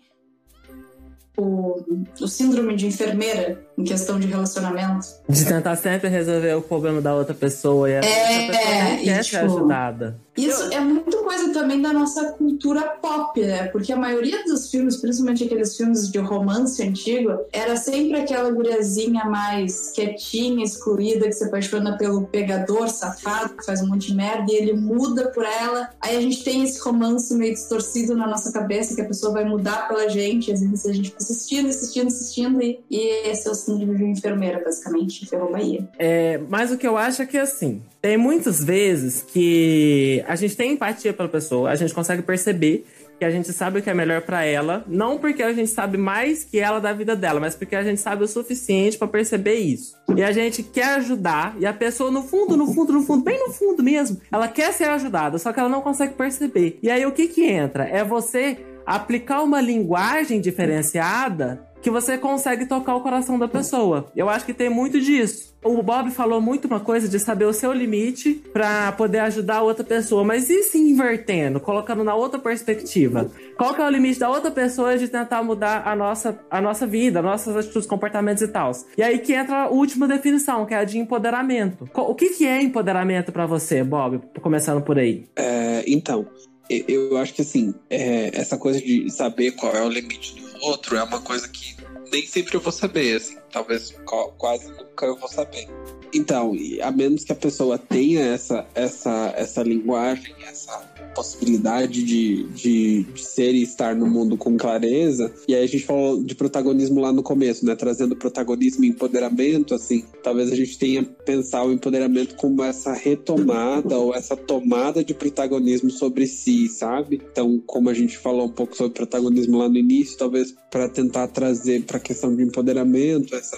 O, 1.38 1.86
o 2.20 2.28
síndrome 2.28 2.76
de 2.76 2.88
enfermeira 2.88 3.69
em 3.80 3.84
questão 3.84 4.20
de 4.20 4.28
relacionamento. 4.28 5.08
De 5.28 5.46
tentar 5.46 5.76
sempre 5.78 6.10
resolver 6.10 6.54
o 6.56 6.62
problema 6.62 7.02
da 7.02 7.16
outra 7.16 7.34
pessoa 7.34 7.90
e 7.90 7.96
a 7.96 8.00
É, 8.00 8.48
pessoa 8.48 8.84
não 8.84 8.94
e, 8.94 9.04
quer 9.06 9.24
ser 9.24 9.30
tipo, 9.30 9.46
ajudada. 9.46 10.20
Isso 10.36 10.64
é 10.74 10.80
muito 10.80 11.18
coisa 11.18 11.52
também 11.52 11.82
da 11.82 11.92
nossa 11.92 12.32
cultura 12.34 12.82
pop, 13.02 13.40
né? 13.42 13.68
Porque 13.68 13.92
a 13.92 13.98
maioria 13.98 14.44
dos 14.46 14.72
filmes, 14.72 14.98
principalmente 14.98 15.44
aqueles 15.44 15.76
filmes 15.76 16.10
de 16.10 16.18
romance 16.18 16.82
antigo, 16.82 17.40
era 17.52 17.76
sempre 17.76 18.22
aquela 18.22 18.50
guriazinha 18.50 19.26
mais 19.26 19.92
quietinha, 19.92 20.64
excluída, 20.64 21.26
que 21.26 21.34
se 21.34 21.44
apaixona 21.44 21.98
pelo 21.98 22.26
pegador 22.26 22.90
safado, 22.90 23.56
que 23.56 23.66
faz 23.66 23.82
um 23.82 23.88
monte 23.88 24.08
de 24.08 24.16
merda, 24.16 24.52
e 24.52 24.56
ele 24.56 24.74
muda 24.74 25.28
por 25.30 25.46
ela. 25.46 25.90
Aí 26.02 26.16
a 26.16 26.22
gente 26.22 26.44
tem 26.44 26.64
esse 26.64 26.80
romance 26.80 27.34
meio 27.34 27.54
distorcido 27.54 28.16
na 28.16 28.28
nossa 28.28 28.52
cabeça, 28.52 28.96
que 28.96 29.02
a 29.02 29.06
pessoa 29.06 29.34
vai 29.34 29.44
mudar 29.44 29.88
pela 29.88 30.08
gente, 30.10 30.52
às 30.52 30.62
vezes 30.62 30.86
a 30.86 30.94
gente 30.94 31.10
fica 31.10 31.22
assistindo, 31.22 31.70
assistindo, 31.70 32.08
assistindo, 32.08 32.62
e, 32.62 32.80
e 32.90 33.30
esse 33.30 33.48
é 33.48 33.52
o 33.52 33.56
síndrome 33.70 33.98
de 33.98 34.04
enfermeira, 34.06 34.62
basicamente, 34.64 35.26
Ferro 35.28 35.52
Bahia. 35.52 35.88
É, 35.98 36.40
mas 36.50 36.72
o 36.72 36.78
que 36.78 36.88
eu 36.88 36.98
acho 36.98 37.22
é 37.22 37.26
que 37.26 37.38
assim, 37.38 37.82
tem 38.02 38.18
muitas 38.18 38.64
vezes 38.64 39.22
que 39.22 40.24
a 40.28 40.36
gente 40.36 40.56
tem 40.56 40.74
empatia 40.74 41.14
pela 41.14 41.30
pessoa, 41.30 41.70
a 41.70 41.76
gente 41.76 41.94
consegue 41.94 42.22
perceber 42.22 42.86
que 43.20 43.26
a 43.26 43.30
gente 43.30 43.52
sabe 43.52 43.80
o 43.80 43.84
que 43.84 43.90
é 43.90 43.94
melhor 43.94 44.22
pra 44.22 44.46
ela, 44.46 44.86
não 44.88 45.18
porque 45.18 45.44
a 45.44 45.52
gente 45.52 45.70
sabe 45.70 45.98
mais 45.98 46.46
que 46.46 46.58
ela 46.58 46.80
da 46.80 46.94
vida 46.94 47.18
dela, 47.18 47.40
mas 47.40 47.54
porque 47.54 47.76
a 47.76 47.84
gente 47.84 48.00
sabe 48.00 48.24
o 48.24 48.28
suficiente 48.28 48.98
pra 48.98 49.10
perceber 49.10 49.56
isso. 49.56 49.98
E 50.16 50.24
a 50.24 50.32
gente 50.32 50.64
quer 50.64 50.96
ajudar, 50.96 51.54
e 51.60 51.66
a 51.66 51.74
pessoa 51.74 52.10
no 52.10 52.24
fundo, 52.24 52.56
no 52.56 52.74
fundo, 52.74 52.94
no 52.94 53.02
fundo, 53.02 53.22
bem 53.22 53.38
no 53.38 53.52
fundo 53.52 53.84
mesmo, 53.84 54.22
ela 54.32 54.48
quer 54.48 54.72
ser 54.72 54.86
ajudada, 54.86 55.38
só 55.38 55.52
que 55.52 55.60
ela 55.60 55.68
não 55.68 55.82
consegue 55.82 56.14
perceber. 56.14 56.80
E 56.82 56.90
aí 56.90 57.06
o 57.06 57.12
que 57.12 57.28
que 57.28 57.44
entra? 57.44 57.84
É 57.84 58.06
você 58.06 58.58
aplicar 58.86 59.44
uma 59.44 59.62
linguagem 59.62 60.42
diferenciada 60.42 61.62
que 61.82 61.90
você 61.90 62.18
consegue 62.18 62.66
tocar 62.66 62.96
o 62.96 63.02
coração 63.02 63.38
da 63.38 63.48
pessoa. 63.48 64.12
Eu 64.16 64.30
acho 64.30 64.46
que 64.46 64.54
tem 64.54 64.70
muito 64.70 65.00
disso. 65.00 65.50
O 65.64 65.84
Bob 65.84 66.10
falou 66.12 66.40
muito 66.40 66.66
uma 66.66 66.80
coisa 66.80 67.08
de 67.10 67.20
saber 67.20 67.44
o 67.44 67.52
seu 67.52 67.74
limite 67.74 68.42
pra 68.54 68.94
poder 68.94 69.20
ajudar 69.20 69.58
a 69.58 69.62
outra 69.62 69.84
pessoa, 69.84 70.24
mas 70.24 70.50
e 70.50 70.64
se 70.64 70.78
invertendo, 70.78 71.60
colocando 71.60 72.02
na 72.02 72.16
outra 72.16 72.40
perspectiva? 72.40 73.30
Qual 73.58 73.74
que 73.74 73.82
é 73.82 73.86
o 73.86 73.90
limite 73.90 74.20
da 74.20 74.30
outra 74.30 74.52
pessoa 74.52 74.98
de 74.98 75.10
tentar 75.10 75.44
mudar 75.44 75.86
a 75.86 75.96
nossa, 75.96 76.40
a 76.50 76.62
nossa 76.62 76.88
vida, 76.88 77.22
nossas 77.22 77.58
atitudes, 77.58 77.88
comportamentos 77.88 78.42
e 78.42 78.48
tal? 78.48 78.72
E 78.98 79.04
aí 79.04 79.20
que 79.20 79.34
entra 79.34 79.64
a 79.64 79.70
última 79.70 80.08
definição, 80.08 80.66
que 80.66 80.74
é 80.74 80.78
a 80.78 80.86
de 80.86 80.98
empoderamento. 80.98 81.90
O 81.94 82.16
que, 82.16 82.30
que 82.30 82.46
é 82.46 82.62
empoderamento 82.62 83.32
pra 83.34 83.46
você, 83.46 83.84
Bob? 83.84 84.22
Começando 84.42 84.82
por 84.82 84.98
aí. 84.98 85.26
É, 85.36 85.84
então, 85.86 86.26
eu 86.70 87.18
acho 87.18 87.34
que 87.34 87.42
assim, 87.42 87.74
é, 87.90 88.32
essa 88.34 88.58
coisa 88.58 88.80
de 88.80 89.10
saber 89.10 89.52
qual 89.52 89.76
é 89.76 89.84
o 89.84 89.90
limite 89.90 90.40
do 90.40 90.49
outro 90.62 90.96
é 90.96 91.04
uma 91.04 91.22
coisa 91.22 91.48
que 91.48 91.76
nem 92.12 92.26
sempre 92.26 92.56
eu 92.56 92.62
vou 92.62 92.72
saber, 92.72 93.18
assim, 93.18 93.38
talvez 93.52 93.96
quase 94.38 94.70
nunca 94.72 95.06
eu 95.06 95.16
vou 95.16 95.30
saber. 95.30 95.68
Então, 96.14 96.54
a 96.82 96.92
menos 96.92 97.24
que 97.24 97.32
a 97.32 97.36
pessoa 97.36 97.78
tenha 97.78 98.22
essa, 98.22 98.66
essa, 98.74 99.34
essa 99.36 99.64
linguagem, 99.64 100.34
essa 100.48 100.78
possibilidade 101.16 102.04
de, 102.04 102.44
de, 102.50 103.04
de 103.04 103.24
ser 103.24 103.54
e 103.54 103.64
estar 103.64 103.96
no 103.96 104.08
mundo 104.08 104.38
com 104.38 104.58
clareza, 104.58 105.32
e 105.48 105.56
aí 105.56 105.64
a 105.64 105.68
gente 105.68 105.86
falou 105.86 106.24
de 106.24 106.36
protagonismo 106.36 107.00
lá 107.00 107.12
no 107.12 107.22
começo, 107.22 107.66
né? 107.66 107.76
Trazendo 107.76 108.16
protagonismo 108.16 108.84
e 108.84 108.88
empoderamento, 108.88 109.74
assim, 109.74 110.04
talvez 110.24 110.52
a 110.52 110.56
gente 110.56 110.78
tenha 110.78 111.04
pensar 111.04 111.64
o 111.64 111.72
empoderamento 111.72 112.36
como 112.36 112.64
essa 112.64 112.94
retomada 112.94 113.98
ou 113.98 114.16
essa 114.16 114.36
tomada 114.36 115.04
de 115.04 115.14
protagonismo 115.14 115.90
sobre 115.90 116.28
si, 116.28 116.68
sabe? 116.68 117.22
Então, 117.32 117.62
como 117.66 117.90
a 117.90 117.94
gente 117.94 118.18
falou 118.18 118.46
um 118.46 118.52
pouco 118.52 118.76
sobre 118.76 118.94
protagonismo 118.94 119.58
lá 119.58 119.70
no 119.70 119.78
início, 119.78 120.18
talvez 120.18 120.56
para 120.72 120.90
tentar 120.90 121.28
trazer 121.28 121.84
para 121.84 121.98
a 121.98 122.02
questão 122.02 122.36
de 122.36 122.44
empoderamento, 122.44 123.36
essa 123.36 123.58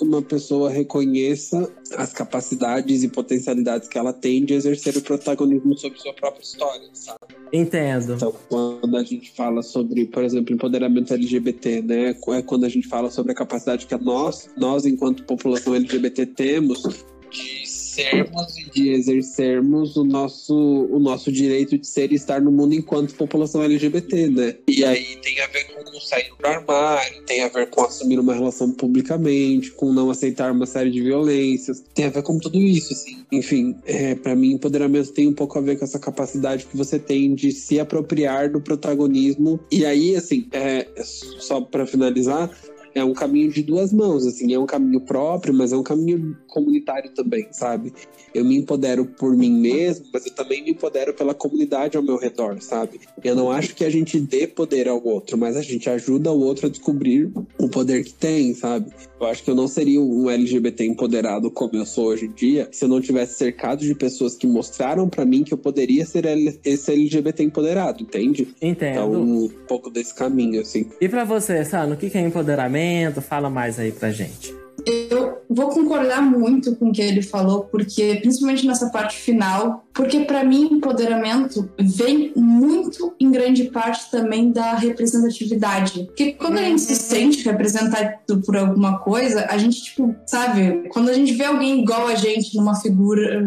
uma 0.00 0.22
pessoa 0.22 0.70
reconheça 0.70 1.70
as 1.96 2.12
capacidades 2.12 3.02
e 3.02 3.08
potencialidades 3.08 3.88
que 3.88 3.98
ela 3.98 4.12
tem 4.12 4.44
de 4.44 4.54
exercer 4.54 4.96
o 4.96 5.02
protagonismo 5.02 5.76
sobre 5.76 5.98
sua 5.98 6.12
própria 6.14 6.42
história, 6.42 6.88
sabe? 6.92 7.18
Entendo. 7.52 8.14
Então, 8.14 8.34
quando 8.48 8.96
a 8.96 9.02
gente 9.02 9.30
fala 9.32 9.62
sobre, 9.62 10.06
por 10.06 10.24
exemplo, 10.24 10.54
empoderamento 10.54 11.12
LGBT, 11.12 11.82
né? 11.82 12.16
É 12.28 12.42
quando 12.42 12.64
a 12.64 12.68
gente 12.68 12.88
fala 12.88 13.10
sobre 13.10 13.32
a 13.32 13.34
capacidade 13.34 13.86
que 13.86 13.96
nós, 13.96 14.48
nós 14.56 14.86
enquanto 14.86 15.24
população 15.24 15.74
LGBT 15.74 16.26
temos 16.26 16.82
de 17.30 17.61
sermos 17.94 18.56
e 18.56 18.70
de 18.70 18.88
exercermos 18.90 19.96
o 19.96 20.04
nosso, 20.04 20.54
o 20.54 20.98
nosso 20.98 21.30
direito 21.30 21.76
de 21.76 21.86
ser 21.86 22.12
e 22.12 22.14
estar 22.14 22.40
no 22.40 22.50
mundo 22.50 22.74
enquanto 22.74 23.14
população 23.14 23.62
LGBT, 23.62 24.28
né? 24.28 24.56
E 24.66 24.84
aí 24.84 25.16
tem 25.22 25.40
a 25.40 25.46
ver 25.48 25.64
com 25.64 25.82
sair 26.00 26.30
do 26.38 26.46
armário, 26.46 27.22
tem 27.24 27.42
a 27.42 27.48
ver 27.48 27.68
com 27.68 27.82
assumir 27.82 28.18
uma 28.18 28.34
relação 28.34 28.70
publicamente, 28.70 29.70
com 29.72 29.92
não 29.92 30.10
aceitar 30.10 30.50
uma 30.52 30.66
série 30.66 30.90
de 30.90 31.00
violências, 31.00 31.82
tem 31.94 32.06
a 32.06 32.10
ver 32.10 32.22
com 32.22 32.38
tudo 32.38 32.58
isso, 32.58 32.92
assim. 32.92 33.24
Enfim, 33.30 33.76
é, 33.84 34.14
para 34.14 34.34
mim, 34.34 34.52
empoderamento 34.52 35.12
tem 35.12 35.28
um 35.28 35.32
pouco 35.32 35.58
a 35.58 35.62
ver 35.62 35.78
com 35.78 35.84
essa 35.84 35.98
capacidade 35.98 36.66
que 36.66 36.76
você 36.76 36.98
tem 36.98 37.34
de 37.34 37.52
se 37.52 37.78
apropriar 37.78 38.50
do 38.50 38.60
protagonismo. 38.60 39.60
E 39.70 39.84
aí, 39.84 40.16
assim, 40.16 40.48
é, 40.52 40.86
só 41.02 41.60
para 41.60 41.86
finalizar, 41.86 42.50
é 42.94 43.04
um 43.04 43.12
caminho 43.12 43.50
de 43.50 43.62
duas 43.62 43.92
mãos, 43.92 44.26
assim, 44.26 44.52
é 44.52 44.58
um 44.58 44.66
caminho 44.66 45.00
próprio, 45.00 45.54
mas 45.54 45.72
é 45.72 45.76
um 45.76 45.82
caminho 45.82 46.36
comunitário 46.48 47.10
também, 47.14 47.48
sabe? 47.52 47.92
Eu 48.34 48.44
me 48.44 48.56
empodero 48.56 49.04
por 49.04 49.36
mim 49.36 49.52
mesmo, 49.52 50.06
mas 50.12 50.26
eu 50.26 50.32
também 50.32 50.62
me 50.62 50.70
empodero 50.70 51.14
pela 51.14 51.34
comunidade 51.34 51.96
ao 51.96 52.02
meu 52.02 52.16
redor, 52.16 52.60
sabe? 52.60 53.00
Eu 53.22 53.34
não 53.34 53.50
acho 53.50 53.74
que 53.74 53.84
a 53.84 53.90
gente 53.90 54.18
dê 54.18 54.46
poder 54.46 54.88
ao 54.88 55.02
outro, 55.04 55.36
mas 55.36 55.56
a 55.56 55.62
gente 55.62 55.88
ajuda 55.88 56.30
o 56.30 56.40
outro 56.40 56.66
a 56.66 56.70
descobrir 56.70 57.30
o 57.58 57.68
poder 57.68 58.04
que 58.04 58.12
tem, 58.12 58.54
sabe? 58.54 58.90
Eu 59.22 59.28
acho 59.28 59.44
que 59.44 59.50
eu 59.50 59.54
não 59.54 59.68
seria 59.68 60.00
um 60.00 60.28
LGBT 60.28 60.84
empoderado 60.84 61.48
como 61.48 61.76
eu 61.76 61.86
sou 61.86 62.06
hoje 62.06 62.26
em 62.26 62.32
dia 62.32 62.68
se 62.72 62.84
eu 62.84 62.88
não 62.88 63.00
tivesse 63.00 63.38
cercado 63.38 63.84
de 63.84 63.94
pessoas 63.94 64.34
que 64.34 64.48
mostraram 64.48 65.08
para 65.08 65.24
mim 65.24 65.44
que 65.44 65.54
eu 65.54 65.58
poderia 65.58 66.04
ser 66.04 66.24
esse 66.64 66.90
LGBT 66.90 67.44
empoderado, 67.44 68.02
entende? 68.02 68.48
Entendo. 68.60 68.90
Então, 68.90 69.12
um 69.12 69.48
pouco 69.68 69.90
desse 69.90 70.12
caminho, 70.12 70.60
assim. 70.60 70.90
E 71.00 71.08
pra 71.08 71.22
você, 71.22 71.64
Sano, 71.64 71.94
o 71.94 71.96
que 71.96 72.18
é 72.18 72.20
empoderamento? 72.20 73.22
Fala 73.22 73.48
mais 73.48 73.78
aí 73.78 73.92
pra 73.92 74.10
gente. 74.10 74.52
Eu 74.84 75.38
vou 75.48 75.68
concordar 75.68 76.20
muito 76.20 76.74
com 76.74 76.88
o 76.88 76.92
que 76.92 77.02
ele 77.02 77.22
falou, 77.22 77.64
porque 77.64 78.16
principalmente 78.16 78.66
nessa 78.66 78.90
parte 78.90 79.16
final, 79.16 79.84
porque 79.94 80.20
para 80.20 80.44
mim 80.44 80.68
empoderamento 80.72 81.68
vem 81.78 82.32
muito 82.34 83.14
em 83.20 83.30
grande 83.30 83.64
parte 83.64 84.10
também 84.10 84.50
da 84.50 84.74
representatividade. 84.74 86.04
Porque 86.04 86.32
quando 86.32 86.58
a 86.58 86.62
gente 86.62 86.80
se 86.80 86.96
sente 86.96 87.44
representado 87.44 88.40
por 88.44 88.56
alguma 88.56 88.98
coisa, 88.98 89.46
a 89.48 89.58
gente 89.58 89.82
tipo, 89.82 90.14
sabe, 90.26 90.88
quando 90.88 91.10
a 91.10 91.14
gente 91.14 91.32
vê 91.34 91.44
alguém 91.44 91.82
igual 91.82 92.06
a 92.06 92.14
gente 92.14 92.56
numa 92.56 92.74
figura, 92.74 93.40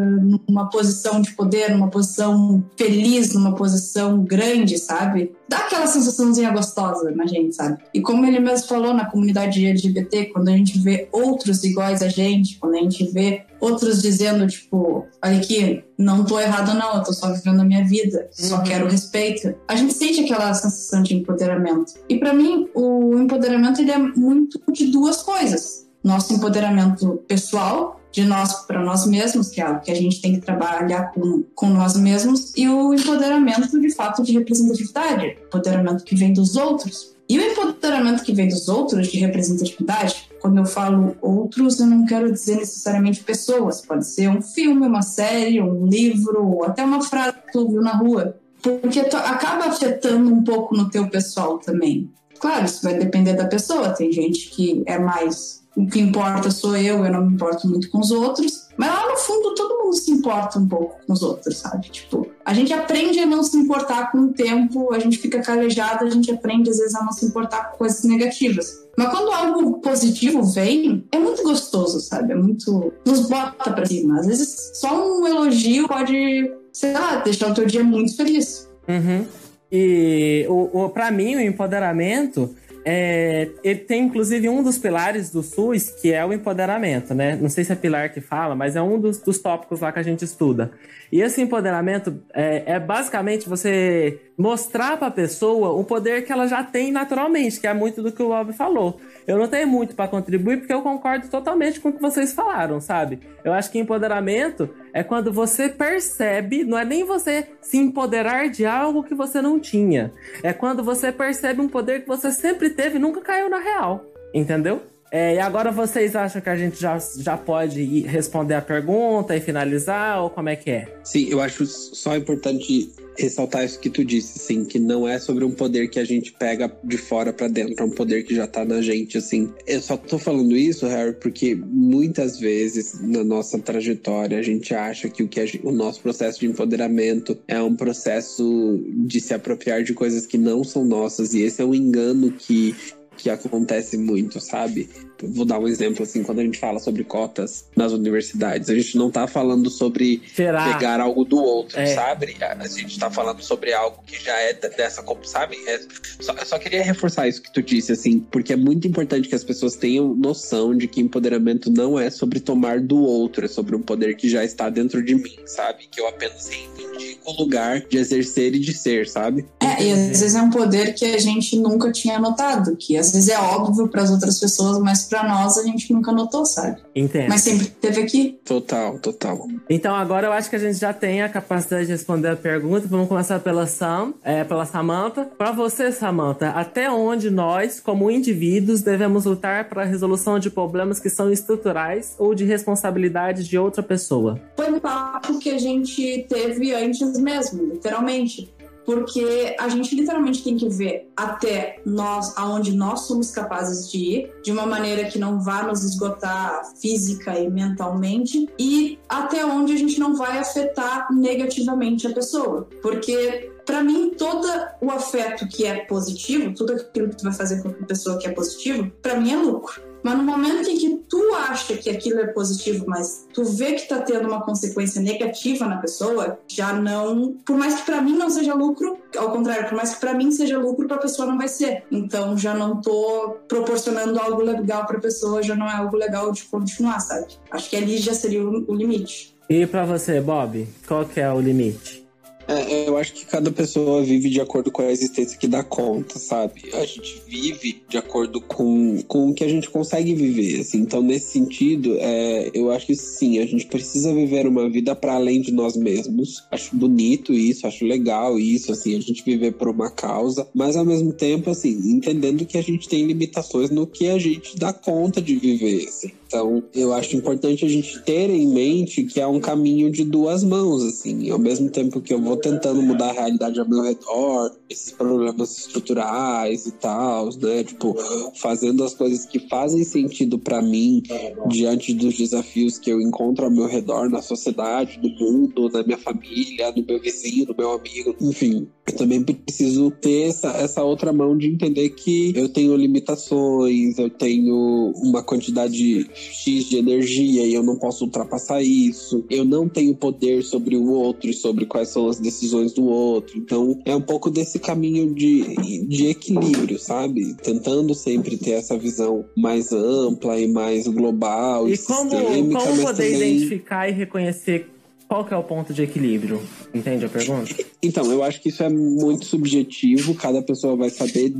numa 0.47 0.69
posição 0.69 1.21
de 1.21 1.31
poder, 1.31 1.71
numa 1.71 1.89
posição 1.89 2.63
feliz, 2.77 3.33
numa 3.33 3.55
posição 3.55 4.23
grande, 4.23 4.77
sabe? 4.77 5.33
Dá 5.47 5.57
aquela 5.57 5.87
sensaçãozinha 5.87 6.51
gostosa 6.51 7.11
na 7.11 7.25
gente, 7.25 7.55
sabe? 7.55 7.83
E 7.93 8.01
como 8.01 8.25
ele 8.25 8.39
mesmo 8.39 8.67
falou 8.67 8.93
na 8.93 9.05
comunidade 9.05 9.65
LGBT, 9.65 10.25
quando 10.25 10.49
a 10.49 10.51
gente 10.57 10.79
vê 10.79 11.07
outros 11.11 11.63
iguais 11.63 12.01
a 12.01 12.07
gente, 12.07 12.57
quando 12.57 12.75
a 12.75 12.79
gente 12.79 13.03
vê 13.11 13.43
outros 13.65 14.01
dizendo, 14.01 14.47
tipo, 14.47 15.05
olha 15.23 15.37
aqui, 15.37 15.83
não 15.97 16.23
tô 16.23 16.39
errado 16.39 16.73
não, 16.73 16.95
eu 16.97 17.03
tô 17.03 17.13
só 17.13 17.31
vivendo 17.33 17.61
a 17.61 17.63
minha 17.63 17.85
vida, 17.85 18.27
só 18.31 18.57
Uhum. 18.57 18.63
quero 18.63 18.87
respeito. 18.87 19.55
A 19.67 19.75
gente 19.75 19.93
sente 19.93 20.21
aquela 20.21 20.53
sensação 20.53 21.01
de 21.01 21.15
empoderamento. 21.15 21.93
E 22.07 22.17
para 22.17 22.33
mim, 22.33 22.69
o 22.73 23.17
empoderamento 23.17 23.81
ele 23.81 23.91
é 23.91 23.97
muito 23.97 24.61
de 24.71 24.87
duas 24.87 25.21
coisas. 25.23 25.85
Nosso 26.03 26.33
empoderamento 26.33 27.23
pessoal, 27.27 27.99
de 28.11 28.23
nós 28.23 28.65
para 28.65 28.81
nós 28.81 29.05
mesmos, 29.05 29.49
que 29.49 29.59
é 29.59 29.65
algo 29.65 29.81
que 29.81 29.91
a 29.91 29.95
gente 29.95 30.21
tem 30.21 30.35
que 30.35 30.39
trabalhar 30.45 31.11
com, 31.11 31.43
com 31.53 31.67
nós 31.69 31.97
mesmos, 31.97 32.53
e 32.55 32.69
o 32.69 32.93
empoderamento 32.93 33.79
de 33.81 33.93
fato 33.93 34.23
de 34.23 34.31
representatividade, 34.33 35.37
empoderamento 35.47 36.03
que 36.03 36.15
vem 36.15 36.31
dos 36.31 36.55
outros. 36.55 37.14
E 37.27 37.39
o 37.39 37.41
empoderamento 37.41 38.23
que 38.23 38.33
vem 38.33 38.47
dos 38.47 38.67
outros, 38.67 39.07
de 39.07 39.17
representatividade, 39.17 40.29
quando 40.39 40.59
eu 40.59 40.65
falo 40.65 41.15
outros, 41.21 41.79
eu 41.79 41.87
não 41.87 42.05
quero 42.05 42.31
dizer 42.31 42.57
necessariamente 42.57 43.23
pessoas. 43.23 43.81
Pode 43.81 44.05
ser 44.05 44.29
um 44.29 44.41
filme, 44.41 44.85
uma 44.85 45.01
série, 45.01 45.59
um 45.59 45.87
livro, 45.87 46.63
até 46.63 46.83
uma 46.83 47.01
frase 47.01 47.37
que 47.37 47.51
tu 47.51 47.61
ouviu 47.61 47.81
na 47.81 47.93
rua. 47.93 48.37
Porque 48.61 48.99
acaba 48.99 49.65
afetando 49.65 50.31
um 50.31 50.43
pouco 50.43 50.75
no 50.75 50.89
teu 50.89 51.09
pessoal 51.09 51.57
também. 51.57 52.11
Claro, 52.39 52.65
isso 52.65 52.83
vai 52.83 52.95
depender 52.95 53.33
da 53.33 53.47
pessoa. 53.47 53.89
Tem 53.89 54.11
gente 54.11 54.49
que 54.49 54.83
é 54.85 54.99
mais. 54.99 55.63
O 55.75 55.87
que 55.87 55.99
importa 55.99 56.51
sou 56.51 56.77
eu, 56.77 57.03
eu 57.03 57.11
não 57.11 57.25
me 57.25 57.33
importo 57.33 57.67
muito 57.67 57.89
com 57.89 57.99
os 57.99 58.11
outros. 58.11 58.64
Mas 58.77 58.89
lá 58.89 59.09
no 59.09 59.17
fundo 59.17 59.53
todo 59.55 59.83
mundo 59.83 59.95
se 59.95 60.11
importa 60.11 60.59
um 60.59 60.67
pouco 60.67 60.97
com 61.05 61.13
os 61.13 61.21
outros, 61.21 61.57
sabe? 61.57 61.89
Tipo, 61.89 62.27
a 62.43 62.53
gente 62.53 62.73
aprende 62.73 63.19
a 63.19 63.25
não 63.25 63.43
se 63.43 63.57
importar 63.57 64.11
com 64.11 64.19
o 64.19 64.33
tempo, 64.33 64.93
a 64.93 64.99
gente 64.99 65.17
fica 65.17 65.41
calejado, 65.41 66.05
a 66.05 66.09
gente 66.09 66.31
aprende 66.31 66.69
às 66.69 66.77
vezes 66.77 66.95
a 66.95 67.03
não 67.03 67.11
se 67.11 67.25
importar 67.25 67.71
com 67.71 67.77
coisas 67.77 68.03
negativas. 68.03 68.85
Mas 68.97 69.09
quando 69.09 69.31
algo 69.31 69.79
positivo 69.79 70.43
vem, 70.43 71.05
é 71.11 71.19
muito 71.19 71.43
gostoso, 71.43 71.99
sabe? 71.99 72.33
É 72.33 72.35
muito. 72.35 72.93
nos 73.05 73.27
bota 73.27 73.71
pra 73.71 73.85
cima. 73.85 74.19
Às 74.19 74.27
vezes 74.27 74.71
só 74.75 74.95
um 74.95 75.27
elogio 75.27 75.87
pode, 75.87 76.51
sei 76.71 76.93
lá, 76.93 77.17
deixar 77.17 77.51
o 77.51 77.53
teu 77.53 77.65
dia 77.65 77.83
muito 77.83 78.15
feliz. 78.15 78.69
Uhum. 78.87 79.25
E 79.71 80.45
o, 80.47 80.85
o, 80.85 80.89
para 80.89 81.11
mim, 81.11 81.35
o 81.35 81.41
empoderamento 81.41 82.55
é, 82.87 83.49
ele 83.63 83.79
tem 83.79 84.03
inclusive 84.03 84.47
um 84.47 84.61
dos 84.61 84.77
pilares 84.77 85.31
do 85.31 85.41
SUS, 85.41 85.89
que 85.89 86.13
é 86.13 86.23
o 86.23 86.31
empoderamento, 86.31 87.15
né? 87.15 87.35
Não 87.35 87.49
sei 87.49 87.63
se 87.63 87.71
é 87.71 87.75
pilar 87.75 88.13
que 88.13 88.21
fala, 88.21 88.53
mas 88.53 88.75
é 88.75 88.81
um 88.81 88.99
dos, 88.99 89.17
dos 89.17 89.39
tópicos 89.39 89.79
lá 89.79 89.91
que 89.91 89.97
a 89.97 90.03
gente 90.03 90.23
estuda. 90.23 90.71
E 91.11 91.19
esse 91.19 91.41
empoderamento 91.41 92.21
é, 92.31 92.73
é 92.73 92.79
basicamente 92.79 93.49
você 93.49 94.19
mostrar 94.37 94.97
para 94.97 95.07
a 95.07 95.11
pessoa 95.11 95.71
o 95.71 95.83
poder 95.83 96.25
que 96.25 96.31
ela 96.31 96.45
já 96.45 96.63
tem 96.63 96.91
naturalmente, 96.91 97.59
que 97.59 97.65
é 97.65 97.73
muito 97.73 98.03
do 98.03 98.11
que 98.11 98.21
o 98.21 98.27
Bob 98.27 98.53
falou. 98.53 98.99
Eu 99.27 99.37
não 99.37 99.47
tenho 99.47 99.67
muito 99.67 99.95
para 99.95 100.07
contribuir 100.07 100.57
porque 100.57 100.73
eu 100.73 100.81
concordo 100.81 101.27
totalmente 101.27 101.79
com 101.79 101.89
o 101.89 101.93
que 101.93 102.01
vocês 102.01 102.33
falaram, 102.33 102.79
sabe? 102.79 103.19
Eu 103.43 103.53
acho 103.53 103.71
que 103.71 103.79
empoderamento 103.79 104.69
é 104.93 105.03
quando 105.03 105.33
você 105.33 105.67
percebe, 105.67 106.63
não 106.63 106.77
é 106.77 106.85
nem 106.85 107.03
você 107.03 107.47
se 107.61 107.77
empoderar 107.77 108.49
de 108.49 108.65
algo 108.65 109.03
que 109.03 109.15
você 109.15 109.41
não 109.41 109.59
tinha. 109.59 110.13
É 110.43 110.53
quando 110.53 110.83
você 110.83 111.11
percebe 111.11 111.61
um 111.61 111.67
poder 111.67 112.01
que 112.01 112.07
você 112.07 112.31
sempre 112.31 112.69
teve 112.69 112.97
e 112.97 112.99
nunca 112.99 113.21
caiu 113.21 113.49
na 113.49 113.59
real. 113.59 114.05
Entendeu? 114.33 114.81
É, 115.11 115.35
e 115.35 115.39
agora 115.39 115.71
vocês 115.71 116.15
acham 116.15 116.41
que 116.41 116.49
a 116.49 116.57
gente 116.57 116.79
já, 116.79 116.97
já 117.17 117.37
pode 117.37 118.01
responder 118.01 118.55
a 118.55 118.61
pergunta 118.61 119.35
e 119.35 119.39
finalizar, 119.39 120.21
ou 120.21 120.29
como 120.29 120.49
é 120.49 120.55
que 120.55 120.69
é? 120.69 120.93
Sim, 121.03 121.29
eu 121.29 121.39
acho 121.39 121.65
só 121.65 122.17
importante 122.17 122.91
ressaltar 123.17 123.65
isso 123.65 123.79
que 123.79 123.89
tu 123.89 124.03
disse, 124.03 124.39
assim, 124.39 124.65
que 124.65 124.79
não 124.79 125.07
é 125.07 125.19
sobre 125.19 125.43
um 125.43 125.51
poder 125.51 125.87
que 125.89 125.99
a 125.99 126.05
gente 126.05 126.31
pega 126.33 126.71
de 126.83 126.97
fora 126.97 127.31
para 127.31 127.47
dentro, 127.47 127.75
é 127.77 127.83
um 127.83 127.91
poder 127.91 128.23
que 128.23 128.35
já 128.35 128.47
tá 128.47 128.65
na 128.65 128.81
gente, 128.81 129.17
assim. 129.17 129.51
Eu 129.65 129.81
só 129.81 129.97
tô 129.97 130.17
falando 130.17 130.55
isso, 130.55 130.85
Harry, 130.87 131.13
porque 131.13 131.55
muitas 131.55 132.39
vezes 132.39 132.99
na 133.01 133.23
nossa 133.23 133.57
trajetória 133.59 134.37
a 134.37 134.43
gente 134.43 134.73
acha 134.73 135.09
que 135.09 135.23
o, 135.23 135.27
que 135.27 135.45
gente, 135.45 135.65
o 135.65 135.71
nosso 135.71 136.01
processo 136.01 136.39
de 136.39 136.47
empoderamento 136.47 137.37
é 137.47 137.61
um 137.61 137.75
processo 137.75 138.83
de 138.87 139.19
se 139.21 139.33
apropriar 139.33 139.83
de 139.83 139.93
coisas 139.93 140.25
que 140.25 140.37
não 140.37 140.63
são 140.63 140.83
nossas, 140.83 141.33
e 141.33 141.41
esse 141.41 141.61
é 141.61 141.65
um 141.65 141.73
engano 141.73 142.31
que 142.31 142.75
que 143.17 143.29
acontece 143.29 143.97
muito, 143.97 144.39
sabe? 144.39 144.89
Vou 145.23 145.45
dar 145.45 145.59
um 145.59 145.67
exemplo 145.67 146.03
assim, 146.03 146.23
quando 146.23 146.39
a 146.39 146.43
gente 146.43 146.59
fala 146.59 146.79
sobre 146.79 147.03
cotas 147.03 147.65
nas 147.75 147.91
universidades, 147.91 148.69
a 148.69 148.75
gente 148.75 148.97
não 148.97 149.09
tá 149.09 149.27
falando 149.27 149.69
sobre 149.69 150.21
Será? 150.35 150.73
pegar 150.73 150.99
algo 150.99 151.23
do 151.23 151.37
outro, 151.37 151.79
É. 151.79 151.87
sabe? 151.87 152.35
A 152.41 152.67
gente 152.67 152.99
tá 152.99 153.09
falando 153.09 153.41
sobre 153.41 153.73
algo 153.73 153.99
que 154.05 154.21
já 154.23 154.37
é 154.39 154.53
dessa, 154.53 155.03
sabe? 155.23 155.57
É- 155.67 155.81
só, 156.19 156.33
eu 156.33 156.45
só 156.45 156.57
queria 156.59 156.83
reforçar 156.83 157.27
isso 157.27 157.41
que 157.41 157.51
tu 157.53 157.61
disse, 157.61 157.91
assim, 157.91 158.19
porque 158.19 158.53
é 158.53 158.55
muito 158.55 158.87
importante 158.87 159.27
que 159.27 159.35
as 159.35 159.43
pessoas 159.43 159.75
tenham 159.75 160.13
noção 160.15 160.75
de 160.75 160.87
que 160.87 160.99
empoderamento 161.01 161.71
não 161.71 161.99
é 161.99 162.09
sobre 162.09 162.39
tomar 162.39 162.79
do 162.79 162.97
outro, 162.97 163.45
é 163.45 163.47
sobre 163.47 163.75
um 163.75 163.81
poder 163.81 164.15
que 164.15 164.29
já 164.29 164.43
está 164.43 164.69
dentro 164.69 165.03
de 165.03 165.15
mim, 165.15 165.35
sabe? 165.45 165.87
Que 165.89 166.01
eu 166.01 166.07
apenas 166.07 166.47
reivindico 166.47 167.31
o 167.31 167.33
lugar 167.41 167.81
de 167.81 167.97
exercer 167.97 168.53
e 168.55 168.59
de 168.59 168.73
ser, 168.73 169.07
sabe? 169.07 169.45
É, 169.59 169.83
e 169.83 169.91
às 169.91 170.07
vezes 170.07 170.35
é 170.35 170.41
um 170.41 170.49
poder 170.49 170.93
que 170.93 171.05
a 171.05 171.17
gente 171.17 171.57
nunca 171.57 171.91
tinha 171.91 172.19
notado, 172.19 172.75
que 172.75 172.97
às 172.97 173.11
vezes 173.11 173.29
é 173.29 173.37
óbvio 173.37 173.87
para 173.87 174.03
as 174.03 174.11
outras 174.11 174.39
pessoas, 174.39 174.79
mas 174.79 175.04
para 175.05 175.27
nós 175.27 175.57
a 175.57 175.63
gente 175.63 175.91
nunca 175.93 176.11
notou, 176.11 176.45
sabe? 176.45 176.81
Entendo. 176.95 177.29
Mas 177.29 177.41
sempre 177.41 177.67
teve 177.67 178.01
aqui. 178.01 178.39
Total, 178.43 178.97
total. 178.99 179.47
Então 179.69 179.95
agora 179.95 180.27
eu 180.27 180.31
acho 180.33 180.49
que 180.49 180.55
a 180.55 180.59
gente 180.59 180.77
já 180.77 180.93
tem 180.93 181.21
a 181.21 181.29
capacidade 181.29 181.85
de 181.85 181.91
responder 181.91 182.29
a 182.29 182.35
pergunta. 182.35 182.87
Vamos 182.87 183.07
começar 183.07 183.39
pela 183.39 183.67
Sam, 183.67 184.13
é, 184.23 184.43
pela 184.43 184.65
Samantha. 184.65 185.25
Para 185.37 185.51
você, 185.51 185.91
Samantha, 185.91 186.49
até 186.49 186.89
onde 186.89 187.29
nós, 187.29 187.79
como 187.79 188.09
indivíduos, 188.09 188.81
devemos 188.81 189.25
lutar 189.25 189.69
para 189.69 189.83
a 189.83 189.85
resolução 189.85 190.39
de 190.39 190.49
problemas 190.49 190.99
que 190.99 191.09
são 191.09 191.31
estruturais 191.31 192.15
ou 192.17 192.33
de 192.33 192.45
responsabilidade 192.45 193.43
de 193.43 193.57
outra 193.57 193.83
pessoa? 193.83 194.39
Foi 194.55 194.71
um 194.71 194.79
papo 194.79 195.39
que 195.39 195.49
a 195.49 195.57
gente 195.57 196.25
teve 196.29 196.73
antes 196.73 197.17
mesmo, 197.19 197.65
literalmente. 197.65 198.53
Porque 198.85 199.55
a 199.59 199.67
gente 199.67 199.95
literalmente 199.95 200.43
tem 200.43 200.55
que 200.55 200.69
ver 200.69 201.09
até 201.15 201.81
nós, 201.85 202.33
aonde 202.37 202.75
nós 202.75 203.01
somos 203.01 203.31
capazes 203.31 203.89
de 203.91 203.97
ir, 203.97 204.31
de 204.43 204.51
uma 204.51 204.65
maneira 204.65 205.05
que 205.05 205.17
não 205.17 205.41
vá 205.41 205.63
nos 205.63 205.83
esgotar 205.83 206.63
física 206.79 207.37
e 207.39 207.49
mentalmente, 207.49 208.47
e 208.59 208.99
até 209.09 209.45
onde 209.45 209.73
a 209.73 209.77
gente 209.77 209.99
não 209.99 210.15
vai 210.15 210.37
afetar 210.37 211.07
negativamente 211.11 212.07
a 212.07 212.13
pessoa. 212.13 212.67
Porque 212.81 213.51
Pra 213.65 213.83
mim, 213.83 214.11
todo 214.15 214.47
o 214.79 214.91
afeto 214.91 215.47
que 215.47 215.65
é 215.65 215.85
positivo, 215.85 216.53
tudo 216.53 216.73
aquilo 216.73 217.09
que 217.09 217.17
tu 217.17 217.23
vai 217.23 217.33
fazer 217.33 217.63
com 217.63 217.69
a 217.69 217.73
pessoa 217.73 218.19
que 218.19 218.27
é 218.27 218.31
positivo, 218.31 218.91
pra 219.01 219.19
mim 219.19 219.33
é 219.33 219.37
lucro. 219.37 219.81
Mas 220.05 220.19
no 220.19 220.23
momento 220.23 220.69
em 220.69 220.77
que 220.77 220.97
tu 221.09 221.33
acha 221.33 221.75
que 221.77 221.89
aquilo 221.89 222.19
é 222.19 222.27
positivo, 222.27 222.85
mas 222.87 223.27
tu 223.33 223.43
vê 223.43 223.73
que 223.73 223.89
tá 223.89 223.99
tendo 224.01 224.27
uma 224.27 224.43
consequência 224.43 225.01
negativa 225.01 225.65
na 225.65 225.77
pessoa, 225.77 226.37
já 226.47 226.71
não. 226.73 227.33
Por 227.43 227.57
mais 227.57 227.73
que 227.73 227.87
pra 227.87 228.03
mim 228.03 228.15
não 228.15 228.29
seja 228.29 228.53
lucro, 228.53 228.99
ao 229.17 229.31
contrário, 229.31 229.67
por 229.67 229.75
mais 229.75 229.95
que 229.95 229.99
pra 229.99 230.13
mim 230.13 230.29
seja 230.29 230.59
lucro, 230.59 230.87
pra 230.87 230.99
pessoa 230.99 231.27
não 231.27 231.39
vai 231.39 231.47
ser. 231.47 231.85
Então 231.91 232.37
já 232.37 232.53
não 232.53 232.79
tô 232.79 233.35
proporcionando 233.47 234.19
algo 234.19 234.43
legal 234.43 234.85
pra 234.85 234.99
pessoa, 234.99 235.41
já 235.41 235.55
não 235.55 235.67
é 235.67 235.73
algo 235.73 235.97
legal 235.97 236.31
de 236.31 236.43
continuar, 236.43 236.99
sabe? 236.99 237.25
Acho 237.49 237.67
que 237.67 237.75
ali 237.75 237.97
já 237.97 238.13
seria 238.13 238.47
o 238.47 238.75
limite. 238.75 239.35
E 239.49 239.65
para 239.65 239.85
você, 239.85 240.21
Bob, 240.21 240.67
qual 240.87 241.05
que 241.05 241.19
é 241.19 241.33
o 241.33 241.41
limite? 241.41 242.04
É, 242.47 242.87
eu 242.87 242.97
acho 242.97 243.13
que 243.13 243.25
cada 243.25 243.51
pessoa 243.51 244.03
vive 244.03 244.29
de 244.29 244.39
acordo 244.39 244.71
com 244.71 244.81
a 244.81 244.91
existência 244.91 245.37
que 245.37 245.47
dá 245.47 245.63
conta, 245.63 246.19
sabe? 246.19 246.69
A 246.73 246.85
gente 246.85 247.21
vive 247.27 247.83
de 247.89 247.97
acordo 247.97 248.39
com, 248.39 249.01
com 249.07 249.29
o 249.29 249.33
que 249.33 249.43
a 249.43 249.47
gente 249.47 249.69
consegue 249.69 250.13
viver, 250.13 250.61
assim. 250.61 250.79
Então, 250.79 251.01
nesse 251.01 251.31
sentido, 251.31 251.95
é, 251.99 252.51
eu 252.53 252.71
acho 252.71 252.87
que 252.87 252.95
sim, 252.95 253.39
a 253.39 253.45
gente 253.45 253.65
precisa 253.65 254.13
viver 254.13 254.47
uma 254.47 254.69
vida 254.69 254.95
para 254.95 255.15
além 255.15 255.41
de 255.41 255.51
nós 255.51 255.75
mesmos. 255.75 256.43
Acho 256.51 256.75
bonito 256.75 257.33
isso, 257.33 257.65
acho 257.65 257.85
legal 257.85 258.39
isso, 258.39 258.71
assim, 258.71 258.95
a 258.95 259.01
gente 259.01 259.23
viver 259.23 259.53
por 259.53 259.69
uma 259.69 259.89
causa, 259.89 260.47
mas 260.53 260.75
ao 260.75 260.85
mesmo 260.85 261.11
tempo, 261.13 261.49
assim, 261.49 261.71
entendendo 261.91 262.45
que 262.45 262.57
a 262.57 262.63
gente 262.63 262.87
tem 262.87 263.05
limitações 263.05 263.69
no 263.69 263.87
que 263.87 264.07
a 264.07 264.19
gente 264.19 264.57
dá 264.57 264.71
conta 264.71 265.21
de 265.21 265.35
viver, 265.35 265.87
assim. 265.87 266.11
Então, 266.35 266.61
eu 266.73 266.93
acho 266.93 267.15
importante 267.15 267.65
a 267.65 267.69
gente 267.69 268.01
ter 268.01 268.29
em 268.29 268.45
mente 268.45 269.03
que 269.03 269.21
é 269.21 269.25
um 269.25 269.39
caminho 269.39 269.89
de 269.89 270.03
duas 270.03 270.43
mãos, 270.43 270.83
assim. 270.83 271.29
Ao 271.29 271.39
mesmo 271.39 271.69
tempo 271.69 272.01
que 272.01 272.13
eu 272.13 272.21
vou 272.21 272.35
tentando 272.35 272.81
mudar 272.81 273.11
a 273.11 273.13
realidade 273.13 273.57
ao 273.57 273.67
meu 273.67 273.81
redor, 273.81 274.51
esses 274.69 274.91
problemas 274.91 275.57
estruturais 275.57 276.65
e 276.65 276.71
tal, 276.71 277.29
né? 277.37 277.63
Tipo, 277.63 277.95
fazendo 278.35 278.83
as 278.83 278.93
coisas 278.93 279.25
que 279.25 279.39
fazem 279.47 279.83
sentido 279.83 280.39
para 280.39 280.61
mim 280.61 281.03
diante 281.47 281.93
dos 281.93 282.17
desafios 282.17 282.79
que 282.79 282.89
eu 282.89 283.01
encontro 283.01 283.45
ao 283.45 283.51
meu 283.51 283.67
redor 283.67 284.09
na 284.09 284.21
sociedade, 284.21 284.99
no 285.01 285.09
mundo, 285.09 285.69
na 285.69 285.83
minha 285.83 285.97
família, 285.97 286.71
no 286.75 286.83
meu 286.83 286.99
vizinho, 286.99 287.47
no 287.47 287.55
meu 287.55 287.73
amigo, 287.73 288.15
enfim. 288.21 288.67
Eu 288.87 288.95
também 288.95 289.23
preciso 289.23 289.89
ter 289.89 290.29
essa, 290.29 290.49
essa 290.49 290.83
outra 290.83 291.11
mão 291.11 291.35
de 291.35 291.47
entender 291.47 291.89
que 291.89 292.33
eu 292.35 292.47
tenho 292.47 292.75
limitações, 292.75 293.97
eu 293.97 294.09
tenho 294.09 294.93
uma 294.97 295.23
quantidade 295.23 296.07
X 296.13 296.65
de 296.65 296.77
energia 296.77 297.45
e 297.45 297.53
eu 297.53 297.63
não 297.63 297.77
posso 297.77 298.05
ultrapassar 298.05 298.61
isso. 298.61 299.25
Eu 299.29 299.43
não 299.43 299.67
tenho 299.67 299.95
poder 299.95 300.43
sobre 300.43 300.75
o 300.77 300.91
outro 300.91 301.29
e 301.29 301.33
sobre 301.33 301.65
quais 301.65 301.89
são 301.89 302.07
as 302.07 302.19
decisões 302.19 302.73
do 302.73 302.85
outro. 302.85 303.37
Então 303.37 303.81
é 303.85 303.95
um 303.95 304.01
pouco 304.01 304.29
desse 304.29 304.54
caminho 304.59 305.13
de, 305.13 305.85
de 305.87 306.07
equilíbrio, 306.07 306.79
sabe? 306.79 307.33
Tentando 307.35 307.93
sempre 307.93 308.37
ter 308.37 308.51
essa 308.51 308.77
visão 308.77 309.25
mais 309.35 309.71
ampla 309.71 310.39
e 310.39 310.47
mais 310.47 310.87
global. 310.87 311.67
E, 311.67 311.73
e 311.73 311.77
como, 311.77 312.09
como 312.09 312.81
poder 312.81 313.11
também... 313.11 313.35
identificar 313.37 313.89
e 313.89 313.91
reconhecer 313.91 314.74
qual 315.07 315.23
que 315.23 315.33
é 315.33 315.37
o 315.37 315.43
ponto 315.43 315.73
de 315.73 315.83
equilíbrio? 315.83 316.41
Entende 316.73 317.05
a 317.05 317.09
pergunta? 317.09 317.55
Então, 317.81 318.11
eu 318.11 318.23
acho 318.23 318.41
que 318.41 318.49
isso 318.49 318.63
é 318.63 318.69
muito 318.69 319.25
subjetivo, 319.25 320.15
cada 320.15 320.41
pessoa 320.41 320.75
vai 320.75 320.89
saber, 320.89 321.31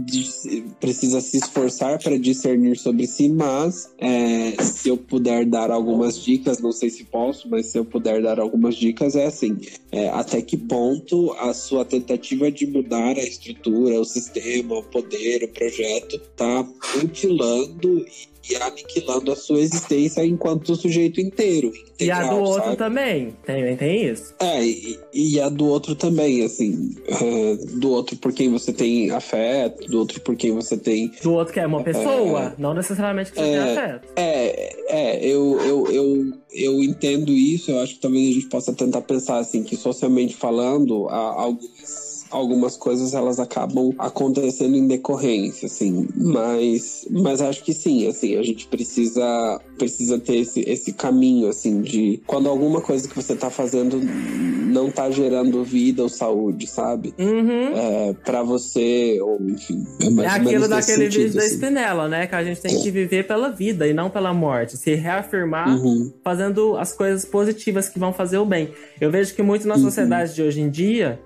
precisa 0.79 1.19
se 1.19 1.37
esforçar 1.37 2.01
para 2.01 2.17
discernir 2.17 2.77
sobre 2.77 3.07
si, 3.07 3.27
mas 3.27 3.91
é, 3.97 4.51
se 4.61 4.89
eu 4.89 4.97
puder 4.97 5.45
dar 5.45 5.71
algumas 5.71 6.23
dicas, 6.23 6.59
não 6.59 6.71
sei 6.71 6.89
se 6.89 7.03
posso, 7.05 7.49
mas 7.49 7.65
se 7.67 7.77
eu 7.77 7.85
puder 7.85 8.21
dar 8.21 8.39
algumas 8.39 8.75
dicas, 8.75 9.15
é 9.15 9.25
assim: 9.25 9.57
é, 9.91 10.09
até 10.09 10.41
que 10.41 10.57
ponto 10.57 11.33
a 11.33 11.53
sua 11.53 11.83
tentativa 11.83 12.51
de 12.51 12.67
mudar 12.67 13.17
a 13.17 13.23
estrutura, 13.23 13.99
o 13.99 14.05
sistema, 14.05 14.77
o 14.77 14.83
poder, 14.83 15.43
o 15.43 15.47
projeto, 15.47 16.15
está 16.15 16.67
mutilando 17.01 18.05
e 18.49 18.55
aniquilando 18.55 19.31
a 19.31 19.35
sua 19.35 19.59
existência 19.59 20.25
enquanto 20.25 20.75
sujeito 20.75 21.19
inteiro. 21.19 21.71
Integral, 21.95 22.21
e 22.21 22.25
a 22.25 22.29
do 22.29 22.37
outro 22.37 22.63
sabe? 22.63 22.77
também. 22.77 23.33
Tem, 23.45 23.77
tem 23.77 24.05
isso. 24.05 24.33
É, 24.39 24.63
e, 24.63 24.99
e 25.13 25.39
a 25.39 25.49
do 25.49 25.65
outro 25.65 25.95
também, 25.95 26.43
assim. 26.43 26.95
é, 27.07 27.55
do 27.77 27.91
outro 27.91 28.17
por 28.17 28.33
quem 28.33 28.49
você 28.49 28.73
tem 28.73 29.11
afeto, 29.11 29.87
do 29.87 29.99
outro 29.99 30.19
por 30.21 30.35
quem 30.35 30.51
você 30.51 30.77
tem. 30.77 31.11
Do 31.23 31.33
outro 31.33 31.53
que 31.53 31.59
é 31.59 31.65
uma 31.65 31.83
pessoa, 31.83 32.53
não 32.57 32.73
necessariamente 32.73 33.31
que 33.31 33.37
você 33.37 33.43
tem 33.43 33.59
afeto. 33.59 34.07
É, 34.15 34.75
é, 34.87 35.25
eu, 35.25 35.59
eu, 35.61 35.87
eu, 35.91 36.33
eu 36.51 36.83
entendo 36.83 37.31
isso, 37.31 37.71
eu 37.71 37.79
acho 37.79 37.95
que 37.95 38.01
talvez 38.01 38.29
a 38.29 38.33
gente 38.33 38.47
possa 38.47 38.73
tentar 38.73 39.01
pensar 39.01 39.37
assim, 39.37 39.63
que 39.63 39.75
socialmente 39.75 40.35
falando, 40.35 41.07
há 41.09 41.17
algumas 41.17 42.04
algumas 42.35 42.75
coisas 42.77 43.13
elas 43.13 43.39
acabam 43.39 43.93
acontecendo 43.97 44.75
em 44.75 44.87
decorrência, 44.87 45.65
assim, 45.67 46.07
mas, 46.15 47.07
mas 47.09 47.41
acho 47.41 47.63
que 47.63 47.73
sim, 47.73 48.07
assim, 48.07 48.35
a 48.37 48.43
gente 48.43 48.67
precisa, 48.67 49.59
precisa 49.77 50.19
ter 50.19 50.37
esse, 50.37 50.61
esse 50.69 50.93
caminho, 50.93 51.47
assim, 51.49 51.81
de 51.81 52.21
quando 52.25 52.49
alguma 52.49 52.81
coisa 52.81 53.07
que 53.07 53.15
você 53.15 53.35
tá 53.35 53.49
fazendo 53.49 53.99
não 54.01 54.91
tá 54.91 55.09
gerando 55.09 55.63
vida 55.63 56.03
ou 56.03 56.09
saúde, 56.09 56.67
sabe? 56.67 57.13
Uhum. 57.17 57.75
É, 57.77 58.13
pra 58.25 58.43
você, 58.43 59.19
ou 59.21 59.39
enfim, 59.41 59.85
é 60.01 60.05
É 60.05 60.09
mais 60.09 60.35
ou 60.35 60.41
aquilo 60.41 60.67
daquele 60.67 61.05
sentido, 61.05 61.21
vídeo 61.23 61.33
da 61.35 61.45
assim. 61.45 61.55
Spinella, 61.55 62.07
né? 62.09 62.27
Que 62.27 62.35
a 62.35 62.43
gente 62.43 62.61
tem 62.61 62.81
que 62.81 62.91
viver 62.91 63.25
pela 63.25 63.49
vida 63.49 63.87
e 63.87 63.93
não 63.93 64.09
pela 64.09 64.33
morte. 64.33 64.75
Se 64.77 64.93
reafirmar 64.95 65.69
Uhum. 65.69 66.11
fazendo 66.23 66.75
as 66.77 66.91
coisas 66.91 67.23
positivas 67.23 67.87
que 67.87 67.97
vão 67.97 68.11
fazer 68.11 68.37
o 68.37 68.45
bem. 68.45 68.69
Eu 68.99 69.09
vejo 69.09 69.33
que 69.33 69.41
muito 69.41 69.65
na 69.67 69.75
Uhum. 69.75 69.81
sociedade 69.81 70.33
de 70.35 70.41
hoje 70.41 70.59
em 70.61 70.69
dia, 70.69 71.19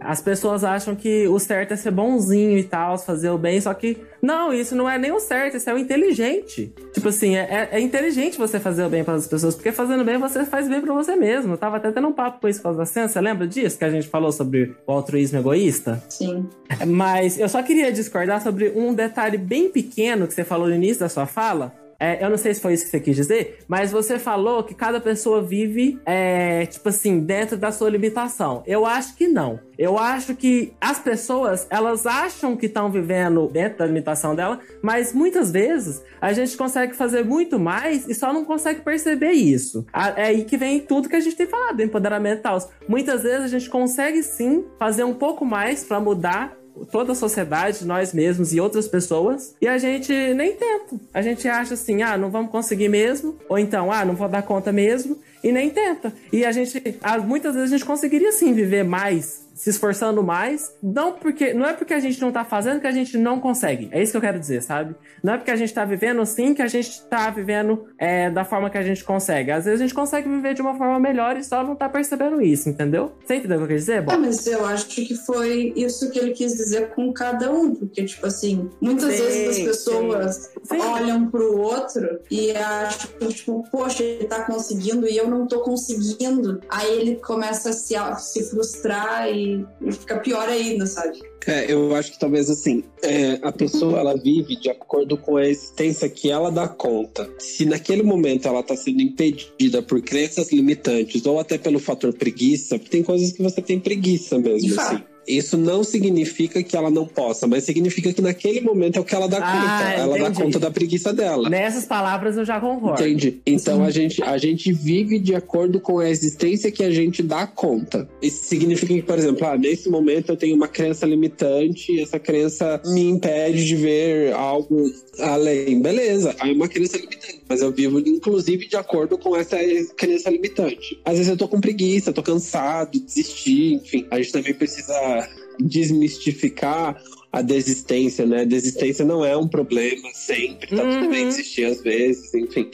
as 0.00 0.20
pessoas 0.20 0.64
acham 0.64 0.94
que 0.94 1.26
o 1.28 1.38
certo 1.38 1.72
é 1.72 1.76
ser 1.76 1.90
bonzinho 1.90 2.56
e 2.58 2.62
tal, 2.64 2.98
fazer 2.98 3.30
o 3.30 3.38
bem, 3.38 3.60
só 3.60 3.72
que 3.74 3.98
não, 4.22 4.52
isso 4.52 4.74
não 4.74 4.88
é 4.88 4.98
nem 4.98 5.12
o 5.12 5.20
certo, 5.20 5.56
isso 5.56 5.68
é 5.68 5.74
o 5.74 5.78
inteligente. 5.78 6.72
Tipo 6.92 7.08
assim, 7.08 7.36
é, 7.36 7.68
é- 7.72 7.76
é 7.78 7.80
inteligente 7.80 8.38
você 8.38 8.58
fazer 8.60 8.84
o 8.84 8.88
bem 8.88 9.04
para 9.04 9.14
as 9.14 9.26
pessoas, 9.26 9.54
porque 9.54 9.72
fazendo 9.72 10.04
bem 10.04 10.18
você 10.18 10.44
faz 10.44 10.68
bem 10.68 10.80
para 10.80 10.92
você 10.92 11.14
mesmo. 11.16 11.54
Eu 11.54 11.58
tava 11.58 11.76
até 11.76 11.90
tendo 11.92 12.08
um 12.08 12.12
papo 12.12 12.40
com 12.40 12.48
isso 12.48 12.58
por 12.60 12.64
causa 12.64 12.78
da 12.78 12.86
ciência, 12.86 13.20
lembra 13.20 13.46
disso 13.46 13.78
que 13.78 13.84
a 13.84 13.90
gente 13.90 14.08
falou 14.08 14.32
sobre 14.32 14.74
o 14.86 14.92
altruísmo 14.92 15.38
egoísta? 15.38 16.02
Sim. 16.08 16.48
Mas 16.86 17.38
eu 17.38 17.48
só 17.48 17.62
queria 17.62 17.92
discordar 17.92 18.42
sobre 18.42 18.72
um 18.74 18.92
detalhe 18.94 19.36
bem 19.38 19.68
pequeno 19.68 20.26
que 20.26 20.34
você 20.34 20.44
falou 20.44 20.68
no 20.68 20.74
início 20.74 21.00
da 21.00 21.08
sua 21.08 21.26
fala. 21.26 21.72
É, 22.00 22.24
eu 22.24 22.30
não 22.30 22.36
sei 22.36 22.54
se 22.54 22.60
foi 22.60 22.74
isso 22.74 22.84
que 22.84 22.90
você 22.90 23.00
quis 23.00 23.16
dizer, 23.16 23.58
mas 23.66 23.90
você 23.90 24.20
falou 24.20 24.62
que 24.62 24.72
cada 24.72 25.00
pessoa 25.00 25.42
vive, 25.42 25.98
é, 26.06 26.64
tipo 26.66 26.88
assim, 26.88 27.18
dentro 27.20 27.56
da 27.56 27.72
sua 27.72 27.90
limitação. 27.90 28.62
Eu 28.66 28.86
acho 28.86 29.16
que 29.16 29.26
não. 29.26 29.58
Eu 29.76 29.98
acho 29.98 30.34
que 30.36 30.72
as 30.80 30.98
pessoas, 30.98 31.66
elas 31.70 32.06
acham 32.06 32.56
que 32.56 32.66
estão 32.66 32.90
vivendo 32.90 33.48
dentro 33.48 33.78
da 33.78 33.86
limitação 33.86 34.34
dela, 34.34 34.60
mas 34.82 35.12
muitas 35.12 35.50
vezes 35.50 36.02
a 36.20 36.32
gente 36.32 36.56
consegue 36.56 36.94
fazer 36.94 37.24
muito 37.24 37.58
mais 37.58 38.08
e 38.08 38.14
só 38.14 38.32
não 38.32 38.44
consegue 38.44 38.80
perceber 38.80 39.32
isso. 39.32 39.84
É 40.16 40.26
aí 40.26 40.44
que 40.44 40.56
vem 40.56 40.80
tudo 40.80 41.08
que 41.08 41.16
a 41.16 41.20
gente 41.20 41.36
tem 41.36 41.46
falado, 41.46 41.76
do 41.76 41.82
empoderamento 41.82 42.40
e 42.40 42.42
tal. 42.42 42.58
Muitas 42.88 43.22
vezes 43.22 43.44
a 43.44 43.48
gente 43.48 43.70
consegue 43.70 44.22
sim 44.22 44.64
fazer 44.78 45.04
um 45.04 45.14
pouco 45.14 45.44
mais 45.44 45.84
para 45.84 46.00
mudar 46.00 46.57
toda 46.86 47.12
a 47.12 47.14
sociedade, 47.14 47.84
nós 47.84 48.12
mesmos 48.12 48.52
e 48.52 48.60
outras 48.60 48.88
pessoas, 48.88 49.54
e 49.60 49.66
a 49.66 49.78
gente 49.78 50.12
nem 50.34 50.52
tenta. 50.52 50.96
A 51.12 51.22
gente 51.22 51.48
acha 51.48 51.74
assim, 51.74 52.02
ah, 52.02 52.16
não 52.16 52.30
vamos 52.30 52.50
conseguir 52.50 52.88
mesmo, 52.88 53.36
ou 53.48 53.58
então, 53.58 53.92
ah, 53.92 54.04
não 54.04 54.14
vou 54.14 54.28
dar 54.28 54.42
conta 54.42 54.72
mesmo, 54.72 55.18
e 55.42 55.52
nem 55.52 55.70
tenta. 55.70 56.12
E 56.32 56.44
a 56.44 56.52
gente, 56.52 56.82
muitas 57.26 57.54
vezes 57.54 57.72
a 57.72 57.76
gente 57.76 57.86
conseguiria 57.86 58.32
sim 58.32 58.52
viver 58.52 58.84
mais, 58.84 59.47
se 59.58 59.70
esforçando 59.70 60.22
mais, 60.22 60.72
não 60.80 61.12
porque 61.12 61.52
não 61.52 61.66
é 61.66 61.72
porque 61.72 61.92
a 61.92 61.98
gente 61.98 62.20
não 62.20 62.30
tá 62.30 62.44
fazendo 62.44 62.80
que 62.80 62.86
a 62.86 62.92
gente 62.92 63.18
não 63.18 63.40
consegue. 63.40 63.88
É 63.90 64.00
isso 64.00 64.12
que 64.12 64.16
eu 64.16 64.22
quero 64.22 64.38
dizer, 64.38 64.62
sabe? 64.62 64.94
Não 65.20 65.32
é 65.32 65.36
porque 65.36 65.50
a 65.50 65.56
gente 65.56 65.74
tá 65.74 65.84
vivendo 65.84 66.20
assim 66.20 66.54
que 66.54 66.62
a 66.62 66.68
gente 66.68 67.02
tá 67.08 67.28
vivendo 67.28 67.86
é, 67.98 68.30
da 68.30 68.44
forma 68.44 68.70
que 68.70 68.78
a 68.78 68.82
gente 68.82 69.02
consegue. 69.02 69.50
Às 69.50 69.64
vezes 69.64 69.80
a 69.80 69.82
gente 69.82 69.94
consegue 69.94 70.28
viver 70.28 70.54
de 70.54 70.62
uma 70.62 70.76
forma 70.76 71.00
melhor 71.00 71.36
e 71.36 71.42
só 71.42 71.64
não 71.64 71.74
tá 71.74 71.88
percebendo 71.88 72.40
isso, 72.40 72.68
entendeu? 72.68 73.12
Você 73.24 73.34
entendeu 73.34 73.56
o 73.56 73.66
que 73.66 73.72
eu 73.72 73.76
quis 73.76 73.86
dizer, 73.86 74.02
Bob? 74.02 74.14
É, 74.14 74.16
mas 74.16 74.46
eu 74.46 74.64
acho 74.64 74.86
que 74.86 75.12
foi 75.26 75.72
isso 75.74 76.08
que 76.12 76.20
ele 76.20 76.30
quis 76.30 76.52
dizer 76.54 76.90
com 76.90 77.12
cada 77.12 77.50
um, 77.50 77.74
porque, 77.74 78.04
tipo 78.04 78.26
assim, 78.26 78.70
muitas 78.80 79.12
Sim, 79.12 79.22
vezes 79.22 79.48
as 79.48 79.64
pessoas 79.64 80.50
Sim. 80.62 80.78
olham 80.78 81.28
pro 81.28 81.58
outro 81.58 82.20
e 82.30 82.52
acham, 82.52 83.10
tipo, 83.28 83.64
poxa, 83.72 84.04
ele 84.04 84.24
tá 84.26 84.44
conseguindo 84.44 85.08
e 85.08 85.16
eu 85.16 85.28
não 85.28 85.48
tô 85.48 85.62
conseguindo. 85.62 86.60
Aí 86.68 87.00
ele 87.00 87.16
começa 87.16 87.70
a 87.70 87.72
se, 87.72 87.96
a 87.96 88.14
se 88.14 88.48
frustrar 88.48 89.28
e, 89.28 89.47
e 89.80 89.92
fica 89.92 90.18
pior 90.18 90.48
ainda, 90.48 90.86
sabe? 90.86 91.18
É, 91.46 91.72
eu 91.72 91.94
acho 91.94 92.12
que 92.12 92.18
talvez 92.18 92.50
assim, 92.50 92.84
é, 93.02 93.38
a 93.42 93.50
pessoa 93.50 94.00
ela 94.00 94.14
vive 94.14 94.56
de 94.56 94.68
acordo 94.68 95.16
com 95.16 95.36
a 95.36 95.46
existência 95.46 96.08
que 96.08 96.30
ela 96.30 96.50
dá 96.50 96.68
conta. 96.68 97.28
Se 97.38 97.64
naquele 97.64 98.02
momento 98.02 98.46
ela 98.46 98.60
está 98.60 98.76
sendo 98.76 99.00
impedida 99.00 99.82
por 99.82 100.02
crenças 100.02 100.52
limitantes 100.52 101.24
ou 101.24 101.40
até 101.40 101.56
pelo 101.56 101.78
fator 101.78 102.12
preguiça, 102.12 102.78
tem 102.78 103.02
coisas 103.02 103.32
que 103.32 103.42
você 103.42 103.62
tem 103.62 103.80
preguiça 103.80 104.38
mesmo, 104.38 104.68
De 104.68 104.74
fato. 104.74 105.17
Isso 105.28 105.58
não 105.58 105.84
significa 105.84 106.62
que 106.62 106.74
ela 106.76 106.90
não 106.90 107.06
possa, 107.06 107.46
mas 107.46 107.64
significa 107.64 108.12
que 108.12 108.22
naquele 108.22 108.62
momento 108.62 108.96
é 108.96 109.00
o 109.00 109.04
que 109.04 109.14
ela 109.14 109.28
dá 109.28 109.38
Ah, 109.38 109.52
conta. 109.52 110.00
Ela 110.00 110.18
dá 110.18 110.30
conta 110.30 110.58
da 110.58 110.70
preguiça 110.70 111.12
dela. 111.12 111.50
Nessas 111.50 111.84
palavras 111.84 112.36
eu 112.36 112.44
já 112.44 112.58
concordo. 112.58 113.02
Entende? 113.02 113.40
Então 113.46 113.84
a 113.84 113.90
gente, 113.90 114.22
a 114.22 114.38
gente 114.38 114.72
vive 114.72 115.18
de 115.18 115.34
acordo 115.34 115.80
com 115.80 115.98
a 115.98 116.08
existência 116.08 116.70
que 116.70 116.82
a 116.82 116.90
gente 116.90 117.22
dá 117.22 117.46
conta. 117.46 118.08
Isso 118.22 118.44
significa 118.44 118.94
que, 118.94 119.02
por 119.02 119.18
exemplo, 119.18 119.46
ah, 119.46 119.58
nesse 119.58 119.90
momento 119.90 120.30
eu 120.30 120.36
tenho 120.36 120.56
uma 120.56 120.68
crença 120.68 121.04
limitante 121.04 121.92
e 121.92 122.00
essa 122.00 122.18
crença 122.18 122.80
me 122.86 123.02
impede 123.02 123.66
de 123.66 123.76
ver 123.76 124.32
algo 124.32 124.90
além. 125.18 125.80
Beleza, 125.80 126.34
aí 126.40 126.52
é 126.52 126.54
uma 126.54 126.68
crença 126.68 126.96
limitante, 126.96 127.42
mas 127.48 127.60
eu 127.60 127.70
vivo 127.70 127.98
inclusive 127.98 128.66
de 128.66 128.76
acordo 128.76 129.18
com 129.18 129.36
essa 129.36 129.58
crença 129.96 130.30
limitante. 130.30 130.98
Às 131.04 131.14
vezes 131.14 131.28
eu 131.28 131.36
tô 131.36 131.48
com 131.48 131.60
preguiça, 131.60 132.12
tô 132.12 132.22
cansado, 132.22 132.98
desisti, 132.98 133.74
enfim. 133.74 134.06
A 134.10 134.16
gente 134.18 134.32
também 134.32 134.54
precisa 134.54 135.17
desmistificar 135.60 137.00
a 137.32 137.42
desistência, 137.42 138.24
né? 138.26 138.44
Desistência 138.44 139.04
não 139.04 139.24
é 139.24 139.36
um 139.36 139.46
problema 139.48 140.08
sempre, 140.14 140.68
tá 140.76 140.82
tudo 140.82 141.10
bem 141.10 141.24
Uhum. 141.24 141.28
desistir 141.28 141.64
às 141.66 141.80
vezes, 141.82 142.32
enfim. 142.34 142.70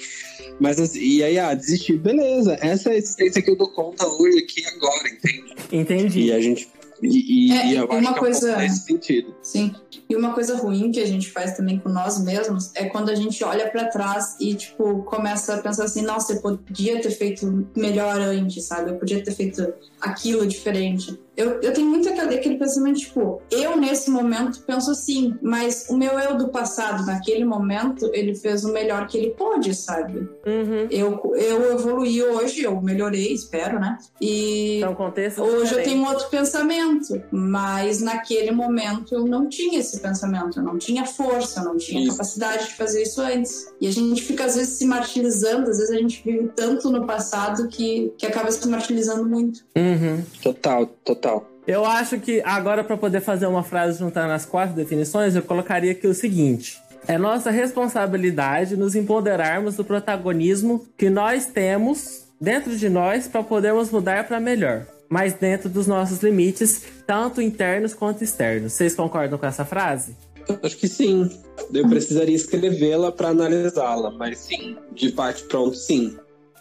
Mas 0.61 0.78
assim, 0.78 1.01
e 1.01 1.22
aí, 1.24 1.38
ah, 1.38 1.53
desistir, 1.55 1.99
beleza. 1.99 2.57
Essa 2.61 2.90
é 2.90 2.92
a 2.92 2.97
existência 2.97 3.42
que 3.42 3.51
eu 3.51 3.57
dou 3.57 3.68
conta 3.72 4.07
hoje, 4.07 4.38
aqui 4.38 4.64
agora, 4.66 5.09
entende? 5.09 5.55
Entendi. 5.72 6.20
E 6.26 6.32
a 6.32 6.40
gente. 6.40 6.68
E, 7.03 7.49
e- 7.49 7.53
É, 7.53 7.66
e 7.66 7.74
eu 7.76 7.84
e 7.84 7.88
acho 7.88 7.99
uma 7.99 8.01
que 8.01 8.07
é 8.07 8.12
um 8.12 8.24
coisa- 8.24 8.57
nesse 8.57 8.84
sentido. 8.84 9.34
Sim. 9.42 9.74
E 10.09 10.14
uma 10.14 10.32
coisa 10.32 10.57
ruim 10.57 10.92
que 10.92 11.01
a 11.01 11.07
gente 11.07 11.28
faz 11.32 11.57
também 11.57 11.78
com 11.80 11.88
nós 11.88 12.22
mesmos 12.22 12.70
é 12.76 12.84
quando 12.84 13.11
a 13.11 13.14
gente 13.16 13.42
olha 13.42 13.68
pra 13.68 13.86
trás 13.86 14.36
e, 14.40 14.55
tipo, 14.55 15.03
começa 15.03 15.55
a 15.57 15.59
pensar 15.59 15.84
assim: 15.84 16.03
nossa, 16.03 16.34
eu 16.34 16.40
podia 16.40 17.01
ter 17.03 17.11
feito 17.11 17.68
melhor 17.76 18.20
antes, 18.20 18.64
sabe? 18.64 18.92
Eu 18.92 18.97
podia 18.97 19.22
ter 19.24 19.34
feito 19.34 19.74
aquilo 20.01 20.47
diferente. 20.47 21.18
Eu, 21.37 21.61
eu 21.61 21.72
tenho 21.72 21.89
muito 21.89 22.09
aquele, 22.09 22.35
aquele 22.35 22.59
pensamento, 22.59 23.01
tipo, 23.01 23.43
eu 23.51 23.76
nesse 23.76 24.11
momento 24.11 24.62
penso 24.66 24.91
assim, 24.91 25.35
mas 25.43 25.87
o 25.89 25.97
meu 25.97 26.18
eu 26.18 26.37
do 26.37 26.49
passado, 26.49 27.05
naquele 27.07 27.45
momento, 27.45 28.11
ele 28.12 28.35
fez 28.35 28.64
o 28.64 28.72
melhor 28.72 29.07
que 29.07 29.18
ele 29.18 29.30
pôde, 29.30 29.74
sabe? 29.74 30.18
Uhum. 30.47 30.87
Eu, 30.91 31.35
eu 31.35 31.72
evoluí 31.72 32.22
hoje, 32.22 32.62
eu 32.62 32.80
melhorei, 32.80 33.32
espero, 33.32 33.80
né? 33.80 33.99
E. 34.20 34.78
São 34.80 34.95
contextos 34.95 35.45
Hoje 35.45 35.74
eu 35.74 35.82
tenho 35.82 36.07
outro 36.07 36.28
pensamento, 36.28 37.22
mas 37.30 38.01
naquele 38.01 38.51
momento 38.51 39.14
eu 39.14 39.24
não 39.24 39.49
tinha 39.49 39.80
esse 39.80 40.01
pensamento, 40.01 40.61
eu 40.61 40.62
não 40.62 40.78
tinha 40.78 41.05
força, 41.05 41.61
eu 41.61 41.64
não 41.64 41.76
tinha 41.76 42.01
Isso. 42.01 42.12
capacidade 42.12 42.68
de 42.68 42.74
fazer 42.74 43.03
isso 43.03 43.20
antes. 43.20 43.72
E 43.80 43.89
a 43.89 43.91
gente 43.91 44.22
fica 44.22 44.45
às 44.45 44.55
vezes 44.55 44.78
se 44.78 44.87
martirizando, 44.87 45.70
às 45.70 45.78
vezes 45.78 45.91
a 45.91 45.99
gente 45.99 46.22
vive 46.24 46.51
tanto 46.55 46.91
no 46.91 47.07
passado 47.07 47.68
que, 47.68 48.12
que 48.16 48.26
acaba 48.26 48.51
se 48.51 48.66
martirizando 48.68 49.28
muito. 49.28 49.64
Uhum. 49.76 50.22
Total, 50.43 50.87
total. 50.87 51.24
Eu 51.66 51.85
acho 51.85 52.20
que 52.20 52.43
agora, 52.45 52.85
para 52.85 52.97
poder 52.97 53.20
fazer 53.20 53.47
uma 53.47 53.62
frase 53.62 53.99
juntando 53.99 54.33
as 54.33 54.45
quatro 54.45 54.75
definições, 54.75 55.35
eu 55.35 55.43
colocaria 55.43 55.93
aqui 55.93 56.07
o 56.07 56.14
seguinte: 56.14 56.79
é 57.07 57.18
nossa 57.18 57.51
responsabilidade 57.51 58.77
nos 58.77 58.95
empoderarmos 58.95 59.77
do 59.77 59.85
protagonismo 59.85 60.87
que 60.97 61.09
nós 61.09 61.47
temos 61.47 62.25
dentro 62.41 62.77
de 62.77 62.89
nós 62.89 63.27
para 63.27 63.43
podermos 63.43 63.91
mudar 63.91 64.27
para 64.27 64.41
melhor, 64.41 64.87
mas 65.09 65.33
dentro 65.35 65.68
dos 65.68 65.87
nossos 65.87 66.22
limites, 66.22 66.83
tanto 67.07 67.41
internos 67.41 67.95
quanto 67.95 68.22
externos. 68.22 68.72
Vocês 68.72 68.95
concordam 68.95 69.39
com 69.39 69.47
essa 69.47 69.64
frase? 69.64 70.16
Acho 70.62 70.77
que 70.77 70.89
sim. 70.89 71.31
Eu 71.72 71.89
precisaria 71.89 72.37
escrevê-la 72.37 73.11
para 73.11 73.29
analisá-la, 73.29 74.11
mas 74.11 74.39
sim, 74.39 74.77
de 74.93 75.11
parte 75.12 75.45
pronto, 75.45 75.75
sim. 75.75 76.16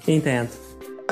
Entendo. 0.08 0.50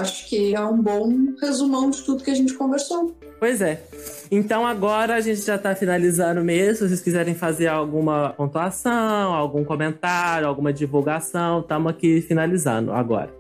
Acho 0.02 0.28
que 0.28 0.56
é 0.56 0.62
um 0.62 0.82
bom 0.82 1.36
resumão 1.40 1.92
de 1.92 2.02
tudo 2.02 2.24
que 2.24 2.32
a 2.32 2.36
gente 2.36 2.56
conversou. 2.56 3.16
Pois 3.40 3.62
é. 3.62 3.84
Então 4.32 4.66
agora 4.66 5.16
a 5.16 5.22
gente 5.22 5.42
já 5.42 5.58
tá 5.58 5.76
finalizando 5.76 6.44
mesmo. 6.44 6.76
Se 6.76 6.88
vocês 6.88 7.02
quiserem 7.02 7.36
fazer 7.36 7.68
alguma 7.68 8.34
pontuação, 8.36 9.34
algum 9.34 9.64
comentário, 9.64 10.48
alguma 10.48 10.74
divulgação, 10.74 11.62
estamos 11.62 11.92
aqui 11.92 12.22
finalizando 12.22 12.92
agora. 12.92 13.32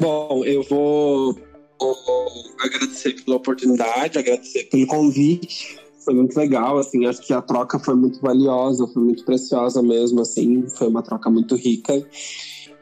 Bom, 0.00 0.42
eu 0.44 0.62
vou, 0.62 1.34
vou 1.78 2.26
agradecer 2.60 3.12
pela 3.22 3.36
oportunidade, 3.36 4.18
agradecer 4.18 4.64
pelo 4.64 4.86
convite. 4.86 5.78
Foi 6.02 6.14
muito 6.14 6.36
legal, 6.36 6.78
assim, 6.78 7.04
acho 7.04 7.20
que 7.20 7.32
a 7.32 7.42
troca 7.42 7.78
foi 7.78 7.94
muito 7.94 8.20
valiosa, 8.20 8.86
foi 8.86 9.02
muito 9.02 9.24
preciosa 9.24 9.82
mesmo, 9.82 10.20
assim, 10.20 10.64
foi 10.78 10.86
uma 10.88 11.02
troca 11.02 11.28
muito 11.28 11.56
rica. 11.56 11.92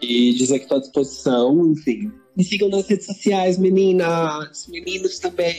E 0.01 0.35
dizer 0.35 0.59
que 0.59 0.65
estou 0.65 0.79
à 0.79 0.81
disposição, 0.81 1.67
enfim. 1.69 2.13
Me 2.37 2.43
sigam 2.43 2.69
nas 2.69 2.87
redes 2.87 3.07
sociais, 3.07 3.59
meninas, 3.59 4.67
meninos 4.69 5.19
também. 5.19 5.57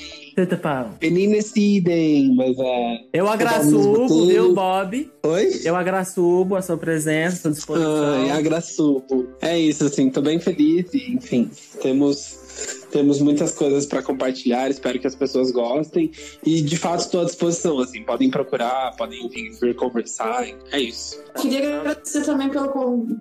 Pau. 0.62 0.98
Meninas 1.02 1.46
decidem, 1.46 2.36
mas 2.36 2.58
é. 2.60 2.96
Eu 3.14 3.24
mesmo 3.24 3.30
agraçubo, 3.30 4.28
viu, 4.28 4.54
Bob? 4.54 5.10
Oi? 5.24 5.62
Eu 5.64 5.76
agraçubo 5.76 6.56
a 6.56 6.62
sua 6.62 6.78
presença, 6.78 7.38
a 7.38 7.42
sua 7.42 7.52
disposição. 7.52 8.14
Ai, 8.14 8.32
agraçubo. 8.32 9.28
É 9.42 9.58
isso, 9.58 9.86
assim, 9.86 10.10
tô 10.10 10.22
bem 10.22 10.40
feliz 10.40 10.94
e, 10.94 11.14
enfim, 11.14 11.50
temos, 11.82 12.85
temos 12.96 13.20
muitas 13.20 13.54
coisas 13.54 13.86
para 13.86 14.02
compartilhar, 14.02 14.70
espero 14.70 14.98
que 14.98 15.06
as 15.06 15.14
pessoas 15.14 15.52
gostem 15.52 16.10
e, 16.46 16.62
de 16.62 16.78
fato, 16.78 17.02
estou 17.02 17.20
à 17.20 17.26
disposição, 17.26 17.78
assim, 17.80 18.02
podem 18.04 18.32
procurar, 18.32 18.96
podem 18.96 19.28
vir, 19.28 19.52
vir 19.60 19.76
conversar, 19.76 20.46
é 20.72 20.80
isso. 20.80 21.22
Queria 21.42 21.82
agradecer 21.82 22.24
também 22.24 22.50
pela, 22.50 22.72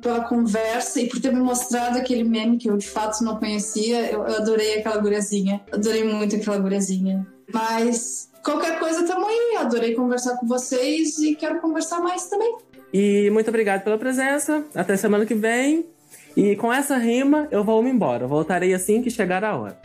pela 0.01 0.21
conversa 0.29 1.01
e 1.01 1.09
por 1.09 1.21
ter 1.21 1.33
me 1.33 1.41
mostrado 1.41 1.99
aquele 1.99 2.23
meme 2.23 2.57
que 2.57 2.71
eu 2.71 2.77
de 2.77 2.87
fato 2.87 3.25
não 3.25 3.37
conhecia. 3.37 4.13
Eu, 4.13 4.21
eu 4.21 4.37
adorei 4.37 4.79
aquela 4.79 4.99
guriazinha. 4.99 5.61
Adorei 5.73 6.05
muito 6.05 6.37
aquela 6.37 6.59
guriazinha. 6.59 7.27
Mas 7.53 8.31
qualquer 8.45 8.79
coisa 8.79 9.05
tamo 9.05 9.27
aí. 9.27 9.57
Adorei 9.59 9.95
conversar 9.95 10.37
com 10.37 10.47
vocês 10.47 11.19
e 11.19 11.35
quero 11.35 11.61
conversar 11.61 12.01
mais 12.01 12.27
também. 12.27 12.57
E 12.93 13.29
muito 13.31 13.49
obrigado 13.49 13.83
pela 13.83 13.99
presença. 13.99 14.65
Até 14.73 14.97
semana 14.97 15.27
que 15.27 15.35
vem. 15.35 15.85
E 16.37 16.57
com 16.57 16.73
essa 16.73 16.97
rima, 16.97 17.47
eu 17.51 17.63
vou 17.63 17.83
me 17.83 17.91
embora. 17.91 18.27
Voltarei 18.27 18.75
assim 18.75 19.03
que 19.03 19.11
chegar 19.11 19.45
a 19.45 19.57
hora. 19.57 19.79